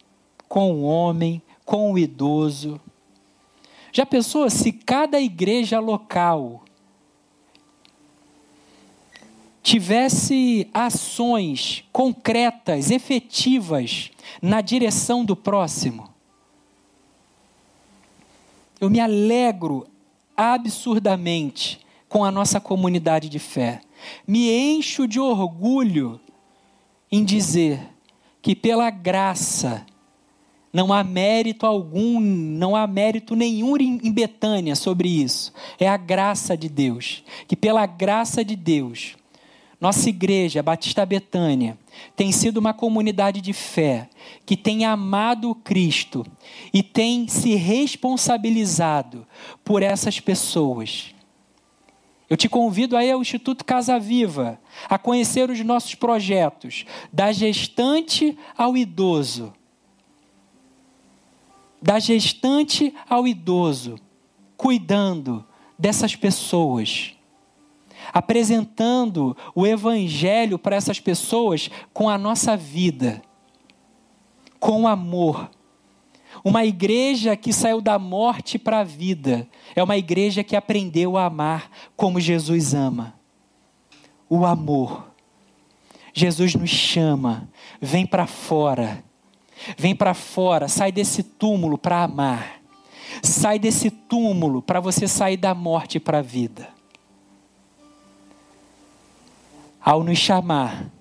com 0.47 0.73
o 0.73 0.83
homem, 0.83 1.41
com 1.65 1.91
o 1.91 1.97
idoso? 1.97 2.79
Já 3.91 4.05
pensou 4.05 4.47
se 4.49 4.71
cada 4.71 5.19
igreja 5.19 5.79
local 5.79 6.63
tivesse 9.63 10.69
ações 10.71 11.83
concretas, 11.91 12.91
efetivas 12.91 14.11
na 14.39 14.61
direção 14.61 15.25
do 15.25 15.35
próximo? 15.35 16.14
Eu 18.85 18.89
me 18.89 18.99
alegro 18.99 19.87
absurdamente 20.37 21.79
com 22.07 22.23
a 22.23 22.31
nossa 22.31 22.59
comunidade 22.59 23.27
de 23.27 23.39
fé. 23.39 23.81
Me 24.27 24.51
encho 24.51 25.07
de 25.07 25.19
orgulho 25.19 26.19
em 27.11 27.23
dizer 27.25 27.79
que, 28.41 28.55
pela 28.55 28.91
graça, 28.91 29.85
não 30.71 30.93
há 30.93 31.03
mérito 31.03 31.65
algum, 31.65 32.19
não 32.19 32.75
há 32.75 32.85
mérito 32.85 33.35
nenhum 33.35 33.75
em 33.77 34.11
Betânia 34.11 34.75
sobre 34.75 35.09
isso. 35.09 35.51
É 35.79 35.87
a 35.87 35.97
graça 35.97 36.55
de 36.55 36.69
Deus. 36.69 37.23
Que 37.47 37.55
pela 37.55 37.87
graça 37.87 38.45
de 38.45 38.55
Deus, 38.55 39.15
nossa 39.79 40.09
igreja, 40.09 40.63
Batista 40.63 41.05
Betânia, 41.05 41.77
tem 42.15 42.31
sido 42.31 42.57
uma 42.57 42.73
comunidade 42.73 43.41
de 43.41 43.53
fé 43.53 44.09
que 44.45 44.55
tem 44.55 44.85
amado 44.85 45.53
Cristo 45.55 46.25
e 46.73 46.81
tem 46.81 47.27
se 47.27 47.55
responsabilizado 47.55 49.27
por 49.63 49.83
essas 49.83 50.19
pessoas. 50.19 51.13
Eu 52.29 52.35
te 52.35 52.49
convido 52.49 52.97
aí 52.97 53.11
ao 53.11 53.21
Instituto 53.21 53.63
Casa 53.63 53.99
Viva 53.99 54.59
a 54.89 54.97
conhecer 54.97 55.49
os 55.49 55.59
nossos 55.59 55.93
projetos, 55.93 56.85
da 57.13 57.31
gestante 57.31 58.37
ao 58.57 58.75
idoso. 58.75 59.53
Da 61.81 61.99
gestante 61.99 62.93
ao 63.07 63.27
idoso, 63.27 63.99
cuidando 64.57 65.45
dessas 65.77 66.15
pessoas, 66.15 67.14
apresentando 68.15 69.35
o 69.53 69.67
Evangelho 69.67 70.57
para 70.57 70.77
essas 70.77 71.01
pessoas 71.01 71.69
com 71.93 72.09
a 72.09 72.17
nossa 72.17 72.55
vida, 72.55 73.21
com 74.57 74.87
amor, 74.87 75.51
uma 76.45 76.63
igreja 76.63 77.35
que 77.35 77.51
saiu 77.51 77.81
da 77.81 77.99
morte 77.99 78.57
para 78.57 78.79
a 78.79 78.83
vida 78.85 79.45
é 79.75 79.83
uma 79.83 79.97
igreja 79.97 80.45
que 80.45 80.55
aprendeu 80.55 81.17
a 81.17 81.25
amar 81.25 81.69
como 81.95 82.19
Jesus 82.19 82.73
ama. 82.73 83.15
O 84.29 84.45
amor. 84.45 85.11
Jesus 86.13 86.55
nos 86.55 86.69
chama, 86.69 87.49
vem 87.81 88.05
para 88.05 88.25
fora. 88.25 89.03
Vem 89.77 89.93
para 89.95 90.13
fora, 90.13 90.67
sai 90.69 90.91
desse 90.91 91.21
túmulo 91.21 91.77
para 91.77 92.03
amar. 92.03 92.61
Sai 93.21 93.59
desse 93.59 93.89
túmulo 93.89 94.61
para 94.61 94.79
você 94.79 95.07
sair 95.07 95.37
da 95.37 95.53
morte 95.53 95.99
para 95.99 96.19
a 96.19 96.21
vida. 96.21 96.74
Ao 99.85 100.03
nos 100.03 100.17
chamar, 100.17 100.91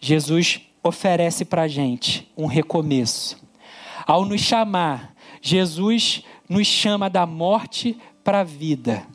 Jesus 0.00 0.60
oferece 0.82 1.44
para 1.44 1.62
a 1.62 1.68
gente 1.68 2.28
um 2.36 2.46
recomeço. 2.46 3.40
Ao 4.04 4.24
nos 4.24 4.40
chamar, 4.40 5.14
Jesus 5.40 6.24
nos 6.48 6.66
chama 6.66 7.08
da 7.08 7.24
morte 7.24 7.96
para 8.24 8.40
a 8.40 8.44
vida. 8.44 9.06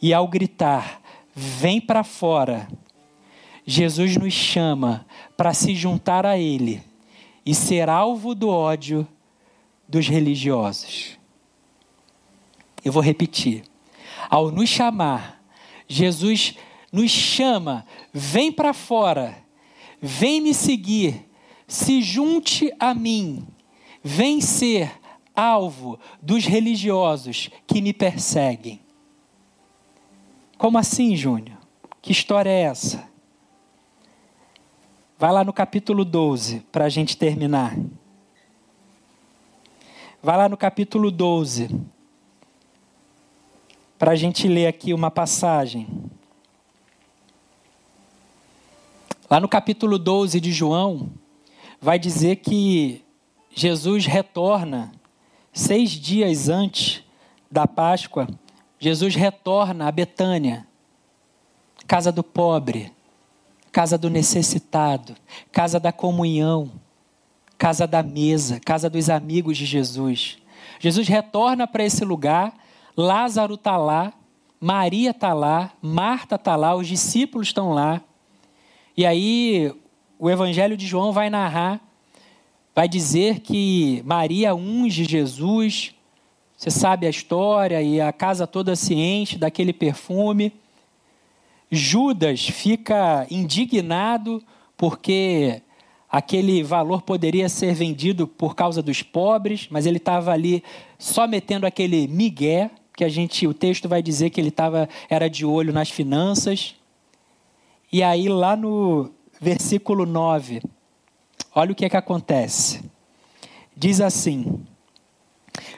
E 0.00 0.14
ao 0.14 0.26
gritar, 0.26 1.02
vem 1.34 1.78
para 1.78 2.02
fora, 2.02 2.66
Jesus 3.66 4.16
nos 4.16 4.32
chama 4.32 5.04
para 5.36 5.52
se 5.52 5.74
juntar 5.74 6.24
a 6.24 6.38
Ele 6.38 6.82
e 7.44 7.54
ser 7.54 7.90
alvo 7.90 8.34
do 8.34 8.48
ódio 8.48 9.06
dos 9.86 10.08
religiosos. 10.08 11.18
Eu 12.82 12.90
vou 12.90 13.02
repetir. 13.02 13.64
Ao 14.30 14.50
nos 14.50 14.70
chamar, 14.70 15.42
Jesus 15.86 16.56
nos 16.96 17.10
chama, 17.10 17.84
vem 18.10 18.50
para 18.50 18.72
fora, 18.72 19.36
vem 20.00 20.40
me 20.40 20.54
seguir 20.54 21.28
se 21.68 22.00
junte 22.00 22.72
a 22.80 22.94
mim, 22.94 23.46
vem 24.02 24.40
ser 24.40 24.90
alvo 25.34 26.00
dos 26.22 26.46
religiosos 26.46 27.50
que 27.66 27.82
me 27.82 27.92
perseguem. 27.92 28.80
Como 30.56 30.78
assim, 30.78 31.14
Júnior? 31.14 31.58
Que 32.00 32.12
história 32.12 32.48
é 32.48 32.62
essa? 32.62 33.06
Vai 35.18 35.32
lá 35.32 35.44
no 35.44 35.52
capítulo 35.52 36.02
12 36.02 36.60
para 36.72 36.86
a 36.86 36.88
gente 36.88 37.14
terminar. 37.18 37.76
Vai 40.22 40.36
lá 40.38 40.48
no 40.48 40.56
capítulo 40.56 41.10
12 41.10 41.78
para 43.98 44.12
a 44.12 44.16
gente 44.16 44.48
ler 44.48 44.66
aqui 44.66 44.94
uma 44.94 45.10
passagem. 45.10 45.86
Lá 49.28 49.40
no 49.40 49.48
capítulo 49.48 49.98
12 49.98 50.40
de 50.40 50.52
João, 50.52 51.10
vai 51.80 51.98
dizer 51.98 52.36
que 52.36 53.04
Jesus 53.52 54.06
retorna 54.06 54.92
seis 55.52 55.90
dias 55.90 56.48
antes 56.48 57.02
da 57.50 57.66
Páscoa. 57.66 58.28
Jesus 58.78 59.16
retorna 59.16 59.88
a 59.88 59.90
Betânia, 59.90 60.64
casa 61.88 62.12
do 62.12 62.22
pobre, 62.22 62.92
casa 63.72 63.98
do 63.98 64.08
necessitado, 64.08 65.16
casa 65.50 65.80
da 65.80 65.90
comunhão, 65.90 66.70
casa 67.58 67.84
da 67.84 68.04
mesa, 68.04 68.60
casa 68.60 68.88
dos 68.88 69.10
amigos 69.10 69.56
de 69.56 69.66
Jesus. 69.66 70.38
Jesus 70.78 71.08
retorna 71.08 71.66
para 71.66 71.82
esse 71.82 72.04
lugar, 72.04 72.54
Lázaro 72.96 73.54
está 73.54 73.76
lá, 73.76 74.12
Maria 74.60 75.10
está 75.10 75.34
lá, 75.34 75.72
Marta 75.82 76.36
está 76.36 76.54
lá, 76.54 76.76
os 76.76 76.86
discípulos 76.86 77.48
estão 77.48 77.72
lá. 77.72 78.00
E 78.96 79.04
aí 79.04 79.74
o 80.18 80.30
Evangelho 80.30 80.74
de 80.74 80.86
João 80.86 81.12
vai 81.12 81.28
narrar, 81.28 81.80
vai 82.74 82.88
dizer 82.88 83.40
que 83.40 84.02
Maria 84.06 84.54
unge 84.54 85.04
Jesus. 85.04 85.94
Você 86.56 86.70
sabe 86.70 87.06
a 87.06 87.10
história 87.10 87.82
e 87.82 88.00
a 88.00 88.10
casa 88.10 88.46
toda 88.46 88.72
enche 88.90 89.36
daquele 89.36 89.74
perfume. 89.74 90.50
Judas 91.70 92.46
fica 92.46 93.26
indignado 93.30 94.42
porque 94.78 95.60
aquele 96.08 96.62
valor 96.62 97.02
poderia 97.02 97.50
ser 97.50 97.74
vendido 97.74 98.26
por 98.26 98.54
causa 98.54 98.80
dos 98.80 99.02
pobres, 99.02 99.66
mas 99.70 99.84
ele 99.84 99.98
estava 99.98 100.32
ali 100.32 100.64
só 100.98 101.26
metendo 101.26 101.66
aquele 101.66 102.08
migué, 102.08 102.70
que 102.96 103.04
a 103.04 103.10
gente, 103.10 103.46
o 103.46 103.52
texto 103.52 103.90
vai 103.90 104.02
dizer 104.02 104.30
que 104.30 104.40
ele 104.40 104.48
estava 104.48 104.88
era 105.10 105.28
de 105.28 105.44
olho 105.44 105.70
nas 105.70 105.90
finanças. 105.90 106.75
E 107.92 108.02
aí 108.02 108.28
lá 108.28 108.56
no 108.56 109.10
versículo 109.40 110.04
9. 110.04 110.62
Olha 111.54 111.72
o 111.72 111.74
que 111.74 111.84
é 111.84 111.88
que 111.88 111.96
acontece. 111.96 112.82
Diz 113.76 114.00
assim: 114.00 114.64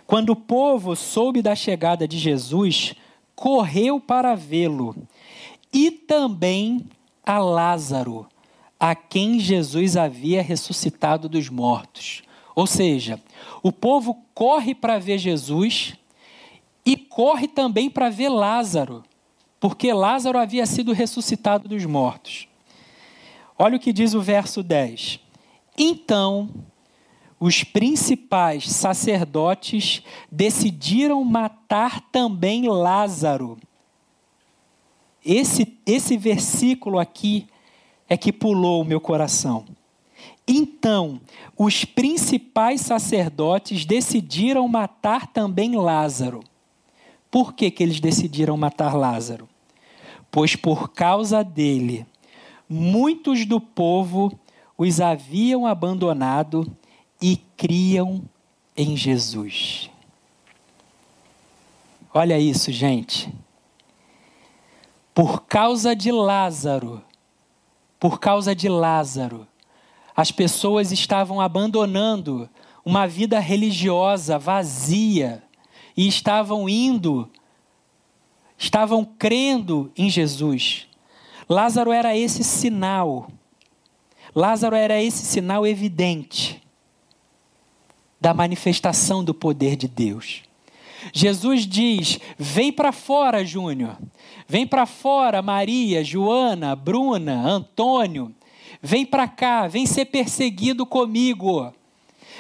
Quando 0.07 0.31
o 0.31 0.37
povo 0.37 0.97
soube 0.97 1.43
da 1.43 1.55
chegada 1.55 2.07
de 2.09 2.19
Jesus, 2.19 2.95
correu 3.35 4.01
para 4.01 4.35
vê-lo, 4.35 4.97
e 5.73 5.91
também 5.91 6.87
a 7.25 7.39
Lázaro, 7.39 8.27
a 8.81 8.95
quem 8.95 9.39
Jesus 9.39 9.97
havia 9.97 10.43
ressuscitado 10.43 11.29
dos 11.29 11.49
mortos. 11.49 12.23
Ou 12.55 12.67
seja, 12.67 13.21
o 13.63 13.71
povo 13.71 14.23
corre 14.35 14.75
para 14.75 14.99
ver 14.99 15.19
Jesus 15.19 15.95
e 16.85 16.97
corre 16.97 17.47
também 17.47 17.91
para 17.91 18.09
ver 18.09 18.29
Lázaro, 18.29 19.05
porque 19.61 19.93
Lázaro 19.93 20.39
havia 20.39 20.67
sido 20.67 20.93
ressuscitado 20.93 21.69
dos 21.69 21.85
mortos. 21.85 22.49
Olha 23.59 23.77
o 23.77 23.81
que 23.81 23.93
diz 23.93 24.15
o 24.15 24.21
verso 24.21 24.63
10. 24.63 25.21
Então, 25.77 26.49
os 27.41 27.65
principais 27.65 28.69
sacerdotes 28.69 30.03
decidiram 30.31 31.23
matar 31.25 32.01
também 32.13 32.69
Lázaro. 32.69 33.59
Esse, 35.25 35.77
esse 35.85 36.17
versículo 36.17 36.99
aqui 36.99 37.47
é 38.09 38.17
que 38.17 38.33
pulou 38.33 38.83
o 38.83 38.85
meu 38.85 39.01
coração. 39.01 39.67
Então, 40.47 41.21
os 41.57 41.85
principais 41.85 42.81
sacerdotes 42.81 43.85
decidiram 43.85 44.67
matar 44.67 45.27
também 45.27 45.77
Lázaro. 45.77 46.43
Por 47.31 47.53
que, 47.53 47.71
que 47.71 47.83
eles 47.83 48.01
decidiram 48.01 48.57
matar 48.57 48.95
Lázaro? 48.95 49.49
Pois 50.31 50.57
por 50.57 50.91
causa 50.91 51.43
dele 51.43 52.07
muitos 52.69 53.47
do 53.47 53.61
povo 53.61 54.39
os 54.77 55.01
haviam 55.01 55.67
abandonado 55.67 56.71
e 57.21 57.37
criam 57.57 58.23
em 58.77 58.97
Jesus. 58.97 59.91
Olha 62.15 62.39
isso, 62.39 62.71
gente. 62.71 63.33
Por 65.13 65.43
causa 65.43 65.97
de 65.97 66.13
Lázaro, 66.13 67.03
por 67.99 68.21
causa 68.21 68.55
de 68.55 68.69
Lázaro, 68.69 69.47
as 70.17 70.31
pessoas 70.31 70.93
estavam 70.93 71.41
abandonando 71.41 72.49
uma 72.85 73.07
vida 73.07 73.41
religiosa 73.41 74.39
vazia 74.39 75.43
e 75.99 76.07
estavam 76.07 76.69
indo, 76.69 77.29
estavam 78.57 79.05
crendo 79.05 79.91
em 79.97 80.09
Jesus. 80.09 80.87
Lázaro 81.49 81.91
era 81.91 82.17
esse 82.17 82.45
sinal. 82.45 83.29
Lázaro 84.33 84.77
era 84.77 85.03
esse 85.03 85.27
sinal 85.27 85.67
evidente 85.67 86.63
da 88.21 88.33
manifestação 88.33 89.25
do 89.25 89.35
poder 89.35 89.75
de 89.75 89.89
Deus. 89.89 90.43
Jesus 91.13 91.67
diz: 91.67 92.21
Vem 92.39 92.73
para 92.73 92.93
fora, 92.93 93.45
Júnior. 93.45 93.99
Vem 94.47 94.69
para 94.69 94.87
fora, 94.87 95.43
Maria, 95.43 96.05
Joana, 96.05 96.77
Bruna, 96.77 97.45
Antônio. 97.45 98.33
Vem 98.81 99.05
para 99.05 99.27
cá, 99.27 99.67
vem 99.67 99.85
ser 99.85 100.05
perseguido 100.05 100.87
comigo. 100.87 101.75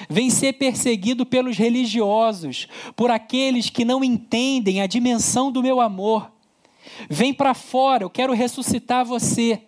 Vem 0.08 0.30
ser 0.30 0.54
perseguido 0.54 1.24
pelos 1.24 1.56
religiosos, 1.56 2.68
por 2.94 3.10
aqueles 3.10 3.70
que 3.70 3.84
não 3.84 4.04
entendem 4.04 4.80
a 4.80 4.86
dimensão 4.86 5.50
do 5.50 5.62
meu 5.62 5.80
amor. 5.80 6.30
Vem 7.08 7.32
para 7.32 7.54
fora, 7.54 8.04
eu 8.04 8.10
quero 8.10 8.32
ressuscitar 8.32 9.04
você. 9.04 9.62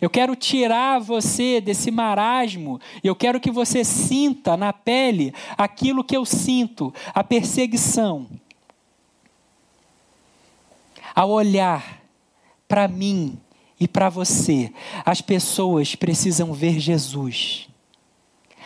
Eu 0.00 0.10
quero 0.10 0.34
tirar 0.34 0.98
você 0.98 1.60
desse 1.60 1.90
marasmo. 1.90 2.80
Eu 3.02 3.14
quero 3.14 3.40
que 3.40 3.50
você 3.50 3.84
sinta 3.84 4.56
na 4.56 4.72
pele 4.72 5.32
aquilo 5.56 6.04
que 6.04 6.16
eu 6.16 6.24
sinto, 6.24 6.92
a 7.14 7.22
perseguição. 7.22 8.26
Ao 11.14 11.30
olhar 11.30 12.02
para 12.66 12.88
mim 12.88 13.38
e 13.78 13.86
para 13.86 14.08
você, 14.08 14.72
as 15.04 15.20
pessoas 15.20 15.94
precisam 15.94 16.52
ver 16.52 16.80
Jesus. 16.80 17.68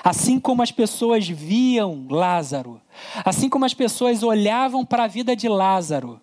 Assim 0.02 0.38
como 0.38 0.62
as 0.62 0.70
pessoas 0.70 1.28
viam 1.28 2.06
Lázaro, 2.08 2.80
assim 3.24 3.48
como 3.48 3.64
as 3.64 3.74
pessoas 3.74 4.22
olhavam 4.22 4.84
para 4.84 5.04
a 5.04 5.08
vida 5.08 5.34
de 5.34 5.48
Lázaro 5.48 6.20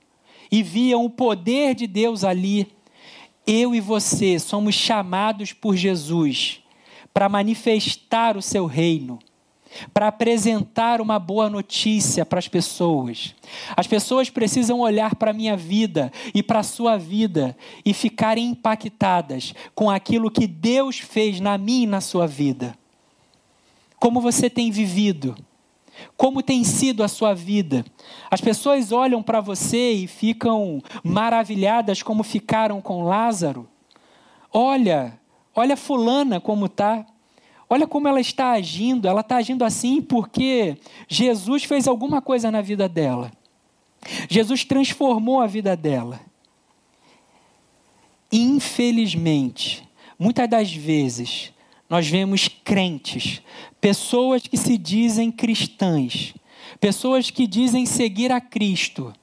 e 0.52 0.64
viam 0.64 1.04
o 1.04 1.10
poder 1.10 1.76
de 1.76 1.88
Deus 1.88 2.24
ali, 2.24 2.68
eu 3.46 3.76
e 3.76 3.80
você 3.80 4.40
somos 4.40 4.76
chamados 4.76 5.54
por 5.54 5.76
Jesus 5.76 6.62
para 7.14 7.30
manifestar 7.30 8.36
o 8.36 8.42
seu 8.42 8.66
reino, 8.66 9.20
para 9.94 10.08
apresentar 10.08 11.00
uma 11.00 11.20
boa 11.20 11.50
notícia 11.50 12.26
para 12.26 12.40
as 12.40 12.48
pessoas. 12.48 13.36
As 13.76 13.88
pessoas 13.88 14.30
precisam 14.30 14.80
olhar 14.80 15.16
para 15.16 15.32
a 15.32 15.34
minha 15.34 15.56
vida 15.56 16.12
e 16.34 16.42
para 16.42 16.60
a 16.60 16.64
sua 16.64 16.98
vida 16.98 17.56
e 17.86 17.94
ficarem 17.94 18.48
impactadas 18.48 19.54
com 19.74 19.90
aquilo 19.90 20.32
que 20.32 20.48
Deus 20.48 21.00
fez 21.00 21.40
na 21.40 21.58
minha 21.58 21.84
e 21.84 21.88
na 21.88 22.02
sua 22.02 22.26
vida. 22.26 22.76
Como 24.00 24.22
você 24.22 24.50
tem 24.50 24.72
vivido? 24.72 25.36
Como 26.18 26.42
tem 26.42 26.64
sido 26.64 27.04
a 27.04 27.08
sua 27.08 27.34
vida? 27.34 27.86
As 28.30 28.42
pessoas 28.42 28.92
olham 28.92 29.24
para 29.24 29.42
você 29.42 29.92
e 29.92 30.08
ficam 30.08 30.82
maravilhadas 31.04 32.04
como 32.04 32.24
ficaram 32.24 32.82
com 32.82 33.04
Lázaro. 33.04 33.68
Olha, 34.52 35.20
olha 35.54 35.78
fulana 35.78 36.40
como 36.40 36.68
tá. 36.68 37.06
Olha 37.70 37.88
como 37.88 38.08
ela 38.08 38.20
está 38.20 38.52
agindo. 38.52 39.08
Ela 39.08 39.22
está 39.22 39.38
agindo 39.38 39.64
assim 39.64 40.02
porque 40.02 40.78
Jesus 41.08 41.64
fez 41.64 41.88
alguma 41.88 42.22
coisa 42.22 42.52
na 42.52 42.62
vida 42.62 42.88
dela. 42.88 43.32
Jesus 44.30 44.64
transformou 44.64 45.42
a 45.42 45.48
vida 45.48 45.76
dela. 45.76 46.20
Infelizmente, 48.32 49.88
muitas 50.20 50.50
das 50.50 50.74
vezes, 50.74 51.54
nós 51.90 52.08
vemos 52.08 52.48
crentes, 52.48 53.42
pessoas 53.80 54.42
que 54.42 54.58
se 54.58 54.78
dizem 54.78 55.32
cristãs, 55.32 56.34
pessoas 56.80 57.30
que 57.30 57.46
dizem 57.46 57.86
seguir 57.86 58.32
a 58.32 58.42
Cristo, 58.42 59.14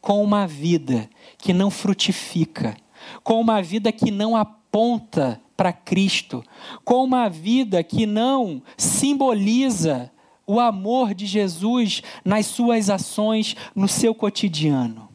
com 0.00 0.22
uma 0.22 0.46
vida 0.46 1.08
que 1.38 1.52
não 1.52 1.70
frutifica, 1.70 2.76
com 3.22 3.40
uma 3.40 3.62
vida 3.62 3.90
que 3.90 4.10
não 4.10 4.36
aponta 4.36 5.40
para 5.56 5.72
Cristo, 5.72 6.44
com 6.84 7.02
uma 7.02 7.28
vida 7.28 7.82
que 7.82 8.04
não 8.04 8.62
simboliza 8.76 10.10
o 10.46 10.60
amor 10.60 11.14
de 11.14 11.24
Jesus 11.24 12.02
nas 12.22 12.46
suas 12.46 12.90
ações, 12.90 13.56
no 13.74 13.88
seu 13.88 14.14
cotidiano. 14.14 15.08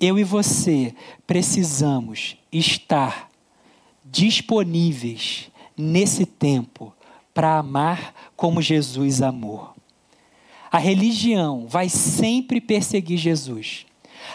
Eu 0.00 0.18
e 0.18 0.24
você 0.24 0.94
precisamos 1.26 2.36
estar 2.50 3.28
disponíveis 4.04 5.50
nesse 5.78 6.26
tempo 6.26 6.92
para 7.32 7.58
amar 7.58 8.12
como 8.36 8.60
Jesus 8.60 9.22
amou. 9.22 9.70
A 10.70 10.78
religião 10.78 11.66
vai 11.68 11.88
sempre 11.88 12.60
perseguir 12.60 13.16
Jesus. 13.16 13.86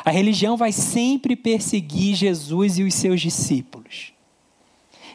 A 0.04 0.10
religião 0.10 0.58
vai 0.58 0.72
sempre 0.72 1.36
perseguir 1.36 2.16
Jesus 2.16 2.78
e 2.80 2.84
os 2.84 2.94
seus 2.94 3.22
discípulos. 3.22 4.14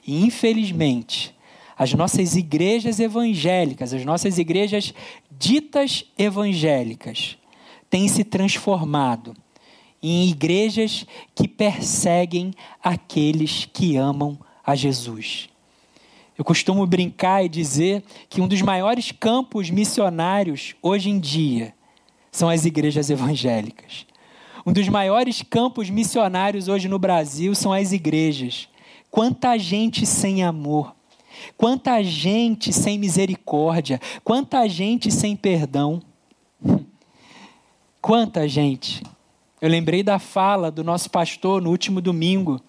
E, 0.07 0.25
infelizmente, 0.25 1.35
as 1.77 1.93
nossas 1.95 2.37
igrejas 2.37 3.01
evangélicas, 3.01 3.93
as 3.93 4.05
nossas 4.05 4.39
igrejas 4.39 4.93
ditas 5.31 6.05
evangélicas, 6.17 7.37
têm 7.89 8.07
se 8.09 8.25
transformado 8.25 9.35
em 10.03 10.29
igrejas 10.29 11.07
que 11.35 11.49
perseguem 11.49 12.53
aqueles 12.83 13.65
que 13.73 13.97
amam 13.97 14.39
a 14.65 14.75
Jesus. 14.75 15.49
Eu 16.39 16.45
costumo 16.45 16.87
brincar 16.87 17.45
e 17.45 17.49
dizer 17.49 18.05
que 18.31 18.41
um 18.41 18.47
dos 18.47 18.63
maiores 18.63 19.11
campos 19.11 19.71
missionários 19.71 20.77
hoje 20.81 21.11
em 21.11 21.19
dia 21.19 21.75
são 22.31 22.49
as 22.49 22.65
igrejas 22.65 23.11
evangélicas. 23.11 24.07
Um 24.65 24.73
dos 24.73 24.89
maiores 24.89 25.43
campos 25.43 25.91
missionários 25.91 26.69
hoje 26.69 26.87
no 26.87 26.97
Brasil 26.97 27.57
são 27.57 27.73
as 27.73 27.91
igrejas. 27.91 28.69
Quanta 29.11 29.59
gente 29.59 30.07
sem 30.07 30.45
amor, 30.45 30.95
quanta 31.57 32.01
gente 32.05 32.73
sem 32.73 33.01
misericórdia, 33.01 34.01
quanta 34.23 34.69
gente 34.69 35.11
sem 35.11 35.35
perdão. 35.35 36.01
Quanta 38.01 38.47
gente. 38.47 39.03
Eu 39.61 39.69
lembrei 39.69 40.05
da 40.05 40.21
fala 40.21 40.71
do 40.71 40.85
nosso 40.85 41.11
pastor 41.11 41.61
no 41.61 41.69
último 41.69 42.01
domingo, 42.01 42.61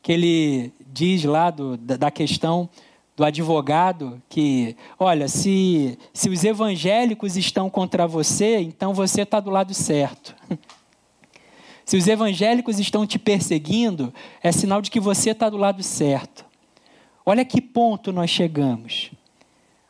que 0.00 0.12
ele 0.12 0.72
diz 0.86 1.24
lá 1.24 1.50
do, 1.50 1.76
da 1.76 2.10
questão 2.12 2.70
do 3.16 3.24
advogado 3.24 4.22
que, 4.28 4.76
olha, 4.98 5.28
se, 5.28 5.98
se 6.12 6.28
os 6.30 6.44
evangélicos 6.44 7.36
estão 7.36 7.68
contra 7.68 8.06
você, 8.06 8.58
então 8.58 8.94
você 8.94 9.22
está 9.22 9.38
do 9.38 9.50
lado 9.50 9.74
certo. 9.74 10.34
Se 11.84 11.96
os 11.96 12.06
evangélicos 12.06 12.78
estão 12.78 13.04
te 13.04 13.18
perseguindo, 13.18 14.14
é 14.40 14.52
sinal 14.52 14.80
de 14.80 14.88
que 14.88 15.00
você 15.00 15.30
está 15.30 15.50
do 15.50 15.56
lado 15.56 15.82
certo. 15.82 16.44
Olha 17.26 17.44
que 17.44 17.60
ponto 17.60 18.12
nós 18.12 18.30
chegamos. 18.30 19.10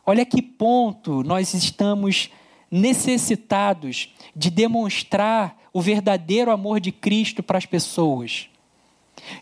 Olha 0.03 0.25
que 0.25 0.41
ponto 0.41 1.23
nós 1.23 1.53
estamos 1.53 2.31
necessitados 2.69 4.11
de 4.35 4.49
demonstrar 4.49 5.55
o 5.71 5.79
verdadeiro 5.79 6.49
amor 6.49 6.79
de 6.79 6.91
Cristo 6.91 7.43
para 7.43 7.59
as 7.59 7.65
pessoas 7.67 8.49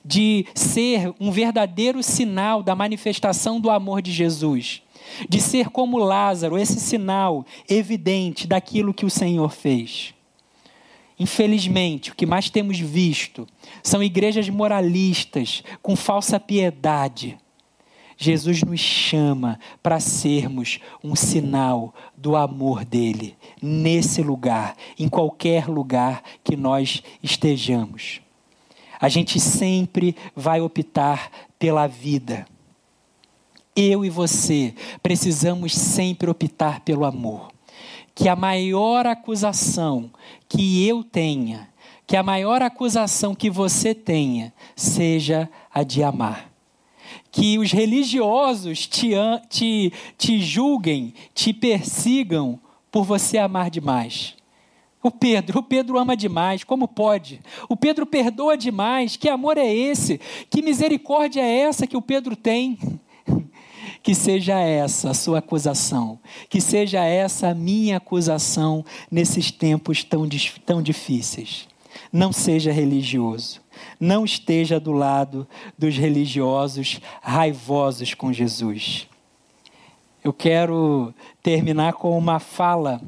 de 0.04 0.46
ser 0.56 1.14
um 1.20 1.32
verdadeiro 1.32 2.02
sinal 2.04 2.64
da 2.64 2.76
manifestação 2.76 3.60
do 3.60 3.70
amor 3.70 4.02
de 4.02 4.12
Jesus, 4.12 4.82
de 5.28 5.42
ser 5.42 5.70
como 5.70 5.98
Lázaro, 5.98 6.58
esse 6.58 6.80
sinal 6.80 7.46
evidente 7.68 8.48
daquilo 8.48 8.94
que 8.94 9.06
o 9.06 9.10
Senhor 9.10 9.50
fez. 9.52 10.14
Infelizmente, 11.20 12.12
o 12.12 12.16
que 12.16 12.26
mais 12.26 12.50
temos 12.50 12.80
visto 12.80 13.48
são 13.84 14.02
igrejas 14.02 14.50
moralistas, 14.50 15.64
com 15.82 15.96
falsa 15.96 16.40
piedade. 16.40 17.38
Jesus 18.18 18.64
nos 18.64 18.80
chama 18.80 19.60
para 19.82 20.00
sermos 20.00 20.80
um 21.04 21.16
sinal 21.16 21.94
do 22.16 22.36
amor 22.36 22.86
dele, 22.86 23.36
nesse 23.62 24.22
lugar, 24.22 24.76
em 24.98 25.08
qualquer 25.08 25.68
lugar 25.68 26.24
que 26.44 26.56
nós 26.56 27.04
estejamos 27.22 28.21
a 29.02 29.10
gente 29.10 29.40
sempre 29.40 30.16
vai 30.36 30.62
optar 30.62 31.32
pela 31.58 31.88
vida. 31.88 32.46
Eu 33.76 34.06
e 34.06 34.10
você 34.12 34.76
precisamos 35.02 35.74
sempre 35.74 36.30
optar 36.30 36.82
pelo 36.82 37.04
amor. 37.04 37.52
Que 38.14 38.30
a 38.30 38.36
maior 38.36 39.08
acusação 39.08 40.12
que 40.48 40.88
eu 40.88 41.04
tenha, 41.04 41.68
que 42.06 42.16
a 42.16 42.22
maior 42.22 42.62
acusação 42.62 43.34
que 43.34 43.50
você 43.50 43.96
tenha, 43.96 44.54
seja 44.76 45.50
a 45.74 45.82
de 45.82 46.04
amar. 46.04 46.52
Que 47.32 47.58
os 47.58 47.72
religiosos 47.72 48.86
te, 48.86 49.14
te, 49.50 49.92
te 50.18 50.40
julguem, 50.40 51.14
te 51.34 51.52
persigam 51.52 52.60
por 52.92 53.04
você 53.04 53.40
amar 53.40 53.72
demais. 53.72 54.36
O 55.04 55.10
Pedro, 55.10 55.60
o 55.60 55.64
Pedro 55.64 55.98
ama 55.98 56.16
demais, 56.16 56.64
como 56.64 56.88
pode? 56.88 57.42
O 57.68 57.76
Pedro 57.76 58.06
perdoa 58.06 58.56
demais, 58.56 59.16
que 59.16 59.28
amor 59.28 59.58
é 59.58 59.74
esse? 59.74 60.20
Que 60.50 60.62
misericórdia 60.62 61.42
é 61.42 61.62
essa 61.62 61.88
que 61.88 61.98
o 61.98 62.02
Pedro 62.02 62.36
tem? 62.36 62.78
Que 64.04 64.16
seja 64.16 64.60
essa 64.60 65.12
a 65.12 65.14
sua 65.14 65.38
acusação, 65.38 66.18
que 66.50 66.60
seja 66.60 67.04
essa 67.04 67.50
a 67.50 67.54
minha 67.54 67.98
acusação 67.98 68.84
nesses 69.12 69.52
tempos 69.52 70.04
tão, 70.04 70.28
tão 70.66 70.82
difíceis. 70.82 71.68
Não 72.12 72.34
seja 72.34 72.72
religioso, 72.72 73.62
não 74.00 74.26
esteja 74.26 74.80
do 74.80 74.92
lado 74.92 75.48
dos 75.78 75.96
religiosos 75.98 77.00
raivosos 77.22 78.16
com 78.16 78.34
Jesus. 78.34 79.08
Eu 80.24 80.34
quero 80.34 81.14
terminar 81.44 81.94
com 81.94 82.18
uma 82.18 82.40
fala 82.40 83.00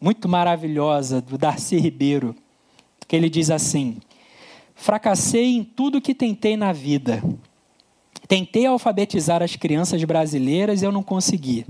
muito 0.00 0.28
maravilhosa 0.28 1.20
do 1.20 1.38
Darcy 1.38 1.76
Ribeiro, 1.76 2.34
que 3.08 3.16
ele 3.16 3.30
diz 3.30 3.50
assim: 3.50 3.96
Fracassei 4.74 5.56
em 5.56 5.64
tudo 5.64 6.00
que 6.00 6.14
tentei 6.14 6.56
na 6.56 6.72
vida. 6.72 7.22
Tentei 8.28 8.66
alfabetizar 8.66 9.42
as 9.42 9.56
crianças 9.56 10.02
brasileiras 10.04 10.82
e 10.82 10.84
eu 10.84 10.92
não 10.92 11.02
consegui. 11.02 11.64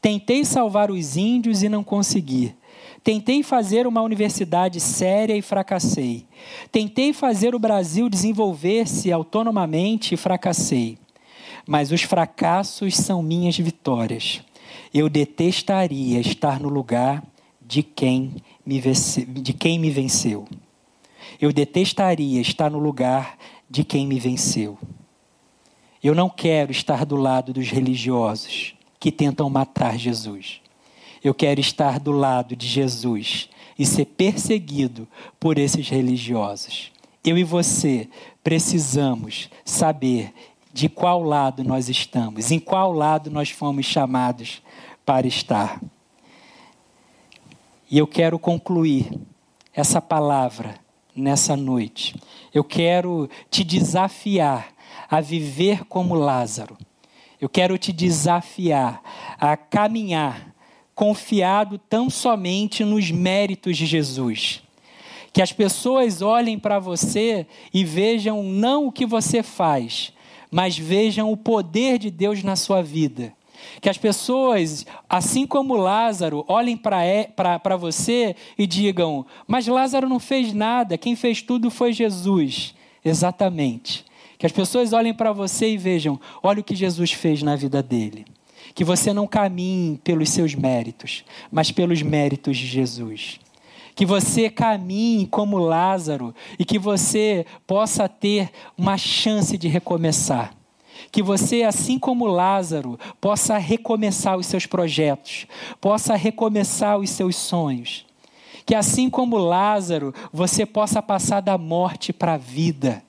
Tentei 0.00 0.44
salvar 0.44 0.90
os 0.90 1.16
índios 1.16 1.62
e 1.62 1.68
não 1.68 1.84
consegui. 1.84 2.54
Tentei 3.02 3.42
fazer 3.42 3.86
uma 3.86 4.02
universidade 4.02 4.80
séria 4.80 5.36
e 5.36 5.42
fracassei. 5.42 6.26
Tentei 6.70 7.12
fazer 7.12 7.54
o 7.54 7.58
Brasil 7.58 8.08
desenvolver-se 8.08 9.12
autonomamente 9.12 10.14
e 10.14 10.16
fracassei. 10.16 10.98
Mas 11.66 11.92
os 11.92 12.02
fracassos 12.02 12.96
são 12.96 13.22
minhas 13.22 13.56
vitórias. 13.58 14.42
Eu 14.92 15.08
detestaria 15.08 16.20
estar 16.20 16.60
no 16.60 16.68
lugar 16.68 17.22
de 17.70 17.84
quem 17.84 18.34
me, 18.66 18.80
vence, 18.80 19.24
de 19.24 19.52
quem 19.52 19.78
me 19.78 19.90
venceu. 19.90 20.48
Eu 21.40 21.52
detestaria 21.52 22.40
estar 22.40 22.68
no 22.68 22.80
lugar 22.80 23.38
de 23.70 23.84
quem 23.84 24.08
me 24.08 24.18
venceu. 24.18 24.76
Eu 26.02 26.12
não 26.12 26.28
quero 26.28 26.72
estar 26.72 27.06
do 27.06 27.14
lado 27.14 27.52
dos 27.52 27.70
religiosos 27.70 28.74
que 28.98 29.12
tentam 29.12 29.48
matar 29.48 29.96
Jesus. 29.96 30.60
Eu 31.22 31.32
quero 31.32 31.60
estar 31.60 32.00
do 32.00 32.10
lado 32.10 32.56
de 32.56 32.66
Jesus 32.66 33.48
e 33.78 33.86
ser 33.86 34.06
perseguido 34.06 35.06
por 35.38 35.56
esses 35.56 35.88
religiosos. 35.88 36.90
Eu 37.24 37.38
e 37.38 37.44
você 37.44 38.08
precisamos 38.42 39.48
saber 39.64 40.34
de 40.72 40.88
qual 40.88 41.22
lado 41.22 41.62
nós 41.62 41.88
estamos, 41.88 42.50
em 42.50 42.58
qual 42.58 42.92
lado 42.92 43.30
nós 43.30 43.50
fomos 43.50 43.86
chamados 43.86 44.60
para 45.06 45.28
estar. 45.28 45.80
E 47.90 47.98
eu 47.98 48.06
quero 48.06 48.38
concluir 48.38 49.10
essa 49.74 50.00
palavra 50.00 50.76
nessa 51.14 51.56
noite. 51.56 52.14
Eu 52.54 52.62
quero 52.62 53.28
te 53.50 53.64
desafiar 53.64 54.68
a 55.10 55.20
viver 55.20 55.84
como 55.86 56.14
Lázaro. 56.14 56.78
Eu 57.40 57.48
quero 57.48 57.76
te 57.76 57.92
desafiar 57.92 59.02
a 59.40 59.56
caminhar 59.56 60.54
confiado 60.94 61.78
tão 61.78 62.08
somente 62.08 62.84
nos 62.84 63.10
méritos 63.10 63.76
de 63.76 63.86
Jesus. 63.86 64.62
Que 65.32 65.42
as 65.42 65.52
pessoas 65.52 66.22
olhem 66.22 66.60
para 66.60 66.78
você 66.78 67.44
e 67.74 67.84
vejam 67.84 68.42
não 68.42 68.86
o 68.86 68.92
que 68.92 69.06
você 69.06 69.42
faz, 69.42 70.12
mas 70.48 70.78
vejam 70.78 71.32
o 71.32 71.36
poder 71.36 71.98
de 71.98 72.10
Deus 72.10 72.44
na 72.44 72.54
sua 72.54 72.82
vida. 72.82 73.32
Que 73.80 73.88
as 73.88 73.98
pessoas, 73.98 74.86
assim 75.08 75.46
como 75.46 75.76
Lázaro, 75.76 76.44
olhem 76.48 76.76
para 76.76 77.76
você 77.76 78.34
e 78.56 78.66
digam: 78.66 79.26
Mas 79.46 79.66
Lázaro 79.66 80.08
não 80.08 80.18
fez 80.18 80.52
nada, 80.52 80.96
quem 80.96 81.14
fez 81.14 81.42
tudo 81.42 81.70
foi 81.70 81.92
Jesus. 81.92 82.74
Exatamente. 83.04 84.04
Que 84.38 84.46
as 84.46 84.52
pessoas 84.52 84.94
olhem 84.94 85.12
para 85.12 85.32
você 85.32 85.70
e 85.70 85.76
vejam: 85.76 86.18
olha 86.42 86.60
o 86.60 86.64
que 86.64 86.74
Jesus 86.74 87.12
fez 87.12 87.42
na 87.42 87.56
vida 87.56 87.82
dele. 87.82 88.24
Que 88.74 88.84
você 88.84 89.12
não 89.12 89.26
caminhe 89.26 89.98
pelos 89.98 90.30
seus 90.30 90.54
méritos, 90.54 91.24
mas 91.52 91.70
pelos 91.70 92.00
méritos 92.00 92.56
de 92.56 92.66
Jesus. 92.66 93.38
Que 93.94 94.06
você 94.06 94.48
caminhe 94.48 95.26
como 95.26 95.58
Lázaro 95.58 96.34
e 96.58 96.64
que 96.64 96.78
você 96.78 97.44
possa 97.66 98.08
ter 98.08 98.50
uma 98.78 98.96
chance 98.96 99.58
de 99.58 99.68
recomeçar. 99.68 100.54
Que 101.10 101.22
você, 101.22 101.62
assim 101.62 101.98
como 101.98 102.26
Lázaro, 102.26 102.98
possa 103.20 103.58
recomeçar 103.58 104.36
os 104.36 104.46
seus 104.46 104.66
projetos, 104.66 105.46
possa 105.80 106.14
recomeçar 106.16 106.98
os 106.98 107.10
seus 107.10 107.36
sonhos. 107.36 108.06
Que 108.66 108.74
assim 108.74 109.10
como 109.10 109.36
Lázaro, 109.36 110.14
você 110.32 110.64
possa 110.64 111.02
passar 111.02 111.40
da 111.40 111.58
morte 111.58 112.12
para 112.12 112.34
a 112.34 112.38
vida 112.38 113.02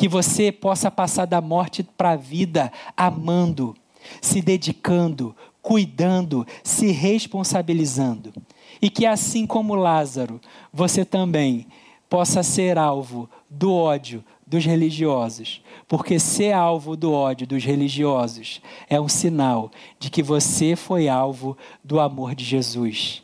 que 0.00 0.08
você 0.08 0.50
possa 0.50 0.90
passar 0.90 1.26
da 1.26 1.42
morte 1.42 1.82
para 1.82 2.12
a 2.12 2.16
vida 2.16 2.72
amando, 2.96 3.76
se 4.18 4.40
dedicando, 4.40 5.36
cuidando, 5.60 6.46
se 6.64 6.90
responsabilizando. 6.90 8.32
E 8.80 8.88
que 8.88 9.04
assim 9.04 9.46
como 9.46 9.74
Lázaro, 9.74 10.40
você 10.72 11.04
também 11.04 11.66
possa 12.10 12.42
ser 12.42 12.76
alvo 12.76 13.30
do 13.48 13.72
ódio 13.72 14.24
dos 14.44 14.64
religiosos, 14.64 15.62
porque 15.86 16.18
ser 16.18 16.52
alvo 16.52 16.96
do 16.96 17.12
ódio 17.12 17.46
dos 17.46 17.64
religiosos 17.64 18.60
é 18.88 19.00
um 19.00 19.08
sinal 19.08 19.70
de 19.96 20.10
que 20.10 20.20
você 20.20 20.74
foi 20.74 21.08
alvo 21.08 21.56
do 21.84 22.00
amor 22.00 22.34
de 22.34 22.44
Jesus. 22.44 23.22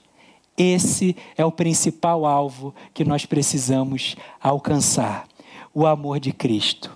Esse 0.57 1.17
é 1.37 1.45
o 1.45 1.51
principal 1.51 2.25
alvo 2.25 2.73
que 2.95 3.05
nós 3.05 3.27
precisamos 3.27 4.15
alcançar 4.41 5.27
o 5.75 5.85
amor 5.85 6.21
de 6.21 6.33
Cristo. 6.33 6.95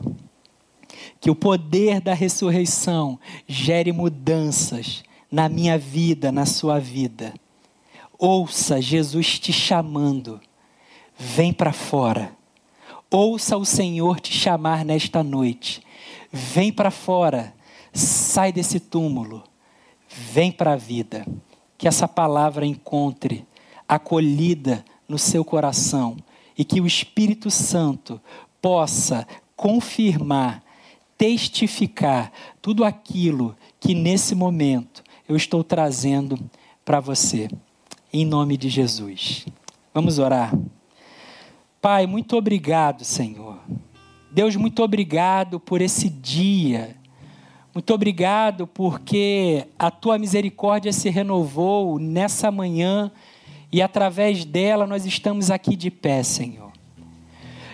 Que 1.20 1.28
o 1.28 1.34
poder 1.34 2.00
da 2.00 2.14
ressurreição 2.14 3.18
gere 3.48 3.90
mudanças 3.90 5.02
na 5.30 5.48
minha 5.48 5.76
vida, 5.76 6.30
na 6.30 6.46
sua 6.46 6.78
vida. 6.78 7.34
Ouça 8.16 8.80
Jesus 8.80 9.40
te 9.40 9.52
chamando. 9.52 10.40
Vem 11.22 11.52
para 11.52 11.70
fora. 11.70 12.34
Ouça 13.10 13.58
o 13.58 13.64
Senhor 13.64 14.18
te 14.20 14.32
chamar 14.32 14.86
nesta 14.86 15.22
noite. 15.22 15.82
Vem 16.32 16.72
para 16.72 16.90
fora. 16.90 17.52
Sai 17.92 18.50
desse 18.50 18.80
túmulo. 18.80 19.44
Vem 20.08 20.50
para 20.50 20.72
a 20.72 20.76
vida. 20.76 21.26
Que 21.76 21.86
essa 21.86 22.08
palavra 22.08 22.64
encontre 22.64 23.46
acolhida 23.86 24.82
no 25.06 25.18
seu 25.18 25.44
coração 25.44 26.16
e 26.56 26.64
que 26.64 26.80
o 26.80 26.86
Espírito 26.86 27.50
Santo 27.50 28.18
possa 28.62 29.28
confirmar, 29.54 30.62
testificar 31.18 32.32
tudo 32.62 32.82
aquilo 32.82 33.54
que 33.78 33.94
nesse 33.94 34.34
momento 34.34 35.04
eu 35.28 35.36
estou 35.36 35.62
trazendo 35.62 36.38
para 36.82 36.98
você. 36.98 37.46
Em 38.10 38.24
nome 38.24 38.56
de 38.56 38.70
Jesus. 38.70 39.44
Vamos 39.92 40.18
orar. 40.18 40.50
Pai, 41.80 42.06
muito 42.06 42.36
obrigado, 42.36 43.04
Senhor. 43.04 43.58
Deus, 44.30 44.54
muito 44.54 44.82
obrigado 44.82 45.58
por 45.58 45.80
esse 45.80 46.10
dia. 46.10 46.94
Muito 47.72 47.94
obrigado 47.94 48.66
porque 48.66 49.66
a 49.78 49.90
tua 49.90 50.18
misericórdia 50.18 50.92
se 50.92 51.08
renovou 51.08 51.98
nessa 51.98 52.50
manhã 52.50 53.10
e 53.72 53.80
através 53.80 54.44
dela 54.44 54.86
nós 54.86 55.06
estamos 55.06 55.50
aqui 55.50 55.74
de 55.74 55.90
pé, 55.90 56.22
Senhor. 56.22 56.70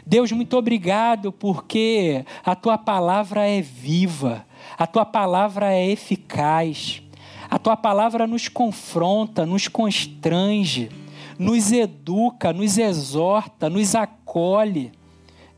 Deus, 0.06 0.30
muito 0.30 0.56
obrigado 0.56 1.32
porque 1.32 2.24
a 2.44 2.54
tua 2.54 2.78
palavra 2.78 3.44
é 3.44 3.60
viva, 3.60 4.46
a 4.78 4.86
tua 4.86 5.04
palavra 5.04 5.72
é 5.72 5.90
eficaz, 5.90 7.02
a 7.50 7.58
tua 7.58 7.76
palavra 7.76 8.24
nos 8.24 8.46
confronta, 8.46 9.44
nos 9.44 9.66
constrange, 9.66 10.90
nos 11.38 11.72
educa, 11.72 12.52
nos 12.52 12.78
exorta, 12.78 13.68
nos 13.68 13.94
acolhe. 13.94 14.92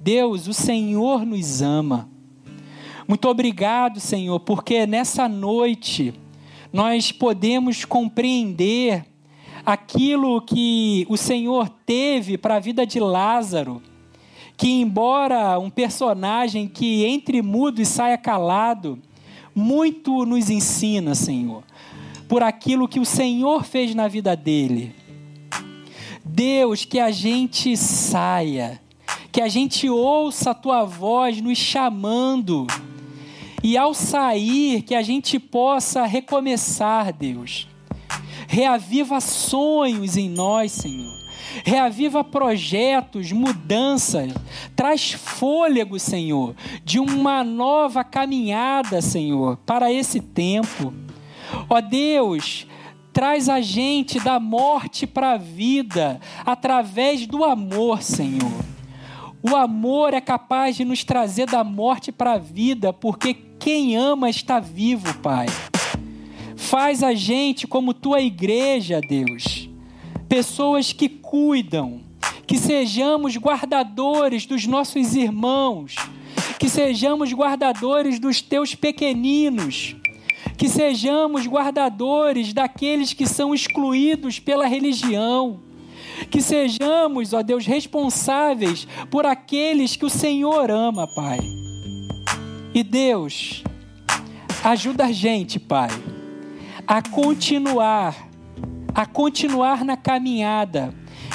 Deus, 0.01 0.47
o 0.47 0.55
Senhor 0.55 1.25
nos 1.25 1.63
ama. 1.63 2.09
Muito 3.07 3.29
obrigado, 3.29 4.01
Senhor, 4.01 4.39
porque 4.41 4.87
nessa 4.87 5.29
noite 5.29 6.13
nós 6.73 7.11
podemos 7.11 7.85
compreender 7.85 9.07
aquilo 9.65 10.41
que 10.43 11.07
o 11.09 11.17
Senhor 11.17 11.69
teve 11.87 12.37
para 12.37 12.57
a 12.57 12.61
vida 12.61 12.87
de 12.87 13.01
Lázaro 13.01 13.83
que, 14.59 14.69
embora 14.69 15.59
um 15.59 15.71
personagem 15.71 16.67
que 16.67 17.05
entre 17.05 17.41
mudo 17.41 17.81
e 17.81 17.87
saia 17.87 18.19
calado, 18.19 18.99
muito 19.55 20.27
nos 20.27 20.51
ensina, 20.51 21.15
Senhor, 21.15 21.63
por 22.29 22.43
aquilo 22.43 22.89
que 22.89 22.99
o 22.99 23.05
Senhor 23.05 23.65
fez 23.65 23.95
na 23.95 24.09
vida 24.09 24.37
dele. 24.37 24.95
Deus, 26.29 26.85
que 26.85 27.01
a 27.01 27.11
gente 27.11 27.77
saia, 27.77 28.81
que 29.33 29.41
a 29.41 29.49
gente 29.49 29.89
ouça 29.89 30.51
a 30.51 30.55
tua 30.55 30.85
voz 30.85 31.41
nos 31.41 31.59
chamando, 31.59 32.67
e 33.63 33.77
ao 33.77 33.93
sair, 33.93 34.83
que 34.83 34.95
a 34.95 35.03
gente 35.03 35.39
possa 35.39 36.07
recomeçar, 36.07 37.13
Deus. 37.13 37.67
Reaviva 38.47 39.21
sonhos 39.21 40.17
em 40.17 40.29
nós, 40.29 40.73
Senhor 40.73 41.19
reaviva 41.65 42.23
projetos, 42.23 43.33
mudanças, 43.33 44.33
traz 44.77 45.13
fôlego, 45.13 45.99
Senhor, 45.99 46.55
de 46.85 46.99
uma 46.99 47.43
nova 47.43 48.05
caminhada, 48.05 49.01
Senhor, 49.01 49.57
para 49.67 49.93
esse 49.93 50.21
tempo. 50.21 50.93
Ó 51.69 51.81
Deus, 51.81 52.67
traz 53.13 53.49
a 53.49 53.61
gente 53.61 54.21
da 54.21 54.39
morte 54.39 55.07
para 55.07 55.33
a 55.33 55.37
vida 55.37 56.21
através 56.45 57.27
do 57.27 57.45
amor, 57.45 58.03
Senhor. 58.03 58.65
O 59.43 59.55
amor 59.57 60.15
é 60.15 60.21
capaz 60.21 60.77
de 60.77 60.85
nos 60.85 61.05
trazer 61.05 61.47
da 61.47 61.63
morte 61.63 62.11
para 62.11 62.33
a 62.33 62.39
vida, 62.39 62.93
porque 62.93 63.35
quem 63.59 63.97
ama 63.97 64.29
está 64.29 64.59
vivo, 64.61 65.13
Pai. 65.19 65.47
Faz 66.57 67.03
a 67.03 67.15
gente 67.15 67.67
como 67.67 67.95
tua 67.95 68.21
igreja, 68.21 69.01
Deus 69.01 69.69
pessoas 70.29 70.93
que 70.93 71.09
cuidam, 71.09 72.01
que 72.47 72.59
sejamos 72.59 73.37
guardadores 73.37 74.45
dos 74.45 74.67
nossos 74.67 75.15
irmãos, 75.15 75.97
que 76.59 76.69
sejamos 76.69 77.33
guardadores 77.33 78.21
dos 78.21 78.43
teus 78.43 78.75
pequeninos, 78.75 79.97
que 80.59 80.69
sejamos 80.69 81.47
guardadores 81.47 82.53
daqueles 82.53 83.13
que 83.13 83.29
são 83.29 83.55
excluídos 83.55 84.41
pela 84.41 84.67
religião, 84.67 85.61
que 86.33 86.43
sejamos, 86.43 87.33
ó 87.33 87.45
Deus, 87.45 87.65
responsáveis 87.65 88.87
por 89.09 89.25
aqueles 89.25 89.95
que 89.95 90.05
o 90.05 90.11
Senhor 90.11 90.69
ama, 90.69 91.07
Pai. 91.15 91.39
E 92.75 92.83
Deus, 92.83 93.63
ajuda 94.65 95.05
a 95.05 95.13
gente, 95.13 95.61
Pai, 95.61 95.91
a 96.85 97.01
continuar, 97.03 98.29
a 98.93 99.07
continuar 99.07 99.85
na 99.85 99.97
caminhada, 99.97 100.93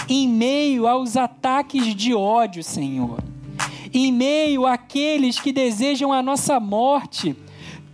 em 0.09 0.27
meio 0.27 0.85
aos 0.85 1.15
ataques 1.15 1.95
de 1.95 2.13
ódio, 2.13 2.61
Senhor, 2.61 3.23
em 3.93 4.11
meio 4.11 4.65
àqueles 4.65 5.39
que 5.39 5.53
desejam 5.53 6.11
a 6.11 6.21
nossa 6.21 6.59
morte, 6.59 7.37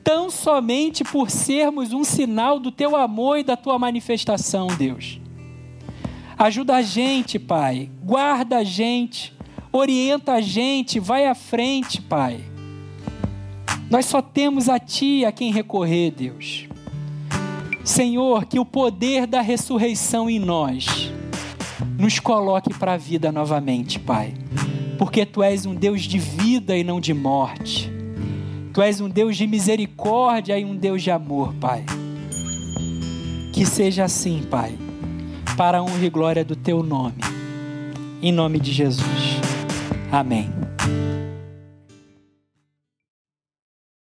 tão 0.04 0.30
somente 0.30 1.04
por 1.04 1.30
sermos 1.30 1.94
um 1.94 2.04
sinal 2.04 2.60
do 2.60 2.72
teu 2.72 2.96
amor 2.96 3.40
e 3.40 3.44
da 3.44 3.56
tua 3.56 3.78
manifestação, 3.78 4.68
Deus. 4.68 5.20
Ajuda 6.38 6.78
a 6.78 6.82
gente, 6.82 7.38
Pai. 7.38 7.90
Guarda 8.02 8.60
a 8.60 8.64
gente. 8.64 9.34
Orienta 9.72 10.34
a 10.34 10.42
gente. 10.42 11.00
Vai 11.00 11.26
à 11.28 11.36
frente, 11.36 12.02
Pai. 12.02 12.40
Nós 13.90 14.06
só 14.06 14.22
temos 14.22 14.70
a 14.70 14.80
Ti 14.80 15.26
a 15.26 15.32
quem 15.32 15.52
recorrer, 15.52 16.12
Deus. 16.12 16.68
Senhor, 17.84 18.46
que 18.46 18.60
o 18.60 18.66
poder 18.66 19.26
da 19.28 19.42
ressurreição 19.42 20.30
em 20.30 20.40
nós 20.40 21.12
nos 21.98 22.20
coloque 22.20 22.74
para 22.74 22.94
a 22.94 22.98
vida 22.98 23.32
novamente, 23.32 24.00
Pai. 24.00 24.34
Porque 24.98 25.26
Tu 25.26 25.44
és 25.44 25.66
um 25.66 25.76
Deus 25.76 26.04
de 26.04 26.20
vida 26.20 26.78
e 26.78 26.84
não 26.84 27.02
de 27.02 27.14
morte. 27.14 27.99
Tu 28.74 28.82
és 28.82 29.02
um 29.02 29.10
Deus 29.10 29.36
de 29.36 29.48
misericórdia 29.48 30.58
e 30.58 30.66
um 30.66 30.76
Deus 30.76 31.02
de 31.02 31.12
amor, 31.12 31.54
Pai. 31.56 31.86
Que 33.54 33.66
seja 33.66 34.04
assim, 34.04 34.44
Pai 34.50 34.78
para 35.60 35.80
a 35.80 35.84
honra 35.84 36.06
e 36.06 36.10
glória 36.10 36.46
do 36.46 36.56
teu 36.56 36.82
nome. 36.82 37.18
Em 38.22 38.32
nome 38.32 38.62
de 38.62 38.72
Jesus. 38.72 39.42
Amém. 40.10 40.50